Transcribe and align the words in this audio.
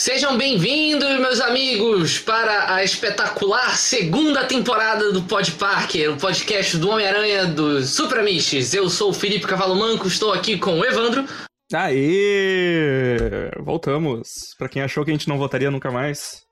Sejam 0.00 0.38
bem-vindos, 0.38 1.20
meus 1.20 1.42
amigos, 1.42 2.18
para 2.18 2.74
a 2.74 2.82
espetacular 2.82 3.76
segunda 3.76 4.46
temporada 4.46 5.12
do 5.12 5.22
Pod 5.24 5.52
Parker, 5.52 6.12
o 6.12 6.16
podcast 6.16 6.78
do 6.78 6.88
Homem-Aranha 6.88 7.44
dos 7.44 7.90
Super 7.90 8.20
Amiches. 8.20 8.72
Eu 8.72 8.88
sou 8.88 9.10
o 9.10 9.12
Felipe 9.12 9.46
Cavalo 9.46 9.76
Manco, 9.76 10.06
estou 10.06 10.32
aqui 10.32 10.58
com 10.58 10.80
o 10.80 10.86
Evandro. 10.86 11.26
Aê! 11.74 13.50
Voltamos. 13.58 14.54
Pra 14.56 14.70
quem 14.70 14.80
achou 14.80 15.04
que 15.04 15.10
a 15.10 15.12
gente 15.14 15.28
não 15.28 15.36
votaria 15.36 15.70
nunca 15.70 15.90
mais. 15.90 16.46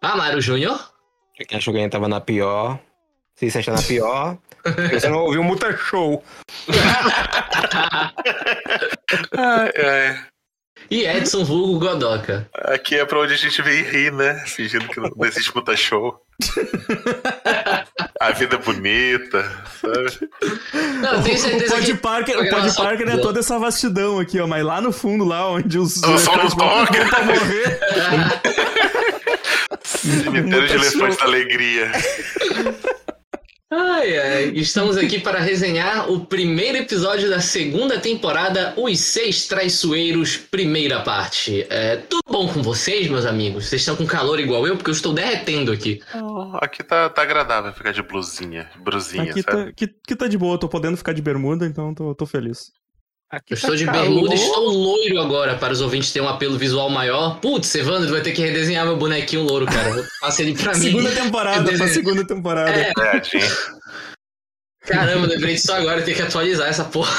Amaro 0.00 0.40
Júnior. 0.40 0.92
Pra 1.36 1.46
quem 1.46 1.58
achou 1.58 1.74
que 1.74 1.80
a 1.80 1.82
gente 1.82 1.90
tava 1.90 2.06
na 2.06 2.20
pior. 2.20 2.78
Se 3.34 3.50
você 3.50 3.58
está 3.58 3.72
na 3.72 3.82
pior, 3.82 4.38
você 4.94 5.08
não 5.08 5.18
ouviu 5.18 5.40
o 5.40 5.44
Muta 5.44 5.76
Show. 5.76 6.22
ai, 9.36 9.72
ai. 9.84 10.35
E 10.90 11.04
Edson 11.04 11.44
Vulgo 11.44 11.78
Godoca. 11.80 12.48
Aqui 12.54 12.94
é 12.94 13.04
pra 13.04 13.18
onde 13.20 13.32
a 13.34 13.36
gente 13.36 13.60
vem 13.62 13.82
rir, 13.82 14.12
né? 14.12 14.42
Fingindo 14.46 14.86
que 14.88 15.00
não 15.00 15.10
existe 15.24 15.52
muita 15.54 15.76
show. 15.76 16.20
a 18.20 18.30
vida 18.30 18.56
é 18.56 18.58
bonita, 18.58 19.52
sabe? 19.80 20.30
Não, 21.00 21.22
tenho 21.22 21.38
certeza 21.38 21.74
o 21.74 21.78
Pod. 21.78 21.94
Parker, 21.94 22.38
o 22.38 22.48
Pod 22.50 22.76
Parker 22.76 23.08
é 23.08 23.16
toda 23.16 23.40
essa 23.40 23.58
vastidão 23.58 24.20
aqui, 24.20 24.38
ó. 24.38 24.46
Mas 24.46 24.64
lá 24.64 24.80
no 24.80 24.92
fundo, 24.92 25.24
lá 25.24 25.50
onde 25.50 25.78
os 25.78 26.00
Eu 26.02 26.18
só 26.18 26.36
não 26.36 26.42
elefantes 26.44 26.54
toca. 26.54 26.98
vão 27.00 27.08
pra 27.08 27.22
morrer. 27.24 27.80
Cemitério 29.82 30.68
de 30.68 30.74
Elefante 30.74 31.16
da 31.18 31.24
Alegria. 31.24 31.90
Ai, 33.78 34.18
ai. 34.18 34.44
Estamos 34.54 34.96
aqui 34.96 35.20
para 35.20 35.38
resenhar 35.38 36.10
o 36.10 36.24
primeiro 36.24 36.78
episódio 36.78 37.28
da 37.28 37.40
segunda 37.40 38.00
temporada, 38.00 38.72
Os 38.74 38.98
Seis 39.00 39.46
Traiçoeiros, 39.46 40.34
primeira 40.34 41.00
parte. 41.00 41.66
É, 41.68 41.96
tudo 41.96 42.22
bom 42.26 42.48
com 42.48 42.62
vocês, 42.62 43.06
meus 43.06 43.26
amigos? 43.26 43.66
Vocês 43.66 43.82
estão 43.82 43.94
com 43.94 44.06
calor 44.06 44.40
igual 44.40 44.66
eu? 44.66 44.76
Porque 44.76 44.88
eu 44.88 44.94
estou 44.94 45.12
derretendo 45.12 45.70
aqui. 45.70 46.00
Oh, 46.14 46.56
aqui 46.56 46.82
tá, 46.82 47.10
tá 47.10 47.20
agradável 47.20 47.70
ficar 47.70 47.92
de 47.92 48.02
blusinha, 48.02 48.66
brusinha, 48.82 49.30
Aqui 49.30 49.42
sabe? 49.42 49.66
tá, 49.66 49.72
que, 49.72 49.86
que 49.88 50.16
tá 50.16 50.26
de 50.26 50.38
boa, 50.38 50.58
tô 50.58 50.70
podendo 50.70 50.96
ficar 50.96 51.12
de 51.12 51.20
bermuda, 51.20 51.66
então 51.66 51.94
tô, 51.94 52.14
tô 52.14 52.24
feliz. 52.24 52.72
Aqui 53.30 53.54
Eu 53.54 53.56
tá 53.60 53.62
estou 53.62 53.76
de 53.76 53.84
calor. 53.86 54.02
bermuda 54.02 54.34
e 54.34 54.38
estou 54.38 54.68
loiro 54.70 55.20
agora, 55.20 55.56
para 55.56 55.72
os 55.72 55.80
ouvintes 55.80 56.12
terem 56.12 56.26
um 56.28 56.30
apelo 56.30 56.56
visual 56.56 56.88
maior. 56.88 57.40
Putz, 57.40 57.74
Evandro 57.74 58.10
vai 58.10 58.20
ter 58.22 58.32
que 58.32 58.40
redesenhar 58.40 58.84
meu 58.86 58.96
bonequinho 58.96 59.42
louro, 59.42 59.66
cara. 59.66 60.06
Passa 60.20 60.42
ele 60.42 60.54
pra 60.56 60.72
mim. 60.74 60.80
Segunda 60.80 61.10
temporada, 61.10 61.72
pra 61.72 61.88
segunda 61.88 62.26
temporada. 62.26 62.70
É. 62.70 62.92
Tadinho. 62.92 63.56
Caramba, 64.86 65.26
lembrei 65.26 65.54
disso 65.56 65.72
agora, 65.72 66.02
tem 66.02 66.14
que 66.14 66.22
atualizar 66.22 66.68
essa 66.68 66.84
porra. 66.84 67.12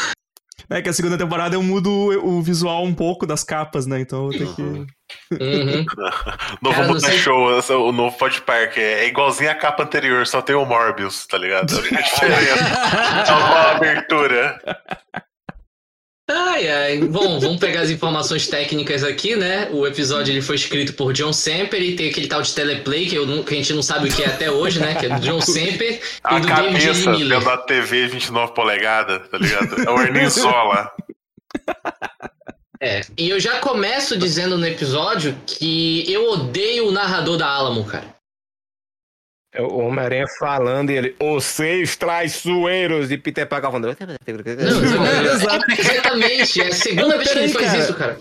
É 0.69 0.81
que 0.81 0.89
a 0.89 0.93
segunda 0.93 1.17
temporada 1.17 1.55
eu 1.55 1.63
mudo 1.63 1.89
o, 1.89 2.41
visual 2.41 2.83
um 2.83 2.93
pouco 2.93 3.25
das 3.25 3.41
capas, 3.43 3.85
né? 3.85 4.01
Então 4.01 4.29
eu 4.31 4.37
tenho 4.37 4.55
que. 4.55 4.61
Uhum. 4.61 5.85
Novo 6.61 6.75
Cara, 6.83 6.99
sei- 6.99 7.17
Show, 7.19 7.87
o 7.87 7.91
novo 7.93 8.17
Pod 8.17 8.41
Park 8.41 8.77
é 8.77 9.07
igualzinho 9.07 9.49
a 9.49 9.55
capa 9.55 9.83
anterior, 9.83 10.27
só 10.27 10.41
tem 10.41 10.55
o 10.55 10.65
Morbius, 10.65 11.25
tá 11.25 11.37
ligado? 11.37 11.67
Diferença. 11.81 13.25
Só 13.25 13.33
com 13.35 13.53
a 13.53 13.71
abertura. 13.71 14.59
Ai, 16.29 16.67
ai. 16.67 16.97
Bom, 16.99 17.39
vamos 17.39 17.57
pegar 17.57 17.81
as 17.81 17.89
informações 17.89 18.47
técnicas 18.47 19.01
aqui, 19.03 19.35
né? 19.37 19.69
O 19.71 19.87
episódio 19.87 20.33
ele 20.33 20.41
foi 20.41 20.55
escrito 20.57 20.93
por 20.93 21.13
John 21.13 21.31
Semper 21.31 21.81
e 21.81 21.95
tem 21.95 22.09
aquele 22.09 22.27
tal 22.27 22.41
de 22.41 22.53
teleplay 22.53 23.05
que, 23.07 23.17
não- 23.25 23.43
que 23.43 23.53
a 23.53 23.57
gente 23.57 23.71
não 23.73 23.81
sabe 23.81 24.09
o 24.09 24.11
que 24.13 24.23
é 24.23 24.27
até 24.27 24.51
hoje, 24.51 24.79
né? 24.79 24.95
Que 24.95 25.05
é 25.05 25.09
do 25.09 25.21
John 25.21 25.39
Semper 25.41 25.93
e 25.93 25.99
A 26.23 26.39
do 26.39 26.47
David 26.47 26.71
cabeça 26.79 27.11
Miller. 27.11 27.39
dentro 27.39 27.45
da 27.55 27.57
TV 27.63 28.07
29 28.07 28.53
polegadas, 28.53 29.21
tá 29.29 29.37
ligado? 29.37 29.81
É 29.81 29.89
o 29.89 30.01
Ernie 30.01 30.29
Zola. 30.29 30.91
É, 32.81 33.01
e 33.17 33.29
eu 33.29 33.39
já 33.39 33.59
começo 33.59 34.17
dizendo 34.17 34.57
no 34.57 34.67
episódio 34.67 35.35
que 35.47 36.03
eu 36.11 36.29
odeio 36.29 36.89
o 36.89 36.91
narrador 36.91 37.37
da 37.37 37.47
Alamo, 37.47 37.85
cara. 37.85 38.16
É 39.53 39.61
o 39.61 39.77
Homem-Aranha 39.77 40.25
falando 40.39 40.89
e 40.89 40.97
ele, 40.97 41.15
os 41.21 41.45
seis 41.45 41.95
traiçoeiros 41.95 43.09
de 43.09 43.17
Peter 43.17 43.47
Parker 43.47 43.71
falando. 43.71 43.97
Não, 43.99 45.33
Exato. 45.33 45.71
exatamente. 45.71 46.61
É 46.61 46.67
a 46.67 46.71
segunda 46.73 47.17
vez 47.17 47.31
que 47.31 47.39
ele 47.39 47.49
faz 47.53 47.65
cara. 47.65 47.77
isso, 47.79 47.93
cara. 47.95 48.17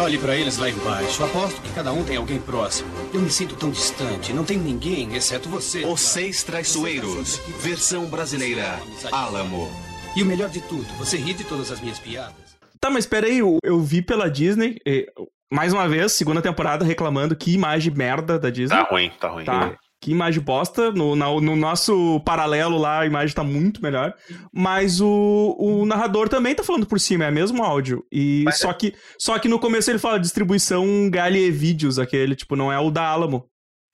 Olhe 0.00 0.16
pra 0.16 0.34
eles 0.36 0.56
lá 0.56 0.70
embaixo. 0.70 1.22
Aposto 1.24 1.60
que 1.60 1.72
cada 1.72 1.92
um 1.92 2.02
tem 2.04 2.16
alguém 2.16 2.38
próximo. 2.38 2.88
Eu 3.12 3.20
me 3.20 3.30
sinto 3.30 3.56
tão 3.56 3.70
distante. 3.70 4.32
Não 4.32 4.44
tem 4.44 4.56
ninguém, 4.56 5.14
exceto 5.16 5.48
você. 5.48 5.84
Os 5.84 6.00
Seis 6.00 6.42
Traiçoeiros, 6.44 7.38
versão 7.60 8.06
brasileira, 8.06 8.78
Álamo. 9.12 9.68
E 10.16 10.22
o 10.22 10.26
melhor 10.26 10.48
de 10.48 10.60
tudo, 10.62 10.84
você 10.96 11.16
ri 11.16 11.34
de 11.34 11.44
todas 11.44 11.70
as 11.70 11.80
minhas 11.80 11.98
piadas. 11.98 12.34
Tá, 12.80 12.88
mas 12.90 13.06
peraí, 13.06 13.38
eu, 13.40 13.58
eu 13.62 13.80
vi 13.80 14.00
pela 14.00 14.30
Disney, 14.30 14.78
eh, 14.86 15.06
mais 15.52 15.72
uma 15.72 15.88
vez, 15.88 16.12
segunda 16.12 16.40
temporada, 16.40 16.84
reclamando 16.84 17.34
que 17.36 17.52
imagem 17.52 17.92
merda 17.92 18.38
da 18.38 18.50
Disney. 18.50 18.76
Tá 18.76 18.88
ruim, 18.88 19.12
tá 19.20 19.28
ruim. 19.28 19.44
Tá. 19.44 19.76
Que 20.00 20.12
imagem 20.12 20.40
bosta. 20.40 20.92
No, 20.92 21.16
na- 21.16 21.40
no 21.40 21.56
nosso 21.56 22.20
paralelo 22.24 22.78
lá, 22.78 23.00
a 23.00 23.06
imagem 23.06 23.34
tá 23.34 23.42
muito 23.42 23.82
melhor. 23.82 24.14
Mas 24.52 25.00
o, 25.00 25.56
o 25.58 25.84
narrador 25.84 26.28
também 26.28 26.54
tá 26.54 26.62
falando 26.62 26.86
por 26.86 27.00
cima, 27.00 27.24
é 27.24 27.30
o 27.30 27.34
mesmo 27.34 27.64
áudio. 27.64 28.04
E 28.12 28.42
Mas- 28.44 28.58
só, 28.58 28.72
que, 28.72 28.94
só 29.18 29.38
que 29.38 29.48
no 29.48 29.58
começo 29.58 29.90
ele 29.90 29.98
fala 29.98 30.20
distribuição 30.20 31.10
Galie 31.10 31.50
Vídeos, 31.50 31.98
aquele, 31.98 32.36
tipo, 32.36 32.54
não 32.54 32.72
é 32.72 32.78
o 32.78 32.90
da 32.90 33.06
Alamo. 33.08 33.46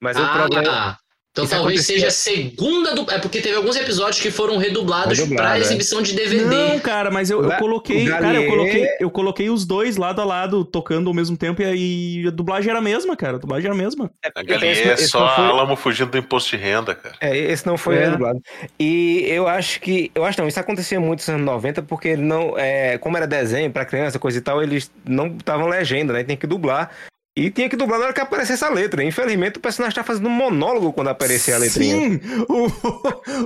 Mas 0.03 0.19
o 0.19 0.32
problema. 0.32 0.98
Então 1.34 1.45
Isso 1.47 1.53
talvez 1.53 1.81
acontecia- 1.81 1.95
seja 1.97 2.06
a 2.06 2.11
segunda 2.12 2.95
do. 2.95 3.11
É 3.11 3.19
porque 3.19 3.41
teve 3.41 3.56
alguns 3.56 3.75
episódios 3.75 4.21
que 4.22 4.31
foram 4.31 4.56
redublados 4.56 5.19
Redublado, 5.19 5.49
pra 5.49 5.59
é. 5.59 5.61
exibição 5.61 6.00
de 6.00 6.12
DVD. 6.15 6.45
Não, 6.45 6.78
cara, 6.78 7.11
mas 7.11 7.28
eu, 7.28 7.43
eu 7.43 7.50
coloquei. 7.59 8.06
o 8.06 8.09
Cara, 8.09 8.34
eu 8.41 8.49
coloquei, 8.49 8.89
eu 9.00 9.11
coloquei 9.11 9.50
os 9.50 9.67
dois 9.67 9.97
lado 9.97 10.21
a 10.21 10.25
lado, 10.25 10.65
tocando 10.65 11.09
ao 11.09 11.15
mesmo 11.15 11.37
tempo, 11.37 11.61
e 11.61 11.65
aí 11.65 12.28
a 12.28 12.31
dublagem 12.31 12.71
era 12.71 12.78
a 12.78 12.83
mesma, 12.83 13.17
cara. 13.17 13.34
A 13.34 13.41
dublagem 13.41 13.67
era 13.67 13.75
a 13.75 13.77
mesma. 13.77 14.09
É, 14.25 14.28
A 14.33 14.43
esse- 14.71 14.83
é 14.89 14.93
esse 14.95 15.09
só 15.09 15.28
foi- 15.34 15.45
Alamo 15.45 15.75
fugindo 15.75 16.11
do 16.12 16.19
imposto 16.19 16.50
de 16.56 16.62
renda, 16.62 16.95
cara. 16.95 17.17
É, 17.21 17.37
esse 17.37 17.66
não 17.66 17.77
foi 17.77 17.97
É. 17.97 18.05
redublado. 18.05 18.41
E 18.78 19.25
eu 19.28 19.49
acho 19.49 19.81
que. 19.81 20.12
Eu 20.15 20.25
acho 20.25 20.41
não, 20.41 20.47
isso 20.47 20.61
acontecia 20.61 21.01
muito 21.01 21.19
nos 21.19 21.28
anos 21.28 21.45
90, 21.45 21.83
porque 21.83 22.16
não. 22.16 22.56
É, 22.56 22.97
como 22.99 23.16
era 23.16 23.27
desenho 23.27 23.72
pra 23.72 23.84
criança, 23.84 24.21
coisa 24.21 24.39
e 24.39 24.41
tal, 24.41 24.62
eles 24.62 24.89
não 25.05 25.27
estavam 25.37 25.66
legenda, 25.66 26.12
né? 26.12 26.22
Tem 26.22 26.37
que 26.37 26.47
dublar. 26.47 26.93
E 27.37 27.50
tinha 27.50 27.69
que 27.69 27.75
dublar 27.75 27.99
na 27.99 28.05
hora 28.05 28.15
que 28.15 28.21
aparecesse 28.21 28.65
a 28.65 28.69
letra. 28.71 29.03
Infelizmente, 29.03 29.59
o 29.59 29.61
personagem 29.61 29.97
tá 29.97 30.05
fazendo 30.05 30.28
um 30.28 30.33
monólogo 30.33 30.93
quando 30.93 31.09
aparecia 31.09 31.56
a 31.56 31.59
letrinha. 31.59 31.97
Sim! 31.97 32.21
O, 32.49 32.69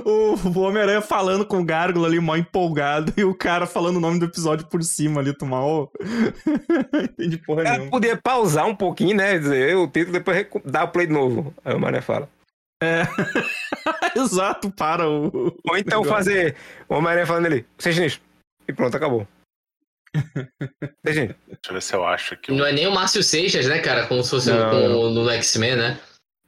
o, 0.07 0.35
o 0.35 0.59
Homem-Aranha 0.59 1.01
falando 1.01 1.43
com 1.43 1.59
o 1.59 1.65
Gárgula 1.65 2.07
ali, 2.07 2.19
mó 2.19 2.35
empolgado, 2.35 3.11
e 3.17 3.23
o 3.23 3.33
cara 3.33 3.65
falando 3.65 3.97
o 3.97 3.99
nome 3.99 4.19
do 4.19 4.25
episódio 4.25 4.67
por 4.67 4.83
cima 4.83 5.21
ali, 5.21 5.33
tu 5.33 5.43
mal. 5.43 5.91
Entendi 7.03 7.37
porra 7.39 7.61
O 7.61 7.63
cara 7.63 7.77
nenhuma. 7.77 7.91
podia 7.91 8.15
pausar 8.15 8.67
um 8.67 8.75
pouquinho, 8.75 9.17
né? 9.17 9.39
Dizer 9.39 9.75
o 9.75 9.87
título, 9.87 10.13
depois 10.13 10.45
dar 10.63 10.83
o 10.83 10.89
play 10.89 11.07
de 11.07 11.13
novo. 11.13 11.51
Aí 11.65 11.73
o 11.73 11.79
Mané 11.79 11.99
fala. 11.99 12.29
É. 12.83 13.01
Exato, 14.15 14.69
para 14.69 15.09
o. 15.09 15.51
Ou 15.67 15.77
então 15.77 16.03
fazer 16.05 16.55
o 16.87 16.93
Homem-Aranha 16.93 17.25
falando 17.25 17.47
ali, 17.47 17.65
seja 17.79 18.01
nisso. 18.03 18.21
E 18.67 18.71
pronto, 18.71 18.95
acabou. 18.95 19.27
Deixa 21.03 21.35
eu 21.67 21.73
ver 21.73 21.81
se 21.81 21.93
eu 21.93 22.05
acho 22.05 22.33
aqui. 22.33 22.51
Não 22.51 22.65
é 22.65 22.71
nem 22.71 22.87
o 22.87 22.91
Márcio 22.91 23.23
Seixas, 23.23 23.67
né, 23.67 23.79
cara? 23.79 24.07
Como 24.07 24.23
se 24.23 24.29
fosse 24.29 24.51
Não, 24.51 24.69
com 24.69 25.09
no 25.09 25.29
X-Men, 25.29 25.75
né? 25.75 25.99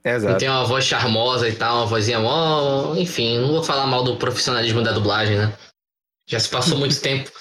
Não 0.03 0.11
Exato. 0.13 0.39
tem 0.39 0.49
uma 0.49 0.65
voz 0.65 0.83
charmosa 0.85 1.47
e 1.47 1.55
tal, 1.55 1.77
uma 1.77 1.85
vozinha 1.85 2.19
mó. 2.19 2.95
Enfim, 2.95 3.37
não 3.39 3.49
vou 3.49 3.63
falar 3.63 3.85
mal 3.85 4.03
do 4.03 4.17
profissionalismo 4.17 4.81
da 4.81 4.91
dublagem, 4.91 5.37
né? 5.37 5.55
Já 6.27 6.39
se 6.39 6.49
passou 6.49 6.77
muito 6.77 6.99
tempo. 7.01 7.31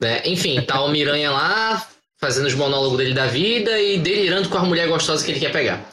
Né? 0.00 0.22
Enfim, 0.24 0.60
tá 0.62 0.80
o 0.82 0.88
Miranha 0.88 1.30
lá, 1.30 1.86
fazendo 2.18 2.46
os 2.46 2.54
monólogos 2.54 2.98
dele 2.98 3.14
da 3.14 3.26
vida 3.26 3.78
e 3.78 3.98
delirando 3.98 4.48
com 4.48 4.58
a 4.58 4.64
mulher 4.64 4.88
gostosa 4.88 5.24
que 5.24 5.30
ele 5.30 5.40
quer 5.40 5.52
pegar. 5.52 5.84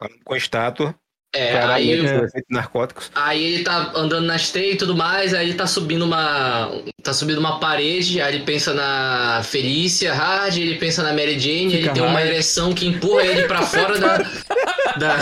Falando 0.00 0.24
Com 0.24 0.34
estátua. 0.36 0.94
É, 1.34 1.58
aí, 1.58 2.06
é. 2.06 2.26
narcóticos. 2.48 3.10
aí 3.14 3.44
ele 3.44 3.64
tá 3.64 3.92
andando 3.94 4.26
nas 4.26 4.50
teias 4.50 4.74
e 4.74 4.78
tudo 4.78 4.96
mais, 4.96 5.34
aí 5.34 5.48
ele 5.48 5.58
tá 5.58 5.66
subindo 5.66 6.06
uma. 6.06 6.70
tá 7.02 7.12
subindo 7.12 7.38
uma 7.38 7.60
parede, 7.60 8.18
aí 8.20 8.34
ele 8.34 8.44
pensa 8.44 8.72
na 8.72 9.42
Felícia 9.44 10.14
Hard, 10.14 10.56
ele 10.56 10.76
pensa 10.76 11.02
na 11.02 11.12
Mary 11.12 11.38
Jane, 11.38 11.70
Fica 11.70 11.84
ele 11.84 11.90
tem 11.90 12.02
uma 12.02 12.22
ereção 12.22 12.72
que 12.72 12.86
empurra 12.86 13.24
ele 13.24 13.46
pra 13.46 13.60
fora 13.60 13.98
da. 13.98 14.16
da 14.96 15.16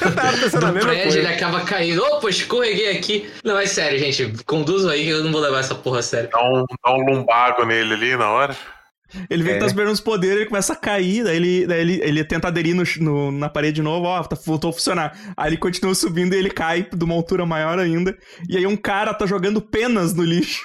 Eu 0.00 0.14
tava 0.14 0.38
pensando 0.38 0.64
a 0.64 0.68
do 0.68 0.74
mesma 0.74 0.90
prédio, 0.90 1.02
coisa. 1.02 1.18
ele 1.18 1.28
acaba 1.28 1.60
caindo. 1.60 2.02
Opa, 2.02 2.30
escorreguei 2.30 2.96
aqui. 2.96 3.30
Não, 3.44 3.58
é 3.58 3.66
sério, 3.66 3.98
gente. 3.98 4.32
Conduzo 4.44 4.88
aí 4.88 5.04
que 5.04 5.10
eu 5.10 5.22
não 5.22 5.30
vou 5.30 5.40
levar 5.40 5.60
essa 5.60 5.74
porra 5.74 5.98
a 5.98 6.02
sério. 6.02 6.30
Dá 6.32 6.42
um, 6.42 6.64
dá 6.82 6.92
um 6.94 7.04
lumbago 7.04 7.64
nele 7.66 7.92
ali 7.92 8.16
na 8.16 8.30
hora. 8.30 8.56
Ele 9.28 9.42
vê 9.42 9.50
que 9.50 9.56
É. 9.56 9.58
tá 9.60 9.66
esperando 9.66 9.92
os 9.92 10.00
poderes, 10.00 10.36
ele 10.36 10.46
começa 10.46 10.72
a 10.72 10.76
cair, 10.76 11.24
daí 11.24 11.36
ele, 11.36 11.66
daí 11.66 11.80
ele, 11.80 12.00
ele 12.02 12.24
tenta 12.24 12.48
aderir 12.48 12.74
no, 12.74 12.82
no- 13.00 13.32
na 13.32 13.48
parede 13.48 13.76
de 13.76 13.82
novo, 13.82 14.06
ó, 14.06 14.22
tá, 14.22 14.36
voltou 14.44 14.70
a 14.70 14.72
funcionar. 14.72 15.16
Aí 15.36 15.50
ele 15.50 15.56
continua 15.56 15.94
subindo 15.94 16.34
e 16.34 16.38
ele 16.38 16.50
cai 16.50 16.82
de 16.92 17.04
uma 17.04 17.14
altura 17.14 17.44
maior 17.46 17.78
ainda. 17.78 18.16
E 18.48 18.56
aí 18.56 18.66
um 18.66 18.76
cara 18.76 19.12
tá 19.14 19.26
jogando 19.26 19.60
penas 19.60 20.14
no 20.14 20.22
lixo. 20.22 20.62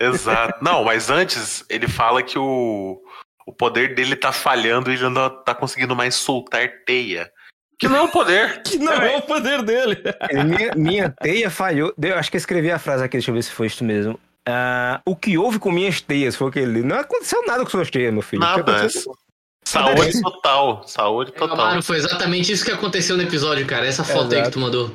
Exato. 0.00 0.62
Não, 0.62 0.84
mas 0.84 1.10
antes 1.10 1.64
ele 1.68 1.88
fala 1.88 2.22
que 2.22 2.38
o, 2.38 3.00
o 3.46 3.52
poder 3.52 3.94
dele 3.94 4.14
tá 4.14 4.30
falhando 4.32 4.90
e 4.90 4.94
ele 4.94 5.08
não 5.08 5.42
tá 5.42 5.54
conseguindo 5.54 5.96
mais 5.96 6.14
soltar 6.14 6.68
teia. 6.86 7.30
Que 7.78 7.88
não 7.88 7.96
é 7.96 8.02
um 8.02 8.08
poder. 8.08 8.60
Que 8.62 8.78
não 8.78 8.92
é 8.92 9.16
o 9.16 9.22
poder 9.22 9.62
dele. 9.62 9.96
Minha, 10.46 10.72
minha 10.76 11.10
teia 11.22 11.48
falhou. 11.50 11.94
Eu 12.00 12.16
acho 12.18 12.30
que 12.30 12.36
eu 12.36 12.40
escrevi 12.40 12.70
a 12.70 12.78
frase 12.78 13.02
aqui, 13.02 13.16
deixa 13.16 13.30
eu 13.30 13.34
ver 13.34 13.42
se 13.42 13.50
foi 13.50 13.68
isso 13.68 13.82
mesmo. 13.82 14.20
Ah, 14.50 15.00
o 15.06 15.14
que 15.14 15.38
houve 15.38 15.58
com 15.58 15.70
minhas 15.70 16.00
teias 16.00 16.36
foi 16.36 16.48
o 16.48 16.50
que 16.50 16.58
ele. 16.58 16.82
Não 16.82 16.96
aconteceu 16.98 17.44
nada 17.46 17.62
com 17.64 17.70
suas 17.70 17.90
teias, 17.90 18.12
meu 18.12 18.22
filho. 18.22 18.40
Nada. 18.40 18.60
aconteceu? 18.60 19.12
Saúde 19.64 20.20
total. 20.20 20.82
Saúde 20.86 21.32
É, 21.34 21.38
total. 21.38 21.60
Amaro, 21.60 21.82
foi 21.82 21.98
exatamente 21.98 22.50
isso 22.50 22.64
que 22.64 22.70
aconteceu 22.70 23.16
no 23.16 23.22
episódio, 23.22 23.66
cara. 23.66 23.86
Essa 23.86 24.02
foto 24.02 24.34
aí 24.34 24.42
que 24.42 24.50
tu 24.50 24.58
mandou. 24.58 24.90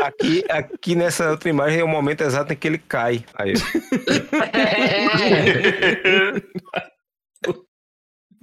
Aqui, 0.00 0.44
aqui 0.48 0.96
nessa 0.96 1.30
outra 1.30 1.48
imagem 1.48 1.78
é 1.80 1.84
o 1.84 1.88
momento 1.88 2.22
exato 2.22 2.52
em 2.52 2.56
que 2.56 2.66
ele 2.66 2.78
cai. 2.78 3.24
Aí. 3.34 3.54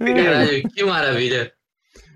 Caralho, 0.00 0.62
que 0.70 0.84
maravilha. 0.84 1.52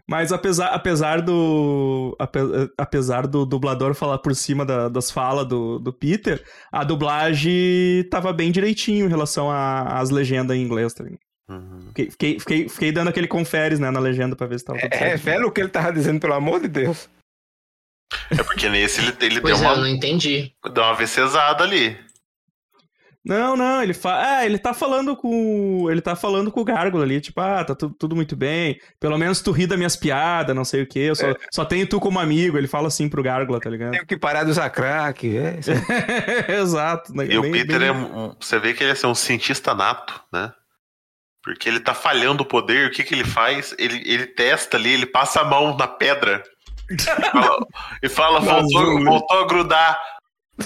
Mas 0.08 0.32
apesar, 0.32 0.66
apesar 0.68 1.22
do. 1.22 2.14
ape- 2.18 2.70
apesar 2.76 3.26
do 3.26 3.46
dublador 3.46 3.94
falar 3.94 4.18
por 4.18 4.34
cima 4.34 4.64
da- 4.64 4.88
das 4.88 5.10
falas 5.10 5.46
do, 5.48 5.78
do 5.78 5.92
Peter, 5.94 6.44
a 6.70 6.84
dublagem 6.84 8.04
tava 8.10 8.32
bem 8.32 8.52
direitinho 8.52 9.06
em 9.06 9.08
relação 9.08 9.50
às 9.50 10.10
legendas 10.10 10.56
em 10.56 10.60
inglês, 10.62 10.92
tá? 10.92 11.04
Uhum. 11.48 11.88
Fiquei, 11.88 12.10
fiquei, 12.10 12.38
fiquei, 12.40 12.68
fiquei 12.68 12.92
dando 12.92 13.08
aquele 13.08 13.26
conferes, 13.28 13.78
né, 13.78 13.90
na 13.90 14.00
legenda 14.00 14.34
pra 14.36 14.46
ver 14.46 14.58
se 14.58 14.64
tava 14.64 14.78
tudo 14.78 14.92
É, 14.94 14.98
certo. 14.98 15.22
velho 15.22 15.46
o 15.48 15.52
que 15.52 15.60
ele 15.60 15.68
tava 15.70 15.92
dizendo, 15.92 16.20
pelo 16.20 16.34
amor 16.34 16.60
de 16.60 16.68
Deus. 16.68 17.08
É 18.30 18.42
porque 18.42 18.68
nesse 18.68 19.00
ele, 19.00 19.16
ele 19.22 19.40
deu, 19.40 19.48
é, 19.48 19.52
eu 19.52 19.56
uma, 19.56 19.76
não 19.76 19.86
entendi. 19.88 20.52
deu 20.72 20.82
uma 20.82 20.94
VCzada 20.94 21.64
ali. 21.64 21.96
Não, 23.24 23.56
não, 23.56 23.82
ele 23.82 23.94
fala. 23.94 24.38
Ah, 24.38 24.44
ele 24.44 24.58
tá 24.58 24.74
falando 24.74 25.16
com. 25.16 25.88
Ele 25.90 26.02
tá 26.02 26.14
falando 26.14 26.52
com 26.52 26.60
o 26.60 26.64
Gárgula 26.64 27.04
ali, 27.04 27.22
tipo, 27.22 27.40
ah, 27.40 27.64
tá 27.64 27.74
tu- 27.74 27.88
tudo 27.98 28.14
muito 28.14 28.36
bem. 28.36 28.78
Pelo 29.00 29.16
menos 29.16 29.40
tu 29.40 29.50
ri 29.50 29.66
das 29.66 29.78
minhas 29.78 29.96
piadas, 29.96 30.54
não 30.54 30.64
sei 30.64 30.82
o 30.82 30.86
quê. 30.86 30.98
Eu 30.98 31.14
só, 31.16 31.32
só 31.50 31.64
tenho 31.64 31.86
tu 31.88 31.98
como 31.98 32.18
amigo. 32.20 32.58
Ele 32.58 32.68
fala 32.68 32.88
assim 32.88 33.08
pro 33.08 33.22
Gárgula, 33.22 33.58
tá 33.60 33.70
ligado? 33.70 33.92
Tenho 33.92 34.06
que 34.06 34.18
parar 34.18 34.44
de 34.44 34.50
usar 34.50 34.68
crack. 34.68 35.26
É. 35.38 35.58
Exato. 36.60 37.14
né? 37.16 37.26
E 37.30 37.38
o 37.38 37.42
Bem- 37.42 37.52
Peter 37.52 37.78
bem- 37.78 37.88
é 37.88 37.92
um. 37.92 38.36
Você 38.38 38.58
vê 38.58 38.74
que 38.74 38.82
ele 38.82 38.90
é 38.90 38.92
assim, 38.92 39.06
um 39.06 39.14
cientista 39.14 39.74
nato, 39.74 40.20
né? 40.30 40.52
Porque 41.42 41.66
ele 41.68 41.80
tá 41.80 41.94
falhando 41.94 42.42
o 42.42 42.46
poder, 42.46 42.88
o 42.88 42.90
que 42.90 43.02
que 43.04 43.14
ele 43.14 43.24
faz? 43.24 43.74
Ele, 43.78 44.02
ele 44.06 44.26
testa 44.26 44.76
ali, 44.76 44.90
ele 44.92 45.06
passa 45.06 45.40
a 45.40 45.44
mão 45.44 45.76
na 45.76 45.86
pedra 45.86 46.42
e 46.90 46.98
fala, 47.02 47.66
e 48.02 48.08
fala, 48.08 48.40
voltou, 48.40 49.04
voltou 49.04 49.38
a 49.38 49.46
grudar. 49.46 49.98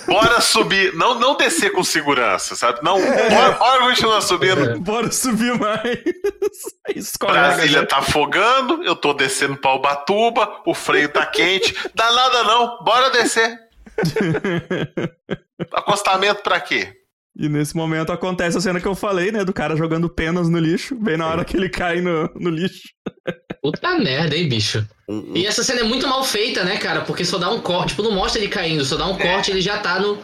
Bora 0.07 0.41
subir, 0.43 0.95
não, 0.95 1.19
não 1.19 1.35
descer 1.35 1.73
com 1.73 1.83
segurança, 1.83 2.55
sabe? 2.55 2.81
Não, 2.83 3.01
bora, 3.01 3.53
bora 3.53 3.81
continuar 3.89 4.21
subindo. 4.21 4.79
Bora 4.81 5.11
subir 5.11 5.59
mais. 5.59 5.99
Escorrega. 6.95 7.41
Brasília 7.41 7.81
já. 7.81 7.87
tá 7.87 7.99
afogando, 7.99 8.83
eu 8.85 8.95
tô 8.95 9.15
descendo 9.15 9.57
pra 9.57 9.75
Ubatuba, 9.75 10.61
o 10.67 10.75
freio 10.75 11.09
tá 11.09 11.25
quente. 11.25 11.75
Dá 11.95 12.13
nada 12.13 12.45
não, 12.45 12.85
bora 12.85 13.11
descer. 13.11 13.59
Acostamento 15.73 16.43
pra 16.43 16.61
quê? 16.61 16.98
E 17.39 17.49
nesse 17.49 17.77
momento 17.77 18.11
acontece 18.11 18.59
a 18.59 18.61
cena 18.61 18.81
que 18.81 18.87
eu 18.89 18.97
falei, 18.97 19.31
né? 19.31 19.45
Do 19.45 19.53
cara 19.53 19.77
jogando 19.77 20.09
penas 20.09 20.49
no 20.49 20.59
lixo, 20.59 20.97
bem 20.97 21.17
na 21.17 21.27
hora 21.29 21.45
que 21.45 21.57
ele 21.57 21.69
cai 21.69 22.01
no, 22.01 22.29
no 22.35 22.51
lixo. 22.51 22.89
Puta 23.63 23.97
merda, 23.99 24.37
hein, 24.37 24.49
bicho. 24.49 24.85
E 25.35 25.47
essa 25.47 25.63
cena 25.63 25.81
é 25.81 25.85
muito 25.85 26.07
mal 26.09 26.25
feita, 26.25 26.65
né, 26.65 26.77
cara? 26.79 27.03
Porque 27.03 27.25
só 27.25 27.39
dá 27.39 27.49
um 27.51 27.61
corte. 27.61 27.91
Tipo, 27.91 28.03
não 28.03 28.11
mostra 28.13 28.41
ele 28.41 28.49
caindo, 28.51 28.85
só 28.85 28.97
dá 28.97 29.07
um 29.07 29.17
corte 29.17 29.51
e 29.51 29.55
ele 29.55 29.61
já 29.61 29.79
tá 29.79 30.01
no. 30.01 30.19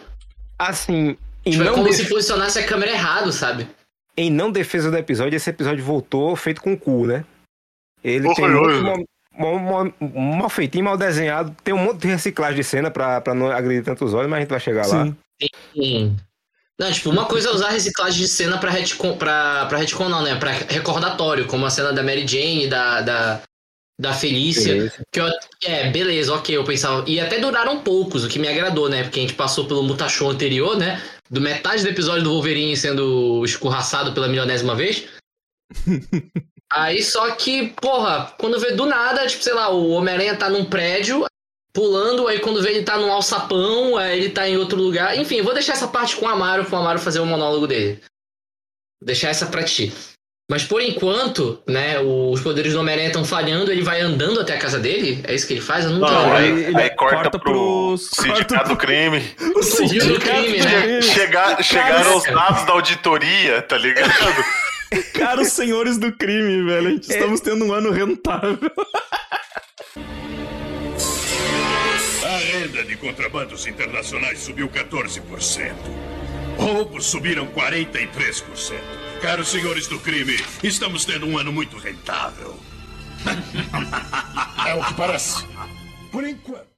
Assim, 0.59 1.17
em 1.47 1.51
Tipo, 1.53 1.63
é 1.63 1.67
não, 1.67 1.75
como 1.75 1.85
def- 1.87 1.97
se 1.97 2.09
posicionasse 2.09 2.59
a 2.59 2.67
câmera 2.67 2.91
errado, 2.93 3.31
sabe? 3.33 3.67
em 4.17 4.31
não 4.31 4.51
defesa 4.53 4.91
do 4.93 4.97
episódio, 4.97 5.37
esse 5.37 5.51
episódio 5.51 5.85
voltou 5.85 6.37
feito 6.37 6.61
com 6.63 6.77
cu, 6.79 7.05
né? 7.07 7.25
Ele 8.03 8.29
Oi, 8.29 8.35
tem 8.35 8.45
oi. 8.45 8.53
muito 8.53 9.07
mal, 9.37 9.59
mal, 9.59 9.85
mal- 10.01 10.39
mal 10.39 10.49
feitinho, 10.49 10.85
mal 10.85 10.97
desenhado. 10.97 11.55
Tem 11.65 11.75
um 11.75 11.79
monte 11.79 12.03
de 12.03 12.09
reciclagem 12.09 12.57
de 12.57 12.63
cena 12.65 12.91
pra, 12.93 13.21
pra 13.21 13.35
não 13.35 13.51
agredir 13.51 13.83
tantos 13.85 14.15
olhos, 14.15 14.29
mas 14.31 14.37
a 14.39 14.41
gente 14.43 14.51
vai 14.51 14.61
chegar 14.61 14.87
lá. 14.87 15.13
Sim. 15.75 16.17
Não, 16.79 16.91
tipo, 16.91 17.11
uma 17.11 17.27
coisa 17.27 17.49
é 17.49 17.53
usar 17.53 17.71
reciclagem 17.71 18.21
de 18.21 18.29
cena 18.29 18.59
pra 18.59 18.71
retcon, 18.71 19.17
pra, 19.17 19.67
pra 19.67 19.79
retcon 19.79 20.09
não, 20.09 20.23
né? 20.23 20.35
Pra 20.35 20.51
recordatório, 20.51 21.47
como 21.47 21.65
a 21.65 21.71
cena 21.71 21.93
da 21.93 22.03
Mary 22.03 22.27
Jane, 22.27 22.67
da, 22.67 23.01
da, 23.01 23.43
da 24.01 24.13
Felícia. 24.13 24.75
Beleza. 24.75 25.03
Que 25.13 25.21
eu, 25.21 25.27
é, 25.63 25.91
beleza, 25.91 26.35
ok, 26.35 26.57
eu 26.57 26.65
pensava. 26.65 27.05
E 27.09 27.21
até 27.21 27.39
duraram 27.39 27.81
poucos, 27.81 28.25
o 28.25 28.29
que 28.29 28.41
me 28.41 28.49
agradou, 28.49 28.89
né? 28.89 29.05
Porque 29.05 29.21
a 29.21 29.23
gente 29.23 29.35
passou 29.35 29.67
pelo 29.67 29.85
Mutashow 29.85 30.31
anterior, 30.31 30.77
né? 30.77 31.01
Do 31.31 31.41
metade 31.41 31.83
do 31.83 31.89
episódio 31.89 32.25
do 32.25 32.31
Wolverine 32.31 32.77
sendo 32.77 33.45
escorraçado 33.45 34.13
pela 34.13 34.29
milionésima 34.29 34.75
vez. 34.75 35.05
Aí 36.73 37.05
só 37.05 37.31
que, 37.37 37.69
porra, 37.81 38.35
quando 38.37 38.59
vê 38.59 38.73
do 38.73 38.85
nada, 38.85 39.25
tipo, 39.29 39.45
sei 39.45 39.53
lá, 39.53 39.69
o 39.71 39.91
Homem-Aranha 39.91 40.37
tá 40.37 40.51
num 40.51 40.65
prédio, 40.65 41.25
pulando, 41.75 42.29
aí 42.29 42.39
quando 42.39 42.63
vê 42.63 42.71
ele 42.71 42.85
tá 42.85 42.97
num 42.97 43.11
alçapão, 43.11 43.97
aí 43.97 44.17
ele 44.19 44.31
tá 44.31 44.49
em 44.49 44.57
outro 44.57 44.79
lugar. 44.81 45.19
Enfim, 45.19 45.37
eu 45.39 45.45
vou 45.45 45.53
deixar 45.53 45.73
essa 45.73 45.89
parte 45.89 46.17
com 46.17 46.25
o 46.25 46.29
Amaro, 46.29 46.65
pro 46.65 46.77
Amaro 46.77 46.99
fazer 47.01 47.19
o 47.21 47.27
monólogo 47.27 47.67
dele. 47.67 47.95
Vou 49.01 49.07
deixar 49.07 49.29
essa 49.29 49.47
pra 49.47 49.65
ti. 49.65 49.93
Mas 50.51 50.63
por 50.63 50.81
enquanto, 50.83 51.59
né, 51.67 51.99
os 52.01 52.41
poderes 52.43 52.75
do 52.75 52.81
Homem-Aranha 52.81 53.09
estão 53.09 53.25
falhando, 53.25 53.73
ele 53.73 53.83
vai 53.83 54.01
andando 54.03 54.39
até 54.41 54.55
a 54.55 54.59
casa 54.59 54.79
dele? 54.79 55.21
É 55.27 55.35
isso 55.35 55.47
que 55.47 55.55
ele 55.55 55.63
faz? 55.63 55.87
Eu 55.87 55.93
não 55.93 56.01
tô 56.01 56.07
Não, 56.13 56.21
lembrando. 56.35 56.37
aí, 56.37 56.65
ele 56.67 56.77
aí 56.83 56.91
corta, 56.91 57.17
corta 57.17 57.39
pro 57.39 57.53
pros- 57.53 58.11
sindicato 58.15 58.69
do 58.69 58.77
crime. 58.77 59.23
O 59.57 59.63
Sigilo 59.63 60.15
do 60.15 60.21
crime, 60.21 60.59
né? 60.59 61.01
Chegar, 61.03 61.63
chegaram 61.65 62.17
os 62.19 62.25
dados 62.25 62.65
da 62.67 62.73
auditoria, 62.75 63.63
tá 63.63 63.79
ligado? 63.79 64.13
Caros 65.15 65.49
senhores 65.49 65.97
do 65.97 66.13
crime, 66.13 66.63
velho. 66.71 66.89
A 66.89 66.91
gente 66.91 67.11
estamos 67.11 67.41
tendo 67.41 67.65
um 67.65 67.73
ano 67.73 67.91
rentável. 67.91 68.59
A 72.25 72.39
renda 72.39 72.83
de 72.83 72.97
contrabandos 72.97 73.67
internacionais 73.67 74.39
subiu 74.39 74.67
14%. 74.71 75.75
Roubos 76.57 77.05
subiram 77.05 77.47
43%. 77.49 78.81
Caros 79.21 79.49
senhores 79.49 79.87
do 79.89 80.01
crime, 80.01 80.35
estamos 80.63 81.05
tendo 81.05 81.27
um 81.27 81.37
ano 81.37 81.53
muito 81.53 81.77
rentável. 81.77 82.59
é 84.67 84.75
o 84.75 84.85
que 84.87 84.95
parece. 84.95 85.45
Por 86.11 86.27
enquanto. 86.27 86.74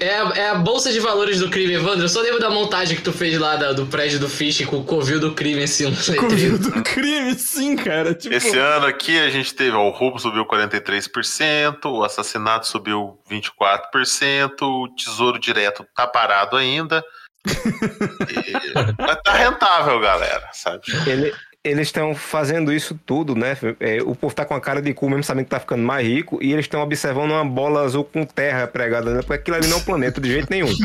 É, 0.00 0.16
a- 0.16 0.32
é 0.34 0.48
a 0.50 0.54
bolsa 0.56 0.92
de 0.92 0.98
valores 0.98 1.38
do 1.38 1.48
crime, 1.48 1.74
Evandro. 1.74 2.04
Eu 2.04 2.08
só 2.08 2.20
lembro 2.20 2.40
da 2.40 2.50
montagem 2.50 2.96
que 2.96 3.02
tu 3.02 3.12
fez 3.12 3.38
lá 3.38 3.54
da- 3.56 3.72
do 3.72 3.86
prédio 3.86 4.18
do 4.18 4.28
Fish 4.28 4.64
com 4.66 4.78
o 4.78 4.84
covil 4.84 5.20
do 5.20 5.32
crime, 5.32 5.62
assim, 5.62 5.86
um 5.86 5.94
Covil 6.16 6.58
do 6.58 6.82
crime, 6.82 7.34
sim, 7.34 7.76
cara. 7.76 8.12
Tipo, 8.12 8.34
Esse 8.34 8.58
ano 8.58 8.86
aqui 8.86 9.16
a 9.18 9.30
gente 9.30 9.54
teve, 9.54 9.76
ó, 9.76 9.86
o 9.86 9.90
roubo 9.90 10.18
subiu 10.18 10.44
43%, 10.44 11.84
o 11.90 12.02
assassinato 12.02 12.66
subiu 12.66 13.18
24%, 13.30 14.62
o 14.62 14.88
tesouro 14.96 15.38
direto 15.38 15.86
tá 15.94 16.06
parado 16.06 16.56
ainda. 16.56 17.04
E- 17.46 18.72
Mas 18.98 19.18
tá 19.22 19.32
rentável, 19.34 20.00
galera, 20.00 20.48
sabe? 20.52 20.82
Ele- 21.06 21.32
eles 21.66 21.88
estão 21.88 22.14
fazendo 22.14 22.72
isso 22.72 22.98
tudo, 23.04 23.34
né? 23.34 23.56
É, 23.80 24.00
o 24.02 24.14
povo 24.14 24.34
tá 24.34 24.44
com 24.44 24.54
a 24.54 24.60
cara 24.60 24.80
de 24.80 24.92
cu 24.94 25.08
mesmo 25.08 25.24
sabendo 25.24 25.44
que 25.44 25.50
tá 25.50 25.60
ficando 25.60 25.82
mais 25.82 26.06
rico 26.06 26.38
e 26.42 26.52
eles 26.52 26.64
estão 26.64 26.80
observando 26.80 27.30
uma 27.30 27.44
bola 27.44 27.82
azul 27.82 28.04
com 28.04 28.24
terra 28.24 28.66
pregada, 28.66 29.12
né? 29.12 29.20
Porque 29.20 29.34
aquilo 29.34 29.56
ali 29.56 29.66
não 29.66 29.78
é 29.78 29.80
um 29.80 29.84
planeta 29.84 30.20
de 30.20 30.30
jeito 30.30 30.48
nenhum. 30.50 30.66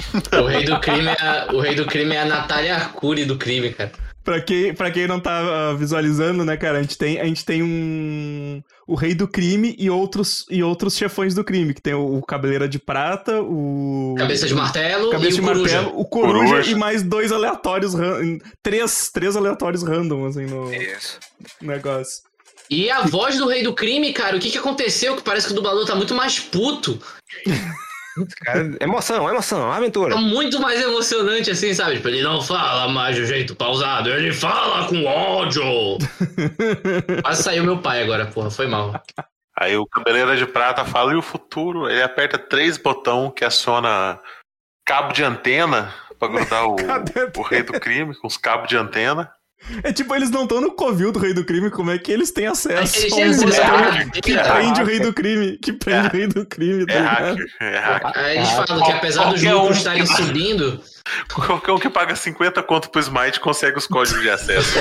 O 0.41 0.45
rei 0.45 0.63
do 0.63 0.79
crime 0.79 1.07
é 1.07 1.21
a, 1.21 1.47
o 1.51 1.59
rei 1.59 1.75
do 1.75 1.85
crime 1.85 2.15
é 2.15 2.21
a 2.21 2.25
Natália 2.25 2.75
Arcuri 2.75 3.25
do 3.25 3.37
crime, 3.37 3.71
cara. 3.71 3.91
Pra 4.23 4.39
quem, 4.39 4.73
pra 4.73 4.91
quem 4.91 5.07
não 5.07 5.19
tá 5.19 5.39
ah, 5.39 5.73
visualizando, 5.73 6.45
né, 6.45 6.55
cara, 6.55 6.77
a 6.77 6.81
gente 6.81 6.95
tem, 6.97 7.19
a 7.19 7.25
gente 7.25 7.43
tem 7.43 7.63
um. 7.63 8.61
O 8.87 8.93
Rei 8.93 9.15
do 9.15 9.27
Crime 9.27 9.75
e 9.79 9.89
outros, 9.89 10.45
e 10.49 10.61
outros 10.61 10.95
chefões 10.95 11.33
do 11.33 11.43
crime, 11.43 11.73
que 11.73 11.81
tem 11.81 11.95
o, 11.95 12.17
o 12.17 12.21
Cabeleira 12.21 12.67
de 12.67 12.77
Prata, 12.77 13.41
o. 13.41 14.13
Cabeça 14.17 14.47
de 14.47 14.53
martelo 14.53 15.09
Cabeça 15.09 15.31
e 15.31 15.33
de 15.35 15.41
o 15.41 15.43
coruja. 15.43 15.75
martelo, 15.81 15.99
o 15.99 16.05
coruja, 16.05 16.47
Coruja. 16.49 16.71
e 16.71 16.75
mais 16.75 17.01
dois 17.01 17.31
aleatórios. 17.31 17.93
Três, 18.61 19.09
três 19.11 19.35
aleatórios 19.35 19.81
random, 19.81 20.25
assim, 20.27 20.45
no 20.45 20.71
Isso. 20.71 21.19
negócio. 21.59 22.21
E 22.69 22.89
a 22.89 23.01
voz 23.01 23.37
do 23.37 23.47
rei 23.47 23.63
do 23.63 23.73
crime, 23.73 24.13
cara, 24.13 24.37
o 24.37 24.39
que 24.39 24.51
que 24.51 24.57
aconteceu? 24.57 25.15
Que 25.15 25.23
parece 25.23 25.47
que 25.47 25.53
o 25.53 25.55
dublador 25.55 25.85
tá 25.85 25.95
muito 25.95 26.13
mais 26.13 26.39
puto. 26.39 26.99
Cara, 28.43 28.77
emoção, 28.79 29.29
emoção, 29.29 29.71
aventura. 29.71 30.15
Tá 30.15 30.21
muito 30.21 30.59
mais 30.59 30.81
emocionante, 30.81 31.49
assim, 31.51 31.73
sabe? 31.73 31.95
Tipo, 31.95 32.09
ele 32.09 32.21
não 32.21 32.41
fala 32.41 32.87
mais 32.89 33.15
de 33.15 33.23
um 33.23 33.25
jeito 33.25 33.55
pausado, 33.55 34.09
ele 34.09 34.33
fala 34.33 34.87
com 34.87 35.05
ódio. 35.05 35.63
Quase 37.23 37.43
saiu 37.43 37.63
meu 37.63 37.77
pai 37.77 38.03
agora, 38.03 38.25
porra, 38.25 38.49
foi 38.49 38.67
mal. 38.67 39.01
Aí 39.57 39.77
o 39.77 39.85
Cabeleira 39.85 40.35
de 40.35 40.45
Prata 40.45 40.83
fala, 40.83 41.13
e 41.13 41.15
o 41.15 41.21
futuro? 41.21 41.89
Ele 41.89 42.01
aperta 42.01 42.37
três 42.37 42.77
botões 42.77 43.33
que 43.35 43.45
aciona 43.45 44.19
cabo 44.85 45.13
de 45.13 45.23
antena 45.23 45.93
pra 46.17 46.27
grudar 46.27 46.65
o, 46.65 46.75
o 47.37 47.41
rei 47.41 47.63
do 47.63 47.73
crime 47.79 48.15
com 48.15 48.27
os 48.27 48.37
cabos 48.37 48.67
de 48.67 48.77
antena. 48.77 49.31
É 49.83 49.93
tipo, 49.93 50.13
eles 50.15 50.29
não 50.29 50.43
estão 50.43 50.59
no 50.59 50.71
covil 50.71 51.11
do 51.11 51.19
Rei 51.19 51.33
do 51.33 51.45
Crime, 51.45 51.69
como 51.69 51.91
é 51.91 51.97
que 51.97 52.11
eles 52.11 52.31
têm 52.31 52.47
acesso 52.47 52.97
Eles 52.99 53.13
a 53.13 53.15
têm 53.15 53.25
um 53.27 53.29
acesso 53.31 53.45
botão 53.45 53.75
a- 53.75 54.21
que 54.21 54.33
é 54.33 54.43
prende 54.43 54.81
o. 54.81 54.85
Rei 54.85 54.99
do 54.99 55.13
Crime, 55.13 55.57
que 55.57 55.71
prende 55.73 56.07
o 56.07 56.11
Rei 56.11 56.27
do 56.27 56.45
Crime, 56.45 56.85
tá 56.85 56.93
É 56.93 56.99
hacker, 56.99 57.45
é 57.61 57.77
hacker. 57.79 58.11
Aí 58.15 58.37
eles 58.37 58.49
falam 58.49 58.83
que 58.83 58.91
apesar 58.91 59.31
dos 59.31 59.43
um 59.43 59.51
lucros 59.53 59.71
que 59.71 59.77
estarem 59.77 60.03
vai- 60.03 60.17
subindo, 60.17 60.81
Qualquer 61.33 61.71
um 61.71 61.77
que 61.79 61.89
paga 61.89 62.15
50 62.15 62.61
conto 62.63 62.89
pro 62.89 63.01
Smite 63.01 63.39
consegue 63.39 63.77
os 63.77 63.87
códigos 63.87 64.21
de 64.21 64.29
acesso. 64.29 64.77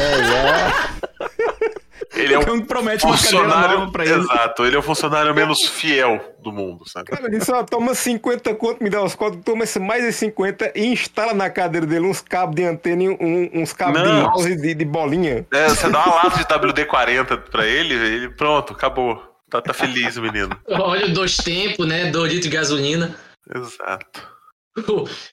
Ele 2.22 2.34
é 2.34 2.38
um 2.38 2.42
Então 2.42 2.60
promete 2.62 3.04
uma 3.04 3.16
cadeira 3.16 3.46
nova 3.46 3.90
pra 3.92 4.04
ele. 4.04 4.14
Exato, 4.14 4.64
ele 4.64 4.76
é 4.76 4.78
o 4.78 4.82
funcionário 4.82 5.34
menos 5.34 5.66
fiel 5.66 6.20
do 6.42 6.52
mundo, 6.52 6.88
sabe? 6.88 7.10
Cara, 7.10 7.26
ele 7.26 7.44
só 7.44 7.62
toma 7.62 7.94
50 7.94 8.54
conto, 8.54 8.82
me 8.82 8.90
dá 8.90 9.02
os 9.02 9.14
códigos, 9.14 9.44
toma 9.44 9.64
mais 9.86 10.04
de 10.04 10.12
50 10.12 10.72
e 10.74 10.86
instala 10.86 11.34
na 11.34 11.50
cadeira 11.50 11.86
dele 11.86 12.06
uns 12.06 12.20
cabos 12.20 12.54
de 12.56 12.64
antena 12.64 13.02
e 13.04 13.08
um- 13.08 13.50
uns 13.62 13.72
cabos 13.72 14.02
de 14.02 14.08
mouse 14.08 14.56
de, 14.56 14.74
de 14.74 14.84
bolinha. 14.84 15.46
É, 15.52 15.68
você 15.68 15.88
dá 15.88 16.04
uma 16.04 16.14
lata 16.14 16.38
de 16.38 16.44
WD-40 16.44 17.36
pra 17.50 17.66
ele, 17.66 17.94
ele 17.94 18.28
pronto, 18.30 18.72
acabou. 18.72 19.22
Tá, 19.50 19.60
tá 19.60 19.74
feliz 19.74 20.16
o 20.16 20.22
menino. 20.22 20.56
Olha 20.68 21.06
o 21.06 21.12
dois 21.12 21.36
tempos, 21.36 21.84
né? 21.86 22.10
Dois 22.10 22.32
litros 22.32 22.48
de 22.50 22.56
gasolina. 22.56 23.16
Exato. 23.52 24.22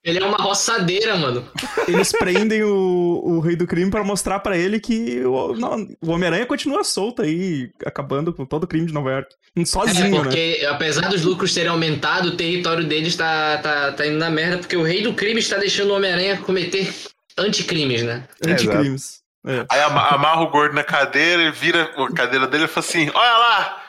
Ele 0.04 0.20
é 0.20 0.26
uma 0.26 0.38
roçadeira, 0.38 1.18
mano. 1.18 1.48
Eles 1.88 2.12
prendem 2.12 2.64
o, 2.64 3.22
o 3.24 3.40
rei 3.40 3.56
do 3.56 3.68
crime 3.68 3.90
pra 3.92 4.04
mostrar 4.04 4.40
pra 4.40 4.58
ele 4.58 4.80
que 4.80 5.24
o, 5.26 5.54
não, 5.56 5.88
o 6.02 6.12
Homem-Aranha 6.12 6.46
continua 6.46 6.84
solto 6.84 7.22
aí, 7.22 7.70
acabando 7.86 8.34
com 8.34 8.46
todo 8.46 8.64
o 8.64 8.68
crime 8.68 8.86
de 8.88 8.94
Nova 8.94 9.12
York. 9.12 9.36
É 9.58 9.66
Sozinho, 9.66 10.18
né? 10.18 10.24
porque, 10.24 10.66
apesar 10.70 11.10
dos 11.10 11.24
lucros 11.24 11.54
terem 11.54 11.70
aumentado, 11.70 12.30
o 12.30 12.36
território 12.38 12.86
deles 12.86 13.16
tá, 13.16 13.58
tá, 13.58 13.92
tá 13.92 14.06
indo 14.06 14.18
na 14.18 14.30
merda, 14.30 14.60
porque 14.60 14.78
o 14.78 14.84
rei 14.84 15.02
do 15.02 15.14
crime 15.14 15.40
está 15.40 15.58
deixando 15.58 15.92
o 15.92 15.96
Homem-Aranha 15.96 16.38
cometer 16.38 16.94
anticrimes, 17.38 18.04
né? 18.04 18.24
Anticrimes. 18.46 19.18
É. 19.46 19.66
Aí 19.72 19.82
ama- 19.82 20.10
amarra 20.10 20.42
o 20.42 20.50
gordo 20.52 20.76
na 20.76 20.84
cadeira, 20.84 21.42
ele 21.44 21.52
vira 21.52 21.84
a 21.84 22.14
cadeira 22.14 22.48
dele 22.48 22.66
e 22.66 22.68
fala 22.68 22.86
assim: 22.86 23.10
Olha 23.14 23.38
lá, 23.38 23.84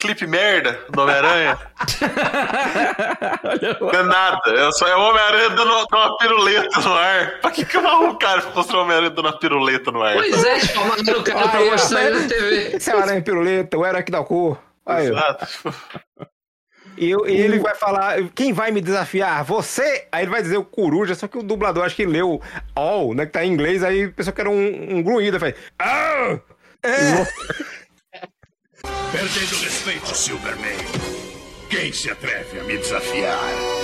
clipe 0.00 0.26
merda 0.26 0.80
do 0.88 1.02
Homem-Aranha. 1.02 1.58
Não 3.80 3.90
é 3.90 4.02
nada, 4.02 4.40
é 4.50 4.72
só 4.72 4.86
é 4.88 4.96
o 4.96 5.00
Homem-Aranha 5.00 5.50
dando 5.50 5.70
uma, 5.70 5.86
dando 5.86 6.06
uma 6.06 6.16
piruleta 6.18 6.80
no 6.80 6.94
ar. 6.94 7.40
Pra 7.40 7.50
que 7.50 7.64
que 7.64 7.76
o 7.76 8.14
cara 8.18 8.42
pra 8.42 8.52
mostrar 8.54 8.78
o 8.78 8.82
Homem-Aranha 8.82 9.10
dando 9.10 9.26
uma 9.26 9.38
piruleta 9.38 9.90
no 9.92 10.02
ar? 10.02 10.14
Pois 10.14 10.44
é, 10.44 10.58
tipo, 10.58 10.80
amarraram 10.80 11.20
o 11.20 11.24
cara 11.24 11.48
pra 11.48 11.62
é, 11.62 11.70
mostrar 11.70 12.04
ele 12.04 12.20
na 12.20 12.28
TV. 12.28 12.76
Esse 12.76 12.90
é 12.90 12.96
o 12.96 12.98
aranha 12.98 13.22
piruleta, 13.22 13.78
o 13.78 14.02
que 14.02 14.10
dá 14.12 14.24
cor. 14.24 14.58
Aí. 14.86 15.08
Exato. 15.08 15.46
E, 16.96 17.10
eu- 17.10 17.26
e 17.26 17.32
ele 17.34 17.58
vai 17.58 17.74
falar, 17.74 18.16
quem 18.34 18.52
vai 18.52 18.70
me 18.70 18.80
desafiar? 18.80 19.44
Você! 19.44 20.06
Aí 20.10 20.24
ele 20.24 20.30
vai 20.30 20.42
dizer 20.42 20.56
o 20.56 20.64
coruja, 20.64 21.14
só 21.14 21.28
que 21.28 21.38
o 21.38 21.42
dublador 21.42 21.84
acho 21.84 21.96
que 21.96 22.04
leu 22.04 22.40
all, 22.74 23.14
né, 23.14 23.26
que 23.26 23.32
tá 23.32 23.44
em 23.44 23.52
inglês, 23.52 23.84
aí 23.84 24.08
pensou 24.08 24.32
que 24.32 24.40
era 24.40 24.50
um, 24.50 24.96
um 24.96 25.02
grunhido, 25.02 25.36
aí 25.36 25.40
faz, 25.40 25.54
ah! 25.78 26.38
Perdendo 28.82 29.62
respeito, 29.62 30.14
Silverman. 30.14 30.76
Quem 31.68 31.92
se 31.92 32.10
atreve 32.10 32.60
a 32.60 32.64
me 32.64 32.76
desafiar? 32.78 33.38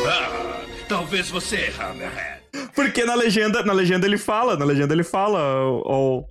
Ah, 0.09 0.61
talvez 0.89 1.31
você, 1.31 1.73
Hammerhead. 1.79 2.43
Porque 2.75 3.05
na 3.05 3.15
legenda, 3.15 3.63
na 3.63 3.73
legenda 3.73 4.07
ele 4.07 4.19
fala, 4.19 4.57
na 4.57 4.65
legenda 4.65 4.93
ele 4.95 5.05
fala, 5.05 5.39
ó, 5.85 6.23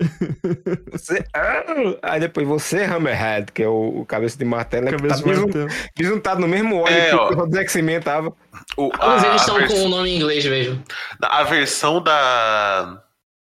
Você, 0.90 1.24
ah! 1.34 1.64
Aí 2.02 2.18
depois 2.20 2.46
você, 2.46 2.82
Hammerhead, 2.84 3.52
que 3.52 3.62
é 3.62 3.68
o, 3.68 4.00
o 4.00 4.06
cabeça 4.06 4.36
de 4.36 4.44
martelo, 4.44 4.86
né, 4.86 4.90
que 4.90 4.96
cabeça 4.96 5.16
tá 5.16 5.22
de 5.22 5.28
bisun- 5.30 5.42
martelo. 5.44 5.68
bisuntado 5.96 6.40
no 6.40 6.48
mesmo 6.48 6.76
óleo 6.82 6.92
É, 6.94 7.08
que 7.10 7.14
ó. 7.14 7.28
o 7.30 7.46
do 7.46 7.58
X-Men 7.58 8.00
tava. 8.00 8.28
O- 8.76 8.90
Todos 8.90 9.24
a, 9.24 9.28
eles 9.28 9.40
estão 9.42 9.56
vers- 9.56 9.72
com 9.72 9.84
o 9.84 9.88
nome 9.88 10.10
em 10.10 10.16
inglês 10.16 10.44
mesmo. 10.44 10.82
a 11.22 11.44
versão 11.44 12.02
da, 12.02 13.00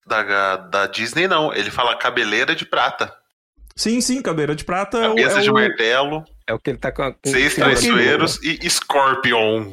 da, 0.08 0.58
da 0.58 0.88
Disney, 0.88 1.28
não. 1.28 1.54
Ele 1.54 1.70
fala 1.70 1.96
cabeleira 1.98 2.56
de 2.56 2.66
prata. 2.66 3.14
Sim, 3.80 4.02
sim, 4.02 4.22
cadeira 4.22 4.54
de 4.54 4.66
prata 4.66 4.98
é 4.98 5.08
o, 5.08 5.16
Cabeça 5.16 5.40
é 5.40 5.42
de 5.42 5.50
o- 5.50 5.54
martelo, 5.54 6.26
É 6.46 6.54
o 6.54 6.60
que 6.60 6.72
ele 6.72 6.78
tá 6.80 6.92
com 6.92 7.02
a... 7.04 7.16
seis 7.26 7.56
traiçoeiros 7.56 8.38
e 8.44 8.70
Scorpion. 8.70 9.72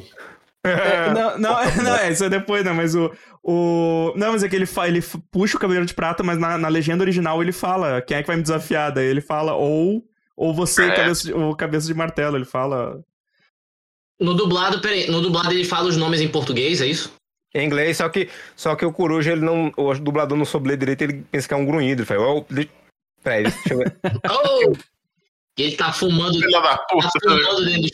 É, 0.63 1.11
não, 1.13 1.37
não, 1.37 1.55
não, 1.83 1.95
é, 1.97 2.09
isso 2.09 2.23
é 2.23 2.29
depois, 2.29 2.63
né? 2.63 2.71
Mas 2.71 2.95
o. 2.95 3.11
o 3.43 4.13
não, 4.15 4.31
mas 4.31 4.43
é 4.43 4.47
que 4.47 4.55
ele, 4.55 4.65
fa, 4.65 4.87
ele 4.87 5.03
puxa 5.29 5.57
o 5.57 5.59
cabelo 5.59 5.85
de 5.85 5.93
prata, 5.93 6.23
mas 6.23 6.37
na, 6.37 6.57
na 6.57 6.69
legenda 6.69 7.03
original 7.03 7.41
ele 7.41 7.51
fala 7.51 8.01
quem 8.01 8.15
é 8.15 8.21
que 8.21 8.27
vai 8.27 8.37
me 8.37 8.41
desafiar. 8.43 8.93
Daí 8.93 9.07
ele 9.07 9.19
fala 9.19 9.53
ou, 9.55 10.01
ou 10.37 10.53
você, 10.53 10.85
É. 10.85 10.95
cabeça, 10.95 11.23
de, 11.27 11.33
ou 11.33 11.53
cabeça 11.53 11.85
de 11.87 11.93
martelo. 11.93 12.37
Ele 12.37 12.45
fala. 12.45 13.01
No 14.19 14.33
dublado, 14.33 14.79
peraí, 14.79 15.11
no 15.11 15.21
dublado 15.21 15.51
ele 15.51 15.65
fala 15.65 15.89
os 15.89 15.97
nomes 15.97 16.21
em 16.21 16.29
português, 16.29 16.79
é 16.79 16.87
isso? 16.87 17.13
Em 17.53 17.65
inglês, 17.65 17.97
só 17.97 18.07
que, 18.09 18.29
só 18.55 18.73
que 18.75 18.85
o 18.85 18.91
coruja, 18.93 19.33
ele 19.33 19.41
não. 19.41 19.69
O 19.75 19.93
dublador 19.95 20.37
não 20.37 20.45
soube 20.45 20.69
ler 20.69 20.77
direito, 20.77 21.01
ele 21.01 21.25
pensa 21.29 21.47
que 21.47 21.53
é 21.53 21.57
um 21.57 21.65
grunhido. 21.65 22.01
Ele 22.01 22.07
fala, 22.07 22.25
oh, 22.29 22.45
peraí, 23.27 23.43
deixa 23.43 23.73
eu 23.73 23.77
ver. 23.79 23.97
Oh! 24.29 24.73
E 25.57 25.63
ele 25.63 25.75
tá 25.75 25.91
fumando, 25.91 26.39
da 26.39 26.61
tá 26.77 26.85
fumando 27.23 27.65
dentro 27.65 27.81
do 27.81 27.89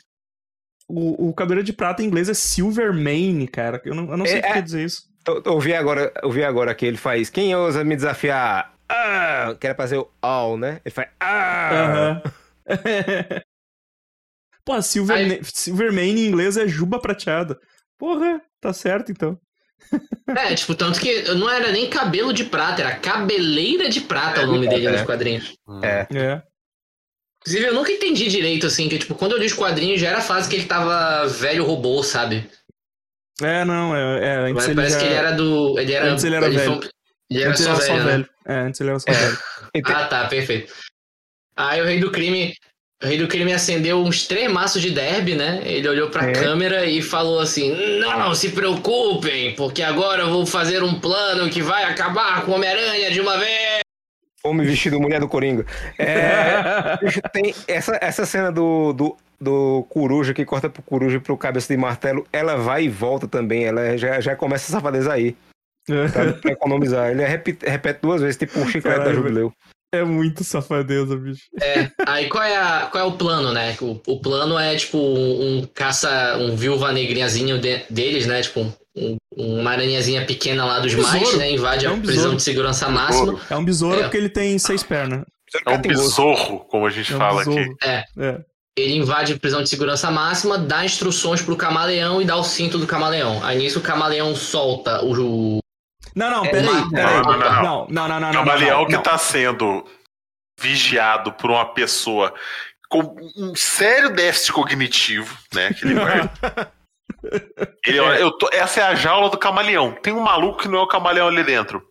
O, 0.90 1.30
o 1.30 1.34
cabelo 1.34 1.64
de 1.64 1.72
prata 1.72 2.04
em 2.04 2.08
inglês 2.08 2.28
é 2.28 2.34
Silvermane, 2.34 3.48
cara. 3.48 3.82
Eu 3.86 3.96
não, 3.96 4.12
eu 4.12 4.18
não 4.18 4.26
sei 4.26 4.36
É, 4.36 4.40
o 4.40 4.42
que 4.42 4.48
é. 4.50 4.54
quer 4.54 4.62
dizer 4.64 4.86
isso. 4.86 5.04
Ouvi 5.46 5.74
agora, 5.74 6.12
eu 6.22 6.30
vi 6.30 6.44
agora 6.44 6.76
que 6.76 6.86
ele 6.86 6.98
faz. 6.98 7.30
Quem 7.30 7.56
ousa 7.56 7.84
me 7.84 7.96
desafiar? 7.96 8.74
Ah! 8.90 9.56
Que 9.58 9.68
era 9.68 9.74
pra 9.76 9.86
fazer 9.86 9.98
o 9.98 10.10
all, 10.22 10.58
né? 10.58 10.82
Ele 10.84 10.94
faz. 10.94 11.10
Ah! 11.22 11.70
Aham. 11.72 12.22
Pô, 14.66 14.82
Silver, 14.82 15.40
Silvermane 15.46 16.22
em 16.22 16.28
inglês 16.28 16.58
é 16.58 16.68
juba 16.68 17.00
prateada. 17.00 17.60
Porra, 17.98 18.42
tá 18.60 18.74
certo 18.74 19.12
então. 19.12 19.40
É, 20.36 20.56
tipo, 20.56 20.74
tanto 20.74 21.00
que 21.00 21.22
não 21.36 21.48
era 21.50 21.72
nem 21.72 21.90
cabelo 21.90 22.34
de 22.34 22.46
prata, 22.46 22.82
era 22.82 22.96
cabeleira 22.96 23.88
de 23.90 24.02
prata 24.02 24.42
o 24.42 24.48
nome 24.48 24.68
dele 24.68 24.88
é. 24.88 24.92
nos 24.92 25.02
quadrinhos. 25.04 25.54
É. 25.84 26.08
É. 26.12 26.42
Inclusive, 27.42 27.66
eu 27.68 27.74
nunca 27.74 27.92
entendi 27.92 28.28
direito, 28.30 28.66
assim, 28.66 28.88
que, 28.90 28.98
tipo, 28.98 29.14
quando 29.16 29.34
eu 29.34 29.38
li 29.38 29.46
os 29.46 29.54
quadrinhos 29.54 30.00
já 30.02 30.08
era 30.10 30.20
a 30.20 30.22
fase 30.22 30.50
que 30.50 30.56
ele 30.56 30.66
tava 30.66 31.28
velho 31.28 31.64
robô, 31.66 32.02
sabe? 32.02 32.50
É, 33.42 33.66
não, 33.66 33.96
é. 33.96 34.26
é 34.26 34.36
antes 34.38 34.54
Mas 34.56 34.66
ele 34.66 34.76
parece 34.76 34.94
já- 34.96 35.00
que 35.02 35.06
ele 35.08 35.16
era 35.16 35.32
do. 35.34 35.78
Ele 35.80 35.94
era. 35.94 36.06
Antes 36.12 36.24
ele 36.24 36.36
era 36.36 36.46
foi- 36.46 36.56
velho. 36.56 36.80
Ele 37.30 37.42
era 37.42 37.50
antes 37.52 37.64
só 37.64 37.70
ele 37.74 37.76
era 37.76 37.86
velho, 37.86 37.88
só 38.00 38.06
né? 38.06 38.12
velho. 38.12 38.30
É, 38.46 38.54
antes 38.68 38.82
ele 38.82 38.90
era 38.90 39.00
só 39.00 39.12
velho. 39.12 39.38
Ente- 39.76 39.92
Ah, 39.92 40.08
tá, 40.08 40.28
perfeito. 40.28 40.74
Aí 41.56 41.82
o 41.82 41.86
rei 41.86 42.00
do 42.00 42.12
crime. 42.12 42.54
O 43.04 43.08
rei 43.08 43.18
do 43.18 43.28
crime 43.28 43.52
acendeu 43.52 44.02
uns 44.02 44.26
três 44.26 44.50
maços 44.50 44.82
de 44.82 44.90
derby, 44.90 45.36
né? 45.36 45.62
Ele 45.66 45.90
olhou 45.90 46.10
pra 46.10 46.30
É. 46.30 46.32
câmera 46.32 46.86
e 46.86 47.02
falou 47.02 47.40
assim: 47.42 47.76
Não 48.00 48.34
se 48.34 48.50
preocupem, 48.50 49.54
porque 49.56 49.84
agora 49.84 50.22
eu 50.24 50.30
vou 50.30 50.46
fazer 50.46 50.82
um 50.82 50.98
plano 50.98 51.50
que 51.50 51.62
vai 51.62 51.84
acabar 51.84 52.46
com 52.46 52.52
o 52.52 52.56
Homem-Aranha 52.56 53.12
de 53.12 53.20
uma 53.20 53.38
vez. 53.38 53.82
Homem 54.46 54.66
vestido 54.66 55.00
mulher 55.02 55.20
do 55.20 55.28
Coringa. 55.28 55.66
É, 56.00 56.98
tem 57.34 57.54
essa, 57.68 57.98
essa 58.02 58.26
cena 58.26 58.52
do, 58.52 58.94
do, 58.94 59.18
do 59.40 59.86
coruja 59.90 60.34
que 60.34 60.46
corta 60.46 60.70
pro 60.70 60.82
coruja 60.82 61.18
e 61.18 61.20
pro 61.20 61.38
cabeça 61.38 61.74
de 61.74 61.78
martelo, 61.80 62.26
ela 62.32 62.56
vai 62.56 62.86
e 62.86 62.90
volta 62.90 63.28
também. 63.28 63.66
Ela 63.66 63.98
já, 63.98 64.22
já 64.22 64.34
começa 64.36 64.64
essa 64.66 64.74
safadeza 64.74 65.12
aí. 65.12 65.36
Pra, 65.86 66.34
pra 66.34 66.52
economizar. 66.52 67.12
Ele 67.12 67.26
repete, 67.26 67.66
repete 67.66 68.00
duas 68.02 68.22
vezes, 68.22 68.38
tipo 68.38 68.58
um 68.60 68.66
chiclete 68.68 69.00
da 69.00 69.04
Caralho, 69.06 69.16
Jubileu. 69.18 69.54
É 69.94 70.04
muito 70.04 70.44
safadeza, 70.44 71.16
bicho. 71.16 71.44
É, 71.62 71.90
aí 72.08 72.28
qual 72.28 72.44
é, 72.44 72.58
a, 72.58 72.88
qual 72.92 73.04
é 73.04 73.08
o 73.08 73.12
plano, 73.12 73.54
né? 73.54 73.76
O, 73.80 74.02
o 74.08 74.20
plano 74.20 74.58
é 74.58 74.76
tipo 74.76 74.98
um, 74.98 75.60
um 75.60 75.68
caça, 75.74 76.36
um 76.40 76.56
viúva 76.56 76.92
negrinhazinho 76.92 77.60
de- 77.60 77.84
deles, 77.90 78.26
né? 78.26 78.42
Tipo 78.42 78.74
um, 78.96 79.16
uma 79.38 79.72
aranhazinha 79.72 80.26
pequena 80.26 80.66
lá 80.66 80.80
dos 80.80 80.94
Besouro. 80.96 81.18
mais, 81.20 81.38
né? 81.38 81.52
Invade 81.52 81.86
É 81.86 81.90
um 81.90 81.94
a 81.94 81.98
prisão 81.98 82.16
besouro. 82.16 82.38
de 82.38 82.44
segurança 82.44 82.90
máxima. 82.90 83.40
É 83.50 83.56
um 83.56 83.64
besouro 83.64 84.00
É. 84.00 84.04
porque 84.04 84.18
ele 84.18 84.30
tem 84.30 84.58
seis 84.58 84.82
pernas. 84.82 85.24
É 85.68 85.70
um 85.72 85.82
besorro, 85.82 86.60
como 86.62 86.88
a 86.88 86.90
gente 86.90 87.14
É 87.14 87.16
um 87.16 87.20
fala 87.20 87.38
besouro. 87.46 87.62
aqui. 87.62 87.88
É. 87.88 88.04
É. 88.20 88.40
Ele 88.76 88.96
invade 88.96 89.34
a 89.34 89.38
prisão 89.38 89.62
de 89.62 89.70
segurança 89.70 90.10
máxima, 90.10 90.58
dá 90.58 90.84
instruções 90.84 91.40
pro 91.44 91.56
camaleão 91.56 92.20
e 92.20 92.26
dá 92.26 92.36
o 92.36 92.44
cinto 92.44 92.80
do 92.80 92.88
camaleão. 92.88 93.40
Aí 93.46 93.60
nisso 93.60 93.78
o 93.78 93.82
camaleão 93.84 94.36
solta 94.36 95.06
o. 95.06 95.60
Não, 96.16 96.30
não, 96.30 96.46
É, 96.46 96.50
peraí, 96.50 96.66
não, 96.66 96.90
peraí. 96.90 97.06
não, 97.06 97.24
não, 97.24 97.38
não. 97.40 97.40
Não, 97.40 97.88
não, 97.90 98.08
não, 98.08 98.20
não. 98.20 98.34
não, 98.34 98.44
Camaleão 98.46 98.80
não, 98.82 98.86
que 98.88 98.94
não. 98.94 99.02
tá 99.04 99.18
sendo 99.18 99.86
vigiado 100.60 101.34
por 101.34 101.50
uma 101.50 101.66
pessoa 101.74 102.34
com 102.90 103.16
um 103.36 103.56
sério 103.56 104.10
déficit 104.12 104.52
cognitivo, 104.54 105.36
né? 105.54 105.72
Guarda. 105.82 106.72
Ele, 107.86 108.00
olha, 108.00 108.20
eu 108.20 108.32
tô- 108.32 108.50
essa 108.52 108.82
é 108.82 108.84
a 108.84 108.96
jaula 108.96 109.30
do 109.30 109.38
camaleão. 109.38 109.92
Tem 109.94 110.14
um 110.14 110.20
maluco 110.22 110.60
que 110.60 110.68
não 110.68 110.80
é 110.80 110.82
o 110.84 110.88
camaleão 110.88 111.28
ali 111.28 111.44
dentro. 111.44 111.82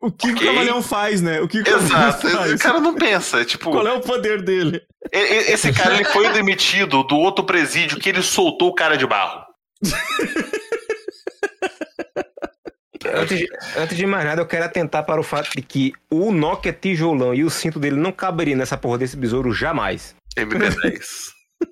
O 0.00 0.10
que, 0.12 0.28
que 0.28 0.34
Ok. 0.34 0.46
o 0.48 0.50
camaleão 0.52 0.82
faz, 0.82 1.20
né? 1.20 1.40
O 1.40 1.48
que, 1.48 1.62
que 1.62 1.70
o 1.70 1.74
camaleão 1.78 2.08
Exato. 2.08 2.28
faz? 2.28 2.52
O 2.52 2.58
cara 2.58 2.80
não 2.80 2.94
pensa. 2.94 3.40
é 3.40 3.44
Tipo, 3.44 3.70
Qual 3.72 3.86
é 3.86 3.92
o 3.92 4.00
poder 4.00 4.42
dele? 4.42 4.80
esse 5.12 5.72
cara 5.72 5.94
ele 5.94 6.04
foi 6.04 6.28
demitido 6.30 7.02
do 7.02 7.16
outro 7.16 7.44
presídio 7.44 7.98
que 7.98 8.08
ele 8.08 8.22
soltou 8.22 8.68
o 8.68 8.74
cara 8.74 8.96
de 8.96 9.06
barro. 9.06 9.44
Antes, 13.14 13.38
de- 13.38 13.48
antes 13.76 13.96
de 13.96 14.06
mais 14.06 14.24
nada, 14.24 14.40
eu 14.42 14.46
quero 14.46 14.64
atentar 14.64 15.04
para 15.04 15.20
o 15.20 15.24
fato 15.24 15.50
de 15.54 15.62
que 15.62 15.92
o 16.10 16.30
Nokia 16.32 16.72
tijolão 16.72 17.34
e 17.34 17.44
o 17.44 17.50
cinto 17.50 17.78
dele 17.78 17.96
não 17.96 18.12
caberia 18.12 18.56
nessa 18.56 18.76
porra 18.76 18.98
desse 18.98 19.16
besouro 19.16 19.52
jamais. 19.52 20.14
MD10. 20.36 21.00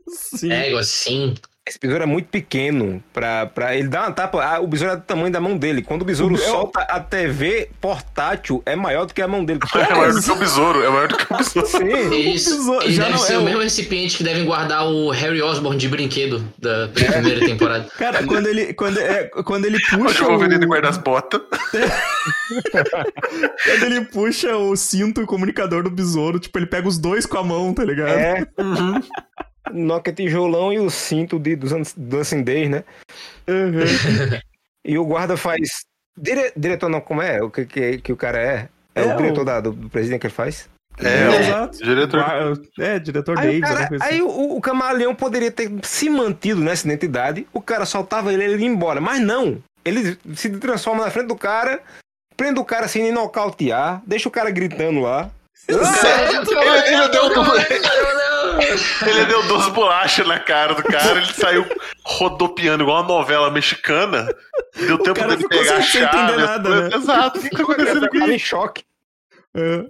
Sim. 0.09 0.53
É, 0.53 0.73
assim. 0.77 1.35
Esse 1.69 1.81
besouro 1.81 2.05
é 2.05 2.07
muito 2.07 2.29
pequeno 2.29 3.03
pra, 3.13 3.47
pra 3.47 3.75
ele 3.77 3.89
dar 3.89 4.03
uma 4.03 4.13
tapa. 4.13 4.41
ah, 4.41 4.61
o 4.61 4.69
besouro 4.69 4.93
é 4.93 4.97
do 4.97 5.03
tamanho 5.03 5.33
da 5.33 5.41
mão 5.41 5.59
dele. 5.59 5.83
Quando 5.83 6.03
o 6.03 6.05
besouro 6.05 6.37
O- 6.37 6.39
solta 6.39 6.81
a 6.83 7.01
TV 7.01 7.69
portátil, 7.81 8.63
é 8.65 8.77
maior 8.77 9.05
do 9.05 9.13
que 9.13 9.21
a 9.21 9.27
mão 9.27 9.45
dele. 9.45 9.59
É 9.75 9.93
maior 9.95 10.13
do 10.13 10.23
que 10.23 10.31
o 10.31 10.37
besouro, 10.37 10.85
é 10.85 10.89
maior 10.89 11.09
do 11.09 11.17
que 11.17 11.25
o 11.33 11.37
besouro. 11.37 11.67
Sim. 11.67 11.85
Eles, 12.15 12.45
besouro- 12.49 12.85
eles 12.85 12.95
já 12.95 13.03
devem 13.07 13.19
não 13.19 13.27
ser 13.27 13.33
é 13.33 13.39
o 13.39 13.41
o- 13.41 13.45
mesmo 13.45 13.61
recipiente 13.63 14.17
que 14.17 14.23
devem 14.23 14.45
guardar 14.45 14.87
o 14.87 15.11
Harry 15.11 15.43
Osborn 15.43 15.77
de 15.77 15.89
brinquedo 15.89 16.45
da 16.57 16.87
primeira 16.89 17.41
temporada. 17.45 17.89
Cara, 17.99 18.23
quando 18.25 18.47
ele, 18.47 18.73
quando, 18.73 18.99
é, 19.01 19.25
quando 19.25 19.65
ele 19.65 19.81
puxa. 19.91 20.23
o 20.23 20.29
Wolverine 20.29 20.65
O, 20.65 20.69
guarda 20.69 20.89
as 20.89 20.99
botas. 20.99 21.41
quando 23.65 23.83
ele 23.83 24.03
puxa 24.05 24.57
o 24.57 24.77
cinto, 24.77 25.21
o 25.23 25.27
comunicador 25.27 25.83
do 25.83 25.91
besouro, 25.91 26.39
tipo, 26.39 26.57
ele 26.59 26.67
pega 26.67 26.87
os 26.87 26.97
dois 26.99 27.27
com 27.27 27.39
a 27.39 27.43
mão, 27.43 27.75
tá 27.75 27.85
ligado? 27.85 28.11
É. 28.11 28.47
Nokia 29.73 30.13
tijolão 30.13 30.73
e 30.73 30.79
o 30.79 30.91
cinto 30.91 31.39
de, 31.39 31.57
dos 31.57 31.73
anos 31.73 31.93
do 31.97 32.19
acidez, 32.19 32.69
né? 32.71 32.85
Uhum. 33.49 34.39
E 34.85 34.99
o 34.99 35.05
guarda 35.05 35.37
faz. 35.37 35.61
Dire, 36.19 36.53
diretor 36.57 36.89
não, 36.89 37.01
como 37.01 37.21
é? 37.23 37.43
O 37.43 37.51
que, 37.51 37.67
que, 37.67 37.99
que 37.99 38.13
o 38.13 38.17
cara 38.17 38.39
é? 38.41 38.69
É, 38.95 39.03
É, 39.03 39.15
o 39.15 39.17
diretor 39.17 39.43
o- 39.43 39.45
da- 39.45 39.61
do, 39.61 39.73
do 39.73 39.91
presidente 39.91 40.21
que 40.21 40.27
ele 40.29 40.35
faz? 40.35 40.69
É, 40.99 41.29
o 41.29 41.35
Exato. 41.35 41.77
diretor. 41.79 42.25
É, 42.79 42.99
diretor 42.99 43.39
Aí, 43.39 43.59
o, 43.59 43.61
cara, 43.61 43.89
aí 44.01 44.15
assim. 44.17 44.23
o, 44.23 44.57
o 44.57 44.61
camaleão 44.63 45.15
poderia 45.15 45.51
ter 45.51 45.71
se 45.83 46.09
mantido 46.09 46.61
nessa 46.63 46.87
identidade, 46.87 47.47
o 47.53 47.61
cara 47.61 47.85
soltava 47.85 48.33
ele, 48.33 48.45
ele 48.45 48.63
ia 48.63 48.69
embora. 48.69 48.99
Mas 49.01 49.21
não. 49.21 49.63
Ele 49.85 50.17
se 50.35 50.49
transforma 50.51 51.05
na 51.05 51.11
frente 51.11 51.27
do 51.27 51.37
cara, 51.37 51.81
prende 52.35 52.59
o 52.59 52.65
cara 52.65 52.89
sem 52.89 53.03
nem 53.03 53.13
nocautear, 53.13 54.01
deixa 54.07 54.27
o 54.29 54.33
cara 54.33 54.51
gritando 54.51 55.01
lá. 55.01 55.31
Exato. 55.69 56.51
Ele, 56.55 56.95
ele 56.95 57.09
deu, 57.09 57.29
Não, 57.29 57.45
não, 57.45 57.45
não. 57.45 58.36
Ele 59.07 59.25
deu 59.27 59.43
duas 59.45 59.69
bolachas 59.69 60.27
na 60.27 60.39
cara 60.39 60.75
do 60.75 60.83
cara, 60.83 61.19
ele 61.21 61.33
saiu 61.33 61.67
rodopiando 62.05 62.83
igual 62.85 63.03
uma 63.03 63.09
novela 63.09 63.51
mexicana. 63.51 64.27
Deu 64.77 64.99
tempo 64.99 65.21
dele 65.21 65.37
ficou 65.37 65.49
pegar 65.59 65.77
a 65.77 65.83
sem- 65.83 66.03
chave. 66.03 66.17
entender 66.19 66.43
nada, 66.43 66.81
né? 66.89 66.97
Exato, 66.97 67.39
o 67.39 67.43
que 67.43 67.51
tá 67.51 67.63
acontecendo 67.63 68.09
Ele 68.13 68.23
aqui? 68.25 68.33
em 68.35 68.39
choque. 68.39 68.85
É. 69.57 69.85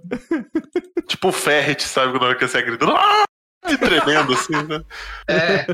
Tipo 1.09 1.29
o 1.29 1.33
Ferret, 1.33 1.83
sabe? 1.83 2.13
Quando 2.13 2.23
hora 2.25 2.35
que 2.37 2.47
você 2.47 2.63
gritando. 2.63 2.93
Ah! 2.97 3.25
E 3.69 3.77
tremendo 3.77 4.33
assim, 4.33 4.53
né? 4.69 4.81
É, 5.29 5.65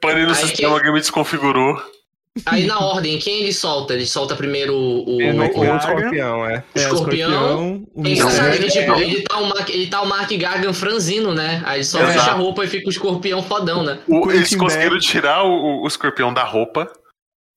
Parei 0.00 0.22
no 0.22 0.28
Aí 0.30 0.36
sistema, 0.36 0.74
alguém 0.74 0.92
me 0.92 1.00
desconfigurou. 1.00 1.82
Aí 2.46 2.66
na 2.66 2.78
ordem, 2.78 3.18
quem 3.18 3.40
ele 3.42 3.52
solta? 3.52 3.94
Ele 3.94 4.06
solta 4.06 4.36
primeiro 4.36 4.74
o, 4.74 5.16
o, 5.16 5.20
Ele 5.20 5.32
não 5.32 5.44
Mac 5.44 5.56
o 5.56 5.60
Gargan. 5.60 5.76
escorpião, 5.78 6.46
é. 6.46 6.64
É, 6.74 6.80
escorpião. 6.80 7.82
o 7.94 8.00
É 8.00 8.08
mistério. 8.08 8.12
engraçado 8.12 8.58
que, 8.58 8.68
tipo, 8.70 8.94
ele 8.94 9.22
tá, 9.22 9.38
o 9.38 9.46
Mark, 9.48 9.68
ele 9.70 9.86
tá 9.88 10.00
o 10.02 10.06
Mark 10.06 10.30
Gargan 10.32 10.72
franzino, 10.72 11.34
né? 11.34 11.62
Aí 11.64 11.78
ele 11.78 11.84
só 11.84 11.98
Exato. 11.98 12.12
fecha 12.18 12.30
a 12.30 12.34
roupa 12.34 12.64
e 12.64 12.68
fica 12.68 12.86
o 12.86 12.90
escorpião 12.90 13.42
fodão, 13.42 13.82
né? 13.82 13.98
O- 14.08 14.30
eles 14.30 14.54
conseguiram 14.54 14.94
Beck. 14.94 15.06
tirar 15.06 15.42
o, 15.44 15.50
o- 15.50 15.82
o 15.84 15.86
escorpião 15.86 16.32
da 16.32 16.44
roupa. 16.44 16.90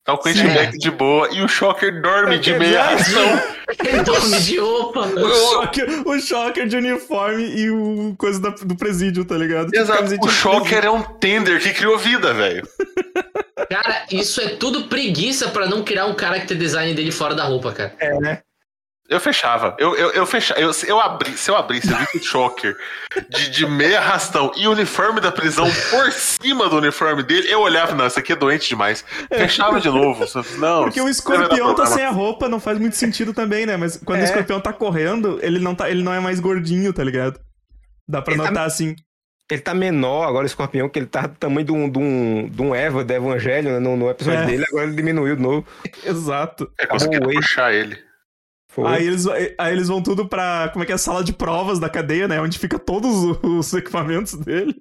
Tá 0.06 0.12
o 0.12 0.18
Quentin. 0.18 0.48
Beck 0.48 0.76
de 0.76 0.90
boa 0.90 1.30
e 1.32 1.40
o 1.40 1.48
Shocker 1.48 2.02
dorme 2.02 2.38
de 2.38 2.52
meia 2.58 2.82
ração. 2.82 3.24
De 4.44 4.58
roupa. 4.58 5.00
O 5.00 5.34
Shocker, 5.34 6.08
o 6.08 6.20
Shocker 6.20 6.66
de 6.68 6.76
uniforme 6.76 7.44
e 7.44 7.70
o 7.70 8.14
coisa 8.18 8.40
da- 8.40 8.50
do 8.50 8.76
presídio, 8.76 9.24
tá 9.24 9.36
ligado? 9.36 9.66
Tipo, 9.70 9.78
Exato. 9.78 10.16
O 10.22 10.28
Shocker 10.28 10.84
é 10.84 10.90
um 10.90 11.02
tender 11.02 11.60
que 11.62 11.72
criou 11.72 11.98
vida, 11.98 12.32
velho. 12.34 12.66
Cara, 13.70 14.06
isso 14.10 14.40
é 14.40 14.48
tudo 14.56 14.84
preguiça 14.84 15.48
pra 15.48 15.66
não 15.66 15.82
criar 15.82 16.06
um 16.06 16.16
character 16.18 16.56
design 16.56 16.94
dele 16.94 17.10
fora 17.10 17.34
da 17.34 17.44
roupa, 17.44 17.72
cara. 17.72 17.94
É, 17.98 18.18
né? 18.20 18.40
Eu 19.08 19.20
fechava. 19.20 19.76
Eu, 19.78 19.94
eu, 19.96 20.10
eu 20.12 20.24
fechava. 20.26 20.58
Eu, 20.58 20.72
se 20.72 20.88
eu 20.88 20.98
abri, 20.98 21.36
se 21.36 21.50
eu 21.50 21.56
abrisse 21.56 21.88
eu 21.92 22.20
o 22.20 22.24
Shocker 22.24 22.74
de, 23.28 23.50
de 23.50 23.66
meia 23.66 24.00
rastão 24.00 24.50
e 24.56 24.66
o 24.66 24.70
uniforme 24.72 25.20
da 25.20 25.30
prisão 25.30 25.66
por 25.90 26.10
cima 26.10 26.70
do 26.70 26.78
uniforme 26.78 27.22
dele, 27.22 27.52
eu 27.52 27.60
olhava, 27.60 27.94
não, 27.94 28.06
isso 28.06 28.18
aqui 28.18 28.32
é 28.32 28.36
doente 28.36 28.66
demais. 28.68 29.04
Fechava 29.28 29.78
de 29.78 29.90
novo. 29.90 30.26
só- 30.26 30.42
Não, 30.56 30.84
Porque 30.84 31.00
o 31.02 31.08
escorpião 31.08 31.74
tá 31.74 31.84
sem 31.84 32.02
a 32.04 32.10
roupa, 32.10 32.48
não 32.48 32.58
faz 32.58 32.78
muito 32.78 32.96
sentido 32.96 33.34
também, 33.34 33.66
né? 33.66 33.76
Mas 33.76 33.98
quando 33.98 34.20
É. 34.20 34.22
o 34.22 34.24
escorpião 34.24 34.58
tá 34.58 34.72
correndo, 34.72 35.38
ele 35.42 35.58
não, 35.58 35.74
tá, 35.74 35.90
ele 35.90 36.02
não 36.02 36.12
é 36.14 36.18
mais 36.20 36.40
gordinho, 36.40 36.90
tá 36.92 37.04
ligado? 37.04 37.38
Dá 38.08 38.22
pra 38.22 38.32
Ele 38.34 38.42
tá- 38.42 38.48
notar 38.50 38.66
assim. 38.66 38.96
Ele 39.52 39.60
tá 39.60 39.74
menor 39.74 40.26
agora, 40.26 40.44
o 40.44 40.46
escorpião, 40.46 40.88
que 40.88 40.98
ele 40.98 41.04
tá 41.06 41.26
do 41.26 41.34
tamanho 41.36 41.66
de 41.66 41.72
um, 41.72 41.90
de 41.90 41.98
um, 41.98 42.48
de 42.48 42.62
um 42.62 42.74
Eva 42.74 43.04
do 43.04 43.12
Evangelho 43.12 43.72
né, 43.72 43.78
no, 43.78 43.94
no 43.94 44.08
episódio 44.08 44.40
É. 44.40 44.46
dele, 44.46 44.64
agora 44.66 44.86
ele 44.86 44.96
diminuiu 44.96 45.36
de 45.36 45.42
novo. 45.42 45.66
Exato. 46.02 46.70
É, 46.80 46.86
conseguiram 46.86 47.28
o 47.28 47.32
puxar 47.34 47.70
ele. 47.74 47.98
Foi. 48.74 48.88
Aí 48.88 49.06
eles, 49.06 49.24
aí 49.26 49.72
eles 49.72 49.88
vão 49.88 50.02
tudo 50.02 50.28
pra. 50.28 50.68
Como 50.72 50.82
é 50.82 50.86
que 50.86 50.92
é? 50.92 50.96
A 50.96 50.98
sala 50.98 51.22
de 51.22 51.32
provas 51.32 51.78
da 51.78 51.88
cadeia, 51.88 52.26
né? 52.26 52.40
Onde 52.40 52.58
fica 52.58 52.78
todos 52.78 53.38
os 53.42 53.72
equipamentos 53.72 54.34
dele. 54.34 54.74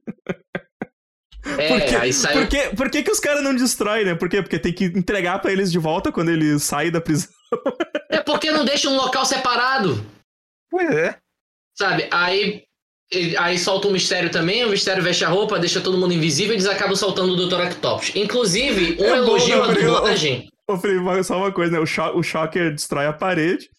É, 1.58 1.68
Por, 1.68 1.82
quê? 1.82 1.96
aí 1.98 2.14
sai. 2.14 2.34
por, 2.34 2.48
quê? 2.48 2.72
por 2.76 2.90
que, 2.90 3.04
que 3.04 3.12
os 3.12 3.20
caras 3.20 3.44
não 3.44 3.54
destroem, 3.54 4.06
né? 4.06 4.16
Por 4.16 4.30
quê? 4.30 4.42
Porque 4.42 4.58
tem 4.58 4.72
que 4.74 4.86
entregar 4.86 5.40
pra 5.40 5.52
eles 5.52 5.72
de 5.72 5.78
volta 5.78 6.12
quando 6.12 6.30
eles 6.30 6.64
saem 6.64 6.90
da 6.90 7.02
prisão. 7.02 7.30
É 8.10 8.22
porque 8.22 8.50
não 8.50 8.64
deixa 8.64 8.90
um 8.90 8.96
local 8.96 9.26
separado. 9.26 10.04
Pois 10.72 10.90
é. 10.90 11.18
Sabe? 11.78 12.08
Aí. 12.12 12.64
Aí 13.38 13.60
solta 13.60 13.88
um 13.90 13.92
mistério 13.92 14.32
também, 14.32 14.66
o 14.66 14.70
mistério 14.70 15.04
veste 15.04 15.24
a 15.24 15.28
roupa, 15.30 15.60
deixa 15.60 15.80
todo 15.82 16.00
mundo 16.00 16.14
invisível 16.16 16.54
e 16.54 16.56
eles 16.56 16.66
acabam 16.66 16.96
soltando 16.96 17.34
o 17.34 17.48
Dr. 17.48 17.62
Octopus. 17.68 18.12
Inclusive, 18.16 18.98
um 19.00 19.06
É 19.06 19.18
elogio 19.18 19.62
à 19.62 19.68
Gabriel. 19.68 19.94
dublagem. 19.96 20.48
Ô, 20.68 20.78
Felipe, 20.78 21.24
só 21.24 21.38
uma 21.38 21.52
coisa, 21.52 21.74
né? 21.74 21.80
O, 21.80 21.86
Sho- 21.86 22.18
o 22.18 22.24
Shocker 22.24 22.72
destrói 22.72 23.06
a 23.06 23.14
parede. 23.14 23.70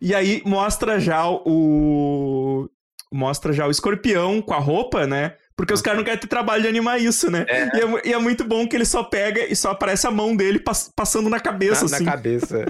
E 0.00 0.14
aí 0.14 0.42
mostra 0.44 0.98
já 1.00 1.28
o. 1.28 2.68
Mostra 3.12 3.52
já 3.52 3.66
o 3.66 3.70
escorpião 3.70 4.42
com 4.42 4.52
a 4.54 4.58
roupa, 4.58 5.06
né? 5.06 5.36
Porque 5.56 5.72
os 5.72 5.80
caras 5.80 5.98
não 5.98 6.04
querem 6.04 6.18
ter 6.18 6.26
trabalho 6.26 6.62
de 6.62 6.68
animar 6.68 7.00
isso, 7.00 7.30
né? 7.30 7.46
E, 7.48 7.78
é, 7.80 8.08
e 8.08 8.12
é 8.12 8.18
muito 8.18 8.42
bom 8.42 8.66
que 8.66 8.74
ele 8.74 8.84
só 8.84 9.04
pega 9.04 9.44
e 9.44 9.54
só 9.54 9.70
aparece 9.70 10.04
a 10.04 10.10
mão 10.10 10.34
dele 10.34 10.58
pass- 10.58 10.90
passando 10.96 11.30
na 11.30 11.38
cabeça, 11.38 11.84
Na, 11.84 11.90
na 11.90 11.96
assim. 11.96 12.04
cabeça. 12.04 12.66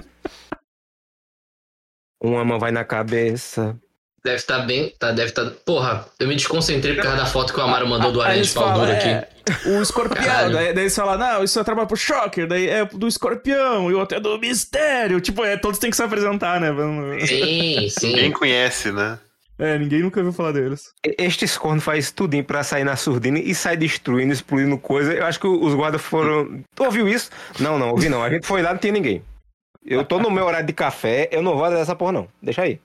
Uma 2.21 2.45
mão 2.45 2.59
vai 2.59 2.71
na 2.71 2.83
cabeça. 2.85 3.79
Deve 4.25 4.37
estar 4.37 4.59
bem. 4.61 4.91
Tá, 4.97 5.11
deve 5.11 5.29
estar. 5.29 5.45
Porra, 5.63 6.03
eu 6.19 6.27
me 6.27 6.33
desconcentrei 6.35 6.95
por 6.95 7.03
causa 7.03 7.17
da 7.17 7.25
foto 7.27 7.53
que 7.53 7.59
o 7.59 7.63
Amaro 7.63 7.87
mandou 7.87 8.11
do 8.11 8.19
Aranha 8.23 8.41
de 8.41 8.49
Pau 8.51 8.73
Duro 8.73 8.89
é, 8.91 9.19
aqui. 9.19 9.69
O 9.69 9.79
escorpião, 9.83 10.25
Caralho. 10.25 10.51
daí, 10.55 10.73
daí 10.73 10.83
eles 10.85 10.95
falam, 10.95 11.15
não, 11.15 11.43
isso 11.43 11.59
é 11.59 11.63
trabalho 11.63 11.87
pro 11.87 11.95
Shocker, 11.95 12.47
daí 12.47 12.67
é 12.67 12.83
do 12.85 13.07
escorpião, 13.07 13.91
e 13.91 13.93
o 13.93 13.99
outro 13.99 14.17
é 14.17 14.19
do 14.19 14.39
mistério. 14.39 15.21
Tipo, 15.21 15.45
é, 15.45 15.55
todos 15.57 15.77
têm 15.77 15.91
que 15.91 15.95
se 15.95 16.01
apresentar, 16.01 16.59
né? 16.59 16.69
Sim, 17.27 17.87
sim. 17.99 18.07
Ninguém 18.13 18.31
conhece, 18.31 18.91
né? 18.91 19.19
É, 19.59 19.77
ninguém 19.77 20.01
nunca 20.01 20.19
ouviu 20.19 20.33
falar 20.33 20.53
deles. 20.53 20.89
E- 21.05 21.15
Estes 21.19 21.55
cornos 21.55 21.83
faz 21.83 22.11
tudinho 22.11 22.43
pra 22.43 22.63
sair 22.63 22.83
na 22.83 22.95
surdina 22.95 23.37
e 23.37 23.53
sai 23.53 23.77
destruindo, 23.77 24.33
explodindo 24.33 24.75
coisa. 24.79 25.13
Eu 25.13 25.25
acho 25.27 25.39
que 25.39 25.45
os 25.47 25.75
guardas 25.75 26.01
foram. 26.01 26.63
Tu 26.73 26.83
ouviu 26.83 27.07
isso? 27.07 27.29
Não, 27.59 27.77
não, 27.77 27.91
ouvi 27.91 28.09
não. 28.09 28.23
A 28.23 28.29
gente 28.31 28.47
foi 28.47 28.63
lá, 28.63 28.71
não 28.71 28.79
tinha 28.79 28.91
ninguém. 28.91 29.21
Eu 29.85 30.03
tô 30.03 30.17
no 30.19 30.31
meu 30.31 30.45
horário 30.45 30.65
de 30.65 30.73
café, 30.73 31.29
eu 31.31 31.43
não 31.43 31.55
vou 31.55 31.69
dar 31.69 31.77
essa 31.77 31.95
porra, 31.95 32.11
não. 32.11 32.27
Deixa 32.41 32.63
aí. 32.63 32.79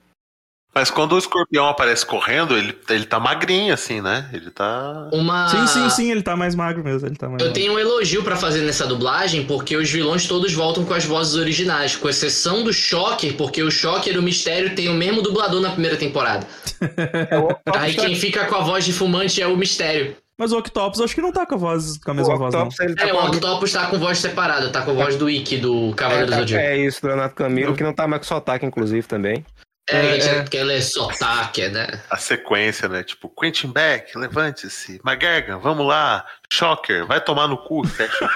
Mas 0.73 0.89
quando 0.89 1.13
o 1.17 1.19
escorpião 1.19 1.67
aparece 1.67 2.07
correndo, 2.07 2.57
ele, 2.57 2.77
ele 2.89 3.05
tá 3.05 3.19
magrinho, 3.19 3.75
assim, 3.75 4.01
né? 4.01 4.31
Ele 4.33 4.51
tá. 4.53 5.09
Uma... 5.13 5.49
Sim, 5.49 5.67
sim, 5.67 5.91
sim, 5.91 6.11
ele 6.13 6.23
tá 6.23 6.37
mais 6.37 6.55
magro 6.55 6.85
mesmo, 6.85 7.09
ele 7.09 7.17
tá 7.17 7.29
mais 7.29 7.41
Eu 7.43 7.49
magro. 7.49 7.61
tenho 7.61 7.73
um 7.75 7.79
elogio 7.79 8.23
pra 8.23 8.37
fazer 8.37 8.61
nessa 8.61 8.87
dublagem, 8.87 9.45
porque 9.47 9.75
os 9.77 9.91
vilões 9.91 10.29
todos 10.29 10.53
voltam 10.53 10.85
com 10.85 10.95
as 10.95 11.05
vozes 11.05 11.35
originais, 11.35 11.97
com 11.97 12.09
exceção 12.09 12.63
do 12.63 12.73
Shocker, 12.73 13.35
porque 13.37 13.63
o 13.65 13.71
Shocker 13.71 14.15
e 14.15 14.19
o 14.19 14.23
Mistério 14.23 14.75
tem 14.77 14.89
o 14.89 14.95
mesmo 14.95 15.23
dublador 15.23 15.61
na 15.61 15.71
primeira 15.71 15.97
temporada. 15.97 16.47
Aí 17.77 17.95
quem 17.95 18.15
fica 18.15 18.45
com 18.47 18.55
a 18.55 18.61
voz 18.61 18.85
de 18.85 18.93
fumante 18.93 19.43
é 19.43 19.47
o 19.49 19.57
Mistério. 19.57 20.17
Mas 20.39 20.53
o 20.53 20.59
Octopus 20.59 21.01
acho 21.03 21.15
que 21.15 21.21
não 21.21 21.33
tá 21.33 21.45
com 21.45 21.57
a 21.57 21.59
voz, 21.59 21.99
com 21.99 22.13
a 22.13 22.15
mesma 22.15 22.35
o 22.35 22.39
voz, 22.39 22.55
não. 22.55 22.69
Ele 22.81 22.95
tá 22.95 23.09
É, 23.09 23.13
o 23.13 23.27
Octopus 23.27 23.73
tá 23.73 23.87
com 23.89 23.99
voz 23.99 24.19
separada, 24.19 24.71
tá 24.71 24.83
com 24.83 24.93
a 24.93 24.95
voz 24.95 25.17
do 25.17 25.29
Ikki, 25.29 25.59
do 25.59 25.91
é, 25.91 25.95
Cavaleiro 25.95 26.27
do 26.29 26.33
tá- 26.33 26.39
Zodíaco. 26.39 26.65
é 26.65 26.79
isso, 26.79 27.03
do 27.03 27.09
Leonardo 27.09 27.35
Camilo, 27.35 27.75
que 27.75 27.83
não 27.83 27.93
tá 27.93 28.07
mais 28.09 28.23
com 28.23 28.29
sotaque, 28.29 28.65
inclusive, 28.65 29.07
também. 29.07 29.45
É, 29.91 30.19
É, 30.19 30.39
é, 30.39 30.45
que 30.45 30.57
ela 30.57 30.73
é 30.73 30.81
sotaque, 30.81 31.69
né? 31.69 32.01
A 32.09 32.17
sequência, 32.17 32.89
né? 32.89 33.03
Tipo, 33.03 33.29
Quentin 33.29 33.69
Beck, 33.69 34.17
levante-se. 34.17 35.01
McGargan, 35.05 35.59
vamos 35.59 35.87
lá. 35.87 36.25
Shocker, 36.53 37.07
vai 37.07 37.21
tomar 37.21 37.47
no 37.47 37.57
cu. 37.57 37.87
Fecha. 37.87 38.29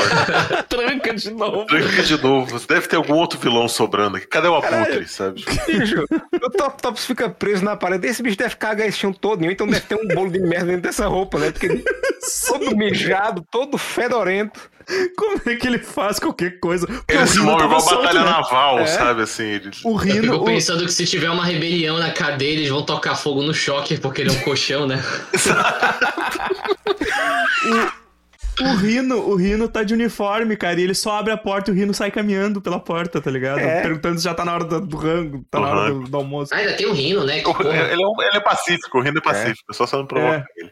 Tranca 0.68 1.14
de 1.14 1.30
novo. 1.30 1.66
Tranca 1.66 2.02
de 2.02 2.22
novo. 2.22 2.66
Deve 2.66 2.86
ter 2.86 2.96
algum 2.96 3.14
outro 3.14 3.38
vilão 3.38 3.68
sobrando 3.68 4.16
aqui. 4.16 4.26
Cadê 4.26 4.48
o 4.48 4.56
Abutre, 4.56 5.06
sabe? 5.06 5.44
Bicho, 5.66 6.04
o 6.42 6.50
Top 6.50 6.80
Tops 6.80 7.04
fica 7.04 7.28
preso 7.28 7.62
na 7.62 7.76
parede. 7.76 8.06
Esse 8.06 8.22
bicho 8.22 8.38
deve 8.38 8.56
cagar 8.56 8.88
esse 8.88 8.98
chão 8.98 9.12
todo, 9.12 9.44
então 9.44 9.66
deve 9.66 9.82
ter 9.82 9.96
um 9.96 10.08
bolo 10.14 10.30
de 10.30 10.40
merda 10.40 10.66
dentro 10.66 10.82
dessa 10.82 11.06
roupa, 11.06 11.38
né? 11.38 11.50
Porque 11.50 11.66
ele 11.66 11.84
todo 12.48 12.74
mijado, 12.74 13.44
todo 13.50 13.76
fedorento. 13.76 14.70
Como 15.16 15.40
é 15.46 15.54
que 15.56 15.66
ele 15.66 15.78
faz 15.78 16.18
qualquer 16.18 16.58
coisa? 16.60 16.86
Porque 16.86 17.14
Ele 17.14 17.22
o 17.22 17.26
se 17.26 17.38
move 17.40 17.62
igual 17.64 17.80
solto, 17.80 18.02
batalha 18.02 18.24
né? 18.24 18.30
naval, 18.30 18.78
É. 18.80 18.86
sabe? 18.86 19.22
Assim, 19.22 19.44
ele... 19.44 19.70
O 19.84 19.90
Eu 19.90 19.94
Rino, 19.96 20.22
fico 20.22 20.34
o, 20.36 20.44
pensando 20.44 20.84
que 20.86 20.92
se 20.92 21.04
tiver 21.06 21.28
uma 21.30 21.44
rebelião 21.44 21.98
na 21.98 22.10
cadeia, 22.10 22.52
eles 22.52 22.68
vão 22.70 22.82
tocar 22.82 23.14
fogo 23.14 23.42
no 23.42 23.52
Shocker, 23.52 24.00
porque 24.00 24.22
ele 24.22 24.30
é 24.30 24.32
um 24.32 24.40
colchão, 24.40 24.86
né? 24.86 25.02
o 28.60 28.74
Rino, 28.76 29.16
o 29.18 29.34
Rino 29.36 29.68
tá 29.68 29.82
de 29.82 29.94
uniforme, 29.94 30.56
cara, 30.56 30.80
e 30.80 30.84
ele 30.84 30.94
só 30.94 31.18
abre 31.18 31.32
a 31.32 31.36
porta 31.36 31.70
e 31.70 31.74
o 31.74 31.76
Rino 31.76 31.94
sai 31.94 32.10
caminhando 32.10 32.60
pela 32.60 32.80
porta, 32.80 33.20
tá 33.20 33.30
ligado? 33.30 33.60
É. 33.60 33.82
Perguntando 33.82 34.18
se 34.18 34.24
já 34.24 34.34
tá 34.34 34.44
na 34.44 34.54
hora 34.54 34.64
do, 34.64 34.80
do 34.80 34.96
rango, 34.96 35.44
tá 35.50 35.58
Do 35.58 35.64
na 35.64 35.70
hora 35.70 35.92
do, 35.92 36.00
do 36.04 36.16
almoço. 36.16 36.54
Ah, 36.54 36.58
ainda 36.58 36.72
tem 36.72 36.86
o 36.86 36.92
Rino, 36.92 37.24
né? 37.24 37.38
Que 37.38 37.44
porra. 37.44 37.68
Ele, 37.92 38.02
é 38.02 38.06
um- 38.06 38.22
ele 38.22 38.36
é 38.36 38.40
pacífico, 38.40 38.98
o 38.98 39.02
Rino 39.02 39.18
é 39.18 39.22
pacífico, 39.22 39.72
só 39.74 39.86
você 39.86 39.96
não 39.96 40.06
provoca 40.06 40.44
ele. 40.56 40.70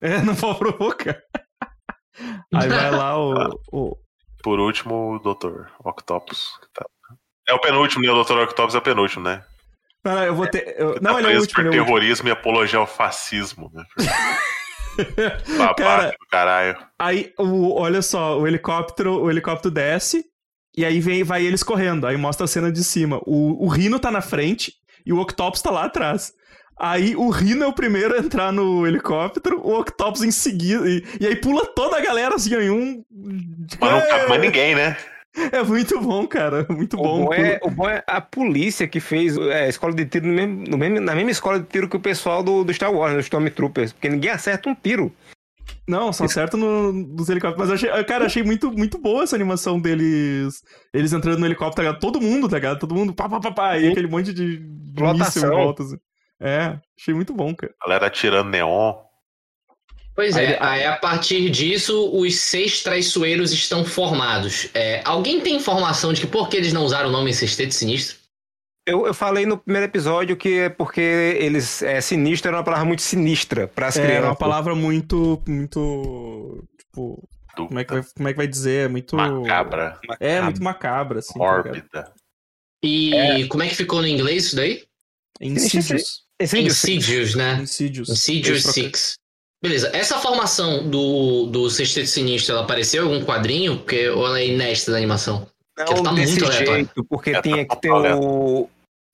É, 0.00 0.18
não 0.20 0.34
vou 0.34 0.54
provocar. 0.54 1.16
Aí 2.54 2.68
vai 2.68 2.90
lá 2.90 3.18
o. 3.18 3.60
o... 3.72 3.96
Por 4.42 4.58
último, 4.60 5.14
o 5.14 5.18
Dr. 5.18 5.66
Octopus. 5.84 6.50
Tá. 6.74 6.84
É 7.48 7.54
o 7.54 7.60
penúltimo, 7.60 8.02
né? 8.04 8.10
O 8.10 8.22
Dr. 8.22 8.38
Octopus 8.40 8.74
é 8.74 8.78
o 8.78 8.82
penúltimo, 8.82 9.24
né? 9.24 9.42
Não, 10.04 10.14
não, 10.14 10.24
eu 10.24 10.34
vou 10.34 10.46
ter. 10.46 10.74
eu- 10.78 10.98
Não, 11.00 11.14
tá 11.14 11.20
ele 11.20 11.32
é 11.32 11.36
o 11.36 11.40
último. 11.40 11.54
por 11.54 11.60
Ele 11.60 11.76
é 11.76 11.80
último. 11.80 11.84
terrorismo 11.86 12.28
e 12.28 12.30
apologia 12.30 12.78
ao 12.78 12.86
fascismo, 12.86 13.70
né? 13.72 13.84
Babaca 15.58 15.74
Cara, 15.82 16.10
do 16.10 16.26
caralho. 16.30 16.76
Aí, 16.98 17.32
o, 17.38 17.74
olha 17.80 18.00
só, 18.02 18.38
o 18.38 18.46
helicóptero, 18.46 19.20
o 19.22 19.30
helicóptero 19.30 19.72
desce 19.74 20.24
e 20.76 20.84
aí 20.84 21.00
vem, 21.00 21.24
vai 21.24 21.44
eles 21.44 21.62
correndo. 21.62 22.06
Aí 22.06 22.16
mostra 22.16 22.44
a 22.44 22.48
cena 22.48 22.70
de 22.70 22.84
cima. 22.84 23.18
O, 23.26 23.64
o 23.64 23.68
Rino 23.68 23.98
tá 23.98 24.10
na 24.10 24.20
frente 24.20 24.72
e 25.04 25.12
o 25.12 25.18
Octopus 25.18 25.62
tá 25.62 25.70
lá 25.70 25.84
atrás. 25.86 26.32
Aí 26.78 27.14
o 27.14 27.30
Rino 27.30 27.64
é 27.64 27.66
o 27.66 27.72
primeiro 27.72 28.14
a 28.14 28.18
entrar 28.18 28.52
no 28.52 28.86
helicóptero, 28.86 29.60
o 29.60 29.78
Octopus 29.80 30.22
em 30.22 30.30
seguida. 30.30 30.88
E, 30.88 31.04
e 31.20 31.26
aí 31.26 31.36
pula 31.36 31.64
toda 31.66 31.96
a 31.96 32.00
galera 32.00 32.34
assim, 32.34 32.54
em 32.54 32.70
um. 32.70 33.04
Mas 33.80 33.90
não 33.92 34.08
cabe 34.08 34.28
mais 34.28 34.40
ninguém, 34.42 34.74
né? 34.74 34.96
É 35.52 35.62
muito 35.64 36.00
bom, 36.00 36.26
cara. 36.26 36.64
Muito 36.70 36.94
O 36.96 37.02
bom. 37.02 37.24
bom, 37.26 37.34
é, 37.34 37.58
o 37.62 37.70
bom 37.70 37.88
é 37.88 38.02
a 38.06 38.20
polícia 38.20 38.86
que 38.86 39.00
fez 39.00 39.36
é, 39.36 39.64
a 39.64 39.68
escola 39.68 39.92
de 39.92 40.04
tiro 40.06 40.26
no 40.26 40.32
mesmo, 40.32 40.64
no 40.68 40.78
mesmo- 40.78 41.00
na 41.00 41.14
mesma 41.14 41.30
escola 41.30 41.58
de 41.58 41.66
tiro 41.66 41.88
que 41.88 41.96
o 41.96 42.00
pessoal 42.00 42.42
do, 42.42 42.62
do 42.64 42.72
Star 42.72 42.92
Wars, 42.92 43.10
né, 43.12 43.16
dos 43.18 43.26
Stormtroopers. 43.26 43.92
Porque 43.92 44.08
ninguém 44.08 44.30
acerta 44.30 44.68
um 44.68 44.74
tiro. 44.74 45.12
Não, 45.88 46.12
só 46.12 46.24
acerta 46.24 46.56
no, 46.56 46.92
nos 46.92 47.28
helicópteros. 47.28 47.68
Mas 47.70 47.82
eu 47.82 47.90
achei, 47.90 48.04
cara, 48.04 48.26
achei 48.26 48.42
muito, 48.42 48.70
muito 48.72 48.96
boa 48.98 49.24
essa 49.24 49.34
animação 49.36 49.78
deles. 49.80 50.62
Eles 50.92 51.12
entrando 51.12 51.38
no 51.40 51.46
helicóptero, 51.46 51.76
tá 51.76 51.82
ligado? 51.82 52.00
Todo 52.00 52.20
mundo, 52.20 52.48
tá 52.48 52.56
ligado? 52.56 52.78
Todo 52.78 52.94
mundo, 52.94 53.12
pá, 53.14 53.28
pá, 53.28 53.40
pá, 53.40 53.50
pá. 53.52 53.78
E 53.78 53.88
aquele 53.88 54.06
monte 54.06 54.32
de, 54.32 54.58
de 54.58 55.02
Lotação. 55.02 55.42
míssil 55.42 55.44
em 55.46 55.50
volta. 55.64 55.82
assim. 55.82 55.96
É, 56.40 56.78
achei 56.98 57.14
muito 57.14 57.32
bom, 57.32 57.54
cara. 57.54 57.74
Galera 57.82 58.06
atirando 58.06 58.50
neon. 58.50 58.94
Pois 60.14 60.36
é, 60.36 60.56
aí 60.62 60.84
a 60.84 60.96
partir 60.96 61.50
disso, 61.50 62.10
os 62.16 62.36
seis 62.38 62.82
traiçoeiros 62.82 63.52
estão 63.52 63.84
formados. 63.84 64.68
É, 64.72 65.02
alguém 65.04 65.40
tem 65.40 65.56
informação 65.56 66.12
de 66.12 66.20
que 66.20 66.26
por 66.26 66.48
que 66.48 66.56
eles 66.56 66.72
não 66.72 66.84
usaram 66.84 67.08
o 67.08 67.12
nome 67.12 67.34
Sexteto 67.34 67.72
Sinistro? 67.72 68.18
Eu, 68.86 69.06
eu 69.06 69.14
falei 69.14 69.44
no 69.46 69.56
primeiro 69.58 69.86
episódio 69.86 70.36
que 70.36 70.58
é 70.60 70.68
porque 70.68 71.00
eles. 71.00 71.82
É, 71.82 72.00
sinistro 72.00 72.48
era 72.48 72.58
uma 72.58 72.64
palavra 72.64 72.84
muito 72.84 73.02
sinistra 73.02 73.66
para 73.66 73.86
as 73.88 73.96
É, 73.96 74.02
crianças. 74.02 74.24
é 74.24 74.28
uma 74.28 74.36
palavra 74.36 74.74
muito, 74.74 75.42
muito, 75.48 76.62
tipo, 76.78 77.26
como 77.56 77.78
é 77.78 77.84
que 77.84 77.94
vai, 77.94 78.04
como 78.14 78.28
é 78.28 78.32
que 78.32 78.36
vai 78.36 78.46
dizer? 78.46 78.84
É 78.84 78.88
muito... 78.88 79.16
Macabra, 79.16 79.98
É, 80.20 80.40
muito 80.42 80.62
macabra, 80.62 81.18
assim. 81.20 81.32
tá 81.32 81.38
mórbida. 81.38 82.12
E 82.84 83.46
como 83.48 83.62
é 83.62 83.68
que 83.68 83.74
ficou 83.74 84.00
no 84.02 84.06
inglês 84.06 84.44
isso 84.46 84.56
daí? 84.56 84.84
Insidious. 85.40 86.23
Insidious. 86.40 86.84
Insidious, 86.84 87.34
né? 87.34 87.58
Insidious. 87.62 88.08
Insidious 88.08 88.48
Eles 88.48 88.62
trocam- 88.64 88.82
Six. 88.84 89.14
Beleza, 89.62 89.90
essa 89.94 90.18
formação 90.18 90.90
do, 90.90 91.46
do 91.46 91.70
Sexteto 91.70 92.06
Sinistro, 92.06 92.54
ela 92.54 92.64
apareceu 92.64 93.04
em 93.04 93.12
algum 93.14 93.24
quadrinho? 93.24 93.78
Porque, 93.78 94.08
ou 94.10 94.26
ela 94.26 94.38
é 94.38 94.48
inédita 94.48 94.90
da 94.92 94.98
animação? 94.98 95.46
Porque 95.74 95.94
Não 95.94 96.02
tá 96.02 96.12
desse 96.12 96.32
muito 96.32 96.44
aleatório. 96.44 96.74
jeito, 96.84 97.04
porque 97.08 97.30
É, 97.30 97.40
tinha 97.42 97.66
tá 97.66 97.74
que 97.76 97.80
ter 97.80 97.90
o. 97.90 98.68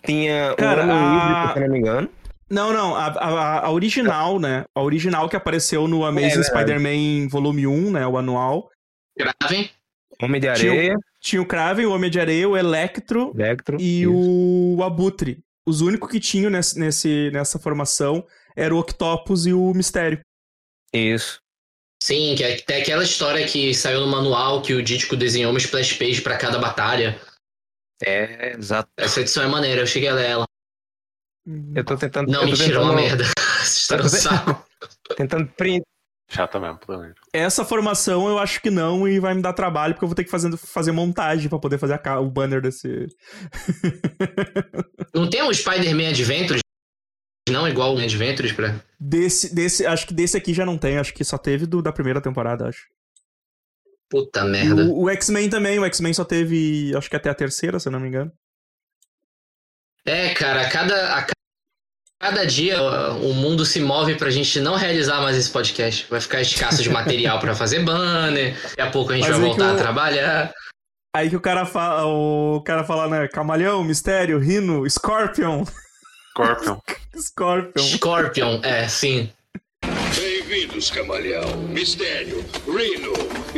Tinha 0.04 0.54
Cara, 0.56 0.80
o 0.87 0.90
ano 0.90 0.92
a- 0.92 1.50
se 1.52 1.59
eu 1.59 1.62
não 1.66 1.72
me 1.72 1.78
engano. 1.78 2.09
Não, 2.50 2.72
não, 2.72 2.96
a, 2.96 3.06
a, 3.06 3.66
a 3.66 3.70
original, 3.70 4.40
né? 4.40 4.64
A 4.74 4.83
original 4.83 5.28
que 5.28 5.37
apareceu 5.37 5.87
no 5.87 6.04
Amazing 6.04 6.26
É 6.26 6.28
verdade. 6.42 6.48
Spider-Man 6.48 7.28
volume 7.28 7.66
1, 7.68 7.90
né? 7.92 8.06
O 8.06 8.18
anual. 8.18 8.68
Gravem. 9.16 9.70
Homem 10.20 10.40
de 10.40 10.52
Tinha 10.54 10.72
Areia, 10.72 10.96
Tinha 11.20 11.40
o 11.40 11.46
Kraven, 11.46 11.87
o 11.87 11.92
Homem 11.94 12.11
de 12.11 12.18
Areia, 12.18 12.48
o 12.48 12.56
Electro 12.56 13.33
Electro. 13.37 13.76
e 13.80 14.02
isso. 14.02 14.11
o 14.12 14.83
Abutre. 14.83 15.38
Os 15.70 15.80
únicos 15.80 16.11
que 16.11 16.18
tinham 16.18 16.50
nesse, 16.50 16.76
nesse, 16.78 17.30
nessa 17.33 17.59
formação 17.61 18.26
eram 18.56 18.76
o 18.76 18.80
Octopus 18.80 19.46
e 19.46 19.52
o 19.52 19.72
Mistério. 19.72 20.20
Isso. 20.92 21.40
Sim, 22.02 22.35
que 22.35 22.42
é 22.42 22.56
até 22.56 22.83
aquela 22.83 23.04
história 23.04 23.46
que 23.46 23.72
saiu 23.72 24.00
no 24.00 24.09
manual 24.09 24.62
que 24.62 24.74
o 24.74 24.83
Dítico 24.83 25.16
desenhou 25.16 25.52
uma 25.52 25.59
splash 25.59 25.92
page 25.92 26.20
pra 26.22 26.37
cada 26.37 26.59
batalha. 26.59 27.20
É, 28.02 28.56
exato. 28.56 28.90
Essa 28.96 29.20
edição 29.20 29.44
é 29.44 29.46
maneira, 29.46 29.83
eu 29.83 29.87
cheguei 29.87 30.09
a 30.09 30.14
ler 30.14 30.26
ela. 30.30 30.44
Eu 31.74 31.85
tô 31.85 31.96
tentando. 31.96 32.28
Não, 32.30 32.42
eu 32.42 32.50
tô 32.50 32.56
mentira, 32.56 32.76
é 32.76 32.78
uma 32.80 32.96
tentando- 32.96 33.06
merda. 33.06 33.24
Essa 33.61 33.78
história 33.78 34.02
é 34.02 34.06
um 34.06 34.09
saco. 34.09 34.66
Tentando 35.16 35.46
print. 35.52 35.83
Chata 36.33 36.61
mesmo, 36.61 36.78
pelo 36.78 36.98
amor. 36.98 37.14
Essa 37.33 37.64
formação 37.64 38.28
eu 38.28 38.38
acho 38.38 38.62
que 38.62 38.70
não 38.70 39.06
e 39.09 39.18
vai 39.18 39.35
me 39.35 39.42
dar 39.42 39.52
trabalho 39.52 39.94
porque 39.94 40.04
eu 40.04 40.09
vou 40.09 40.14
ter 40.14 40.22
que 40.24 40.30
fazer, 40.30 40.56
fazer 40.56 40.92
montagem 40.92 41.48
pra 41.48 41.59
poder 41.59 41.76
fazer 41.76 42.00
a 42.02 42.20
o 42.20 42.30
banner 42.30 42.62
desse. 42.62 43.09
Não 45.20 45.30
tem 45.30 45.42
um 45.42 45.52
Spider-Man 45.52 46.09
Adventures? 46.09 46.61
Não, 47.48 47.66
igual 47.68 47.94
o 47.94 47.98
Adventures 47.98 48.52
pra. 48.52 48.74
Desse, 48.98 49.54
desse, 49.54 49.85
acho 49.87 50.06
que 50.06 50.14
desse 50.14 50.37
aqui 50.37 50.52
já 50.54 50.64
não 50.64 50.78
tem, 50.78 50.98
acho 50.98 51.12
que 51.14 51.24
só 51.24 51.37
teve 51.38 51.66
do, 51.66 51.83
da 51.83 51.92
primeira 51.92 52.20
temporada, 52.20 52.68
acho. 52.68 52.87
Puta 54.09 54.40
E 54.40 54.44
merda. 54.50 54.83
o, 54.85 55.02
o 55.04 55.11
X-Men 55.11 55.48
também, 55.48 55.78
o 55.78 55.85
X-Men 55.85 56.12
só 56.12 56.24
teve, 56.24 56.92
acho 56.96 57.09
que 57.09 57.16
até 57.16 57.28
a 57.30 57.35
terceira, 57.35 57.78
se 57.80 57.88
eu 57.88 57.92
não 57.92 58.00
me 58.00 58.09
engano. 58.09 58.33
É, 60.04 60.33
cara, 60.35 60.62
a 60.62 60.70
cada, 60.70 61.14
a 61.14 61.22
ca- 61.22 61.33
cada 62.20 62.44
dia 62.46 62.80
o 63.22 63.33
mundo 63.35 63.64
se 63.64 63.80
move 63.80 64.14
pra 64.16 64.30
gente 64.30 64.59
não 64.61 64.74
realizar 64.76 65.20
mais 65.20 65.37
esse 65.37 65.50
podcast. 65.50 66.06
Vai 66.11 66.20
ficar 66.20 66.40
escasso 66.40 66.83
de 66.83 66.90
material 66.90 67.38
pra 67.38 67.54
fazer 67.54 67.85
banner. 67.85 68.61
Daqui 68.62 68.80
a 68.80 68.90
pouco 68.90 69.12
a 69.12 69.16
gente 69.16 69.28
Mas 69.28 69.37
vai 69.38 69.44
é 69.44 69.48
voltar 69.48 69.72
o- 69.72 69.74
a 69.74 69.78
trabalhar. 69.78 70.52
Aí 71.12 71.29
que 71.29 71.35
o 71.35 71.40
cara 71.40 71.66
fala, 71.66 72.07
o 72.07 72.62
cara 72.62 72.85
fala, 72.85 73.09
né, 73.09 73.27
Camaleão, 73.27 73.83
Mistério, 73.83 74.38
Rino, 74.38 74.88
Scorpion, 74.88 75.64
Scorpion. 76.31 76.79
Scorpion. 77.18 77.83
Scorpion, 77.83 78.61
é, 78.62 78.87
sim. 78.87 79.29
Bem-vindos, 80.14 80.88
Camaleão, 80.88 81.57
Mistério, 81.68 82.44
Rhino, 82.64 83.12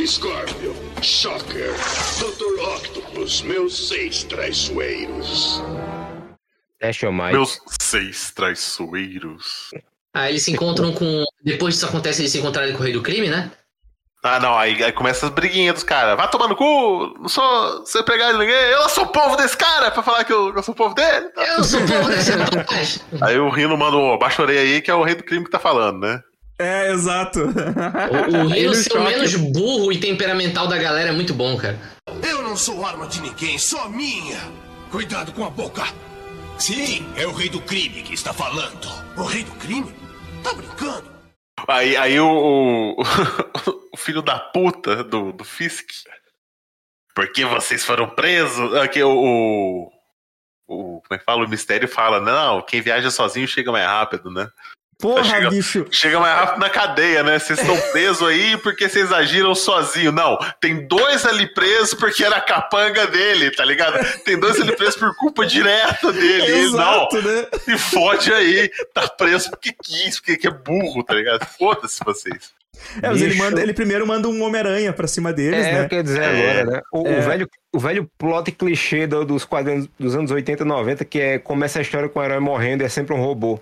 Scorpion, 0.06 0.72
Shocker, 1.02 1.74
Dr. 2.18 2.58
Octopus, 2.74 3.42
meus 3.42 3.88
seis 3.88 4.24
traiçoeiros. 4.24 5.62
Dash 6.80 7.02
Your 7.02 7.12
Might. 7.12 7.32
Meus 7.32 7.60
seis 7.78 8.30
traiçoeiros. 8.30 9.72
Aí 10.14 10.32
eles 10.32 10.42
se 10.42 10.52
encontram 10.52 10.94
com. 10.94 11.22
Depois 11.44 11.74
disso 11.74 11.86
acontece, 11.86 12.22
eles 12.22 12.32
se 12.32 12.38
encontrarem 12.38 12.72
com 12.72 12.80
o 12.80 12.82
Rei 12.82 12.94
do 12.94 13.02
Crime, 13.02 13.28
né? 13.28 13.52
Ah, 14.24 14.38
não, 14.38 14.56
aí, 14.56 14.80
aí 14.84 14.92
começa 14.92 15.26
as 15.26 15.32
briguinhas 15.32 15.74
dos 15.74 15.82
caras. 15.82 16.16
Vai 16.16 16.30
tomar 16.30 16.46
no 16.46 16.54
cu, 16.54 17.16
não 17.18 17.28
sou 17.28 17.80
você 17.80 18.04
pegar 18.04 18.32
ninguém. 18.32 18.54
Eu 18.54 18.88
sou 18.88 19.04
o 19.04 19.08
povo 19.08 19.34
desse 19.36 19.56
cara 19.56 19.90
pra 19.90 20.00
falar 20.00 20.22
que 20.22 20.32
eu, 20.32 20.54
eu 20.54 20.62
sou 20.62 20.72
o 20.72 20.76
povo 20.76 20.94
dele. 20.94 21.28
Eu 21.36 21.64
sou 21.64 21.80
o 21.80 21.86
povo 21.88 22.08
desse 22.08 22.30
rapaz. 22.30 23.00
Aí 23.20 23.36
o 23.36 23.50
Rino 23.50 23.76
manda 23.76 23.96
o 23.96 24.16
baixa 24.16 24.44
aí, 24.46 24.80
que 24.80 24.90
é 24.90 24.94
o 24.94 25.02
rei 25.02 25.16
do 25.16 25.24
crime 25.24 25.44
que 25.44 25.50
tá 25.50 25.58
falando, 25.58 25.98
né? 25.98 26.22
É, 26.56 26.92
exato. 26.92 27.40
O, 27.40 28.44
o 28.44 28.48
Rino 28.48 28.74
ser 28.74 28.96
o 28.96 29.02
menos 29.02 29.34
burro 29.34 29.90
e 29.90 29.98
temperamental 29.98 30.68
da 30.68 30.78
galera 30.78 31.08
é 31.08 31.12
muito 31.12 31.34
bom, 31.34 31.56
cara. 31.56 31.76
Eu 32.22 32.42
não 32.42 32.56
sou 32.56 32.86
arma 32.86 33.08
de 33.08 33.20
ninguém, 33.20 33.58
só 33.58 33.88
minha. 33.88 34.38
Cuidado 34.92 35.32
com 35.32 35.44
a 35.44 35.50
boca. 35.50 35.82
Sim, 36.58 37.04
é 37.16 37.26
o 37.26 37.32
rei 37.32 37.48
do 37.48 37.60
crime 37.60 38.02
que 38.02 38.14
está 38.14 38.32
falando. 38.32 38.88
O 39.16 39.24
rei 39.24 39.42
do 39.42 39.52
crime? 39.52 39.92
Tá 40.44 40.52
brincando? 40.52 41.11
Aí, 41.68 41.96
aí 41.96 42.18
o, 42.18 42.26
o, 42.28 43.02
o 43.92 43.96
filho 43.96 44.22
da 44.22 44.38
puta 44.38 45.04
do, 45.04 45.32
do 45.32 45.44
Fisk. 45.44 45.90
Porque 47.14 47.44
vocês 47.44 47.84
foram 47.84 48.08
presos? 48.08 48.74
Aqui 48.76 49.02
o, 49.02 49.10
o, 49.10 49.92
o. 50.66 51.02
Como 51.02 51.14
é 51.14 51.18
que 51.18 51.24
fala? 51.24 51.44
O 51.44 51.48
mistério 51.48 51.88
fala: 51.88 52.20
não, 52.20 52.62
quem 52.62 52.80
viaja 52.80 53.10
sozinho 53.10 53.46
chega 53.46 53.70
mais 53.70 53.86
rápido, 53.86 54.30
né? 54.30 54.50
Porra, 55.02 55.24
Chega- 55.24 55.50
bicho. 55.50 55.84
Chega 55.90 56.20
mais 56.20 56.32
rápido 56.38 56.60
na 56.60 56.70
cadeia, 56.70 57.22
né? 57.24 57.38
Vocês 57.38 57.58
estão 57.58 57.76
presos 57.90 58.26
aí 58.26 58.56
porque 58.58 58.88
vocês 58.88 59.12
agiram 59.12 59.52
sozinho. 59.54 60.12
Não, 60.12 60.38
tem 60.60 60.86
dois 60.86 61.26
ali 61.26 61.52
presos 61.52 61.92
porque 61.94 62.24
era 62.24 62.36
a 62.36 62.40
capanga 62.40 63.06
dele, 63.08 63.50
tá 63.50 63.64
ligado? 63.64 63.98
Tem 64.24 64.38
dois 64.38 64.60
ali 64.60 64.76
presos 64.76 64.94
por 64.96 65.14
culpa 65.16 65.44
direta 65.44 66.12
dele. 66.12 66.42
Ele, 66.44 66.62
não, 66.70 67.04
Exato, 67.08 67.20
né? 67.22 67.46
se 67.64 67.76
fode 67.76 68.32
aí. 68.32 68.70
Tá 68.94 69.08
preso 69.08 69.50
porque 69.50 69.74
quis, 69.82 70.20
porque 70.20 70.36
que 70.36 70.46
é 70.46 70.50
burro, 70.52 71.02
tá 71.02 71.14
ligado? 71.14 71.44
Foda-se 71.58 71.98
vocês. 72.04 72.52
É, 73.02 73.08
mas 73.08 73.20
ele, 73.20 73.34
manda, 73.34 73.60
ele 73.60 73.72
primeiro 73.74 74.06
manda 74.06 74.28
um 74.28 74.42
Homem-Aranha 74.42 74.92
pra 74.92 75.06
cima 75.06 75.32
deles, 75.32 75.66
É, 75.66 75.72
né? 75.72 75.84
eu 75.84 75.88
quero 75.88 76.02
dizer 76.04 76.22
É. 76.22 76.26
agora, 76.60 76.64
né? 76.76 76.80
O, 76.92 77.02
o 77.02 77.06
É. 77.08 77.20
velho, 77.20 77.48
o 77.74 77.78
velho 77.78 78.10
plot 78.18 78.50
clichê 78.52 79.06
do- 79.06 79.24
dos 79.24 79.44
quadrinhos 79.44 79.88
dos 79.98 80.14
anos 80.14 80.30
80 80.30 80.62
e 80.62 80.66
90, 80.66 81.04
que 81.04 81.20
é 81.20 81.38
começa 81.38 81.78
a 81.78 81.82
história 81.82 82.08
com 82.08 82.18
o 82.18 82.24
herói 82.24 82.38
morrendo 82.40 82.82
e 82.82 82.86
é 82.86 82.88
sempre 82.88 83.14
um 83.14 83.20
robô. 83.20 83.60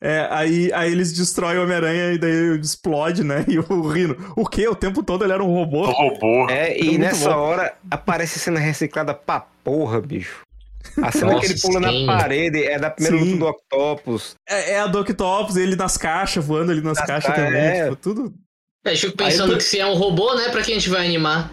É, 0.00 0.26
aí, 0.30 0.70
aí 0.72 0.92
eles 0.92 1.12
destroem 1.12 1.58
o 1.58 1.62
Homem-Aranha 1.62 2.12
e 2.12 2.18
daí 2.18 2.58
explode, 2.60 3.24
né? 3.24 3.44
E 3.48 3.58
o 3.58 3.88
Rino, 3.88 4.16
o 4.36 4.46
quê? 4.46 4.68
O 4.68 4.74
tempo 4.74 5.02
todo 5.02 5.24
ele 5.24 5.32
era 5.32 5.42
um 5.42 5.52
robô? 5.52 5.86
robô. 5.86 6.48
É, 6.50 6.78
e 6.78 6.98
nessa 6.98 7.30
bom. 7.30 7.36
hora 7.38 7.74
aparece 7.90 8.38
cena 8.38 8.58
reciclada 8.60 9.14
pra 9.14 9.40
porra, 9.64 10.00
bicho. 10.00 10.40
A 11.02 11.10
cena 11.10 11.32
Nossa, 11.32 11.40
que 11.46 11.52
ele 11.52 11.60
pula 11.60 11.90
sim. 11.90 12.06
na 12.06 12.18
parede 12.18 12.62
é 12.64 12.78
da 12.78 12.90
primeira 12.90 13.18
Sim. 13.18 13.32
luta 13.32 13.38
do 13.38 13.46
Octopus. 13.48 14.34
É, 14.48 14.72
é 14.74 14.80
a 14.80 14.86
Doc 14.86 15.08
Tops, 15.10 15.56
ele 15.56 15.74
nas 15.76 15.96
caixas, 15.96 16.44
voando 16.44 16.70
ali 16.70 16.80
nas 16.80 16.96
Nas 16.98 17.06
caixas 17.06 17.34
caixas, 17.34 17.44
também. 17.46 17.60
é. 17.62 17.82
Tipo, 17.84 17.96
tudo. 17.96 18.34
É, 18.86 18.92
eu 18.92 18.96
fico 18.96 19.16
pensando 19.16 19.52
Aí- 19.52 19.58
que 19.58 19.64
se 19.64 19.80
é 19.80 19.86
um 19.86 19.94
robô, 19.94 20.34
né? 20.34 20.48
Pra 20.50 20.62
quem 20.62 20.76
a 20.76 20.78
gente 20.78 20.88
vai 20.88 21.04
animar? 21.04 21.52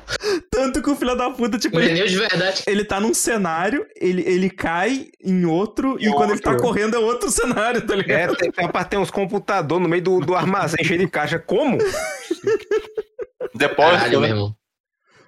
Tanto 0.52 0.82
que 0.84 0.90
o 0.90 0.96
filho 0.96 1.16
da 1.16 1.32
puta, 1.32 1.58
tipo, 1.58 1.80
ele, 1.80 1.90
pneu 1.90 2.06
de 2.08 2.16
verdade. 2.16 2.62
ele 2.68 2.86
tá 2.86 3.00
num 3.00 3.14
cenário, 3.14 3.86
ele, 4.00 4.22
ele 4.26 4.50
cai 4.52 5.08
em 5.24 5.44
outro, 5.46 5.98
e, 6.00 6.08
quando 6.12 6.32
ele 6.32 6.40
tá 6.42 6.56
correndo 6.56 6.96
é 6.96 7.00
outro 7.00 7.32
cenário, 7.32 7.82
tá 7.86 7.94
É, 7.94 7.98
ligado? 7.98 8.36
tem, 8.36 8.52
tem, 8.52 8.68
tem 8.90 9.00
uns 9.00 9.10
computadores 9.10 9.82
no 9.82 9.90
meio 9.90 10.04
do, 10.04 10.20
do 10.20 10.36
armazém 10.36 10.86
cheio 10.86 11.00
de 11.00 11.08
caixa. 11.08 11.40
Como? 11.40 11.78
Depósito, 13.56 13.96
Caralho, 13.98 14.12
meu 14.12 14.22
né? 14.22 14.30
irmão. 14.30 14.56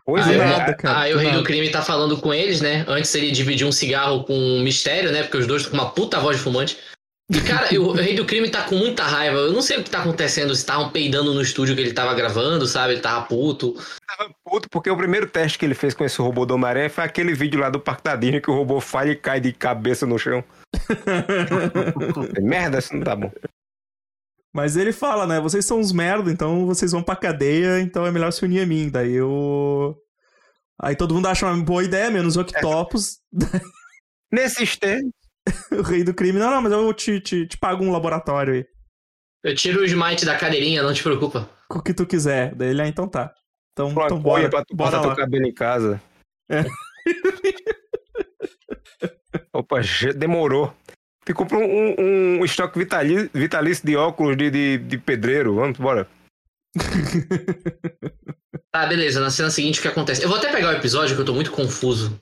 Pois 0.05 0.27
aí, 0.27 0.35
é. 0.35 0.37
nada, 0.45 0.73
cara, 0.75 0.99
aí 0.99 1.13
do 1.13 1.17
o 1.17 1.21
rei 1.21 1.31
do 1.31 1.43
crime 1.43 1.67
tá 1.69 1.81
falando 1.81 2.17
com 2.17 2.31
eles, 2.31 2.61
né? 2.61 2.85
Antes 2.87 3.13
ele 3.15 3.31
dividiu 3.31 3.67
um 3.67 3.71
cigarro 3.71 4.23
com 4.23 4.37
um 4.37 4.61
mistério, 4.61 5.11
né? 5.11 5.23
Porque 5.23 5.37
os 5.37 5.47
dois 5.47 5.63
estão 5.63 5.75
com 5.79 5.83
uma 5.83 5.91
puta 5.91 6.19
voz 6.19 6.37
de 6.37 6.43
fumante. 6.43 6.77
E, 7.27 7.41
cara, 7.41 7.67
o 7.79 7.91
rei 7.91 8.15
do 8.15 8.25
crime 8.25 8.49
tá 8.51 8.63
com 8.67 8.75
muita 8.75 9.03
raiva. 9.03 9.37
Eu 9.37 9.51
não 9.51 9.61
sei 9.61 9.79
o 9.79 9.83
que 9.83 9.89
tá 9.89 10.01
acontecendo. 10.01 10.53
Se 10.53 10.61
estavam 10.61 10.91
peidando 10.91 11.33
no 11.33 11.41
estúdio 11.41 11.75
que 11.75 11.81
ele 11.81 11.93
tava 11.93 12.13
gravando, 12.13 12.67
sabe? 12.67 12.93
Ele 12.93 13.01
tava 13.01 13.25
puto. 13.25 13.73
tava 14.05 14.31
puto 14.43 14.69
porque 14.69 14.91
o 14.91 14.97
primeiro 14.97 15.27
teste 15.27 15.57
que 15.57 15.65
ele 15.65 15.73
fez 15.73 15.95
com 15.95 16.05
esse 16.05 16.21
robô 16.21 16.45
do 16.45 16.53
Homem-Aranha 16.53 16.89
foi 16.89 17.03
aquele 17.03 17.33
vídeo 17.33 17.59
lá 17.59 17.69
do 17.69 17.79
Parque 17.79 18.03
da 18.03 18.15
Disney 18.15 18.41
que 18.41 18.51
o 18.51 18.55
robô 18.55 18.79
falha 18.79 19.11
e 19.11 19.15
cai 19.15 19.39
de 19.39 19.51
cabeça 19.51 20.05
no 20.05 20.19
chão. 20.19 20.43
Merda, 22.39 22.77
isso 22.77 22.95
não 22.95 23.03
tá 23.03 23.15
bom. 23.15 23.31
Mas 24.53 24.77
ele 24.77 24.93
fala, 24.93 25.25
né? 25.25 25.39
Vocês 25.41 25.65
são 25.65 25.79
uns 25.79 25.91
merda, 25.91 26.31
então 26.31 26.65
vocês 26.65 26.93
vão 26.93 27.03
pra 27.03 27.15
cadeia, 27.15 27.81
então 27.81 28.05
é 28.05 28.11
melhor 28.11 28.31
se 28.31 28.45
unir 28.45 28.61
a 28.61 28.65
mim. 28.65 28.87
Daí 28.87 29.11
eu. 29.11 29.97
Aí 30.79 30.95
todo 30.95 31.13
mundo 31.13 31.27
acha 31.27 31.45
uma 31.45 31.61
boa 31.61 31.83
ideia, 31.83 32.09
menos 32.09 32.37
o 32.37 32.41
Octopus, 32.41 33.19
Nesses 34.31 34.77
termos, 34.77 35.11
o 35.71 35.81
rei 35.81 36.03
do 36.03 36.13
crime. 36.13 36.39
Não, 36.39 36.51
não, 36.51 36.61
mas 36.61 36.71
eu 36.71 36.93
te, 36.93 37.19
te, 37.19 37.47
te 37.47 37.57
pago 37.57 37.83
um 37.83 37.91
laboratório 37.91 38.53
aí. 38.53 38.65
Eu 39.43 39.55
tiro 39.55 39.81
o 39.81 39.85
smite 39.85 40.25
da 40.25 40.37
cadeirinha, 40.37 40.81
não 40.81 40.93
te 40.93 41.03
preocupa. 41.03 41.49
Com 41.69 41.79
o 41.79 41.83
que 41.83 41.93
tu 41.93 42.05
quiser. 42.05 42.55
Daí 42.55 42.69
ele, 42.69 42.81
ah, 42.81 42.87
então 42.87 43.07
tá. 43.07 43.33
Então, 43.73 43.89
uma 43.89 44.05
então 44.05 44.19
bora, 44.19 44.49
pra 44.49 44.63
tu 44.63 44.75
bora 44.75 44.97
botar 44.97 45.07
teu 45.07 45.15
cabelo 45.15 45.45
em 45.45 45.53
casa. 45.53 46.01
É. 46.49 46.63
Opa, 49.53 49.81
demorou. 50.15 50.73
Tu 51.25 51.33
comprou 51.33 51.61
um, 51.61 52.39
um 52.39 52.45
estoque 52.45 52.79
vitali- 52.79 53.29
vitalício 53.33 53.85
de 53.85 53.95
óculos 53.95 54.37
de, 54.37 54.49
de, 54.49 54.77
de 54.77 54.97
pedreiro. 54.97 55.55
Vamos 55.55 55.79
embora. 55.79 56.07
Tá, 58.71 58.85
beleza. 58.85 59.21
Na 59.21 59.29
cena 59.29 59.49
seguinte, 59.49 59.79
o 59.79 59.81
que 59.81 59.87
acontece? 59.87 60.21
Eu 60.21 60.27
vou 60.27 60.37
até 60.37 60.51
pegar 60.51 60.67
o 60.67 60.73
episódio 60.73 61.15
que 61.15 61.21
eu 61.21 61.25
tô 61.25 61.33
muito 61.33 61.49
confuso. 61.49 62.19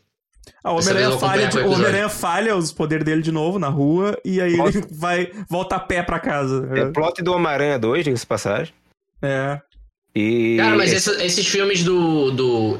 Ah, 0.63 0.73
vez 0.73 0.87
Homem-Aranha 0.87 1.17
falha, 1.19 1.47
de-. 1.47 1.59
Homem-Aranha 1.59 2.09
falha 2.09 2.55
os 2.55 2.71
poderes 2.71 3.05
dele 3.05 3.21
de 3.21 3.31
novo 3.31 3.59
na 3.59 3.67
rua 3.69 4.17
e 4.23 4.39
aí 4.41 4.55
Nossa. 4.57 4.77
ele 4.77 4.87
vai 4.91 5.31
volta 5.49 5.75
a 5.75 5.79
pé 5.79 6.01
pra 6.03 6.19
casa. 6.19 6.69
É 6.75 6.85
plot 6.91 7.21
do 7.21 7.33
Homem-Aranha 7.33 7.77
2, 7.79 8.03
diga-se 8.05 8.21
de 8.23 8.27
passagem. 8.27 8.73
É. 9.21 9.59
E. 10.15 10.57
Cara, 10.57 10.75
mas 10.75 10.93
essa- 10.93 11.23
esses 11.23 11.47
filmes 11.47 11.83
do. 11.83 12.31
do... 12.31 12.79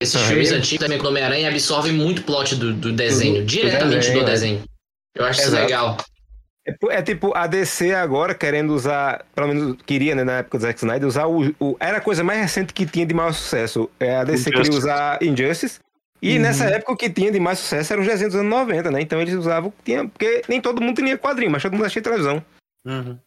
Esses 0.00 0.16
Ah, 0.22 0.26
filmes 0.26 0.52
é? 0.52 0.56
antigos 0.56 0.84
também 0.84 0.98
com 0.98 1.06
o 1.06 1.10
Homem-Aranha 1.10 1.48
absorvem 1.48 1.92
muito 1.92 2.22
plot 2.22 2.54
do, 2.54 2.72
do 2.72 2.92
desenho, 2.92 3.34
Do- 3.36 3.40
do 3.40 3.46
diretamente 3.46 4.06
desenho, 4.06 4.18
do 4.24 4.28
é. 4.28 4.30
desenho. 4.30 4.62
Eu 5.16 5.24
acho 5.24 5.40
isso 5.40 5.48
Exato. 5.48 5.62
legal. 5.64 5.96
É, 6.66 6.98
é 6.98 7.02
tipo 7.02 7.34
a 7.34 7.46
DC 7.46 7.94
agora 7.94 8.34
querendo 8.34 8.74
usar, 8.74 9.24
pelo 9.34 9.48
menos 9.48 9.76
queria, 9.86 10.14
né, 10.14 10.22
na 10.22 10.32
época 10.38 10.58
do 10.58 10.60
Zack 10.62 10.78
Snyder, 10.78 11.08
usar 11.08 11.26
o, 11.26 11.52
o- 11.58 11.76
Era 11.80 11.96
a 11.96 12.00
coisa 12.00 12.22
mais 12.22 12.40
recente 12.40 12.72
que 12.72 12.86
tinha 12.86 13.06
de 13.06 13.14
maior 13.14 13.32
sucesso. 13.32 13.90
É, 13.98 14.16
a 14.18 14.24
DC 14.24 14.44
queria 14.44 14.60
Injustice. 14.60 14.78
usar 14.78 15.22
Injustice. 15.22 15.80
E 16.20 16.34
Uhum. 16.36 16.42
nessa 16.42 16.64
época 16.64 16.92
o 16.92 16.96
que 16.96 17.08
tinha 17.08 17.30
de 17.30 17.38
mais 17.38 17.58
sucesso 17.60 17.92
era 17.92 18.00
os 18.02 18.06
desenhos 18.08 18.32
dos 18.34 18.40
anos 18.40 18.50
90, 18.50 18.90
né? 18.90 19.00
Então 19.00 19.20
eles 19.20 19.34
usavam 19.34 19.68
o 19.68 19.72
que 19.72 19.82
tinha. 19.84 20.08
Porque 20.08 20.42
nem 20.48 20.60
todo 20.60 20.80
mundo 20.82 20.96
tinha 21.00 21.16
quadrinho, 21.16 21.50
mas 21.50 21.62
todo 21.62 21.72
mundo 21.72 21.82
assistia 21.84 22.02
televisão. 22.02 22.44
Uhum. 22.86 23.18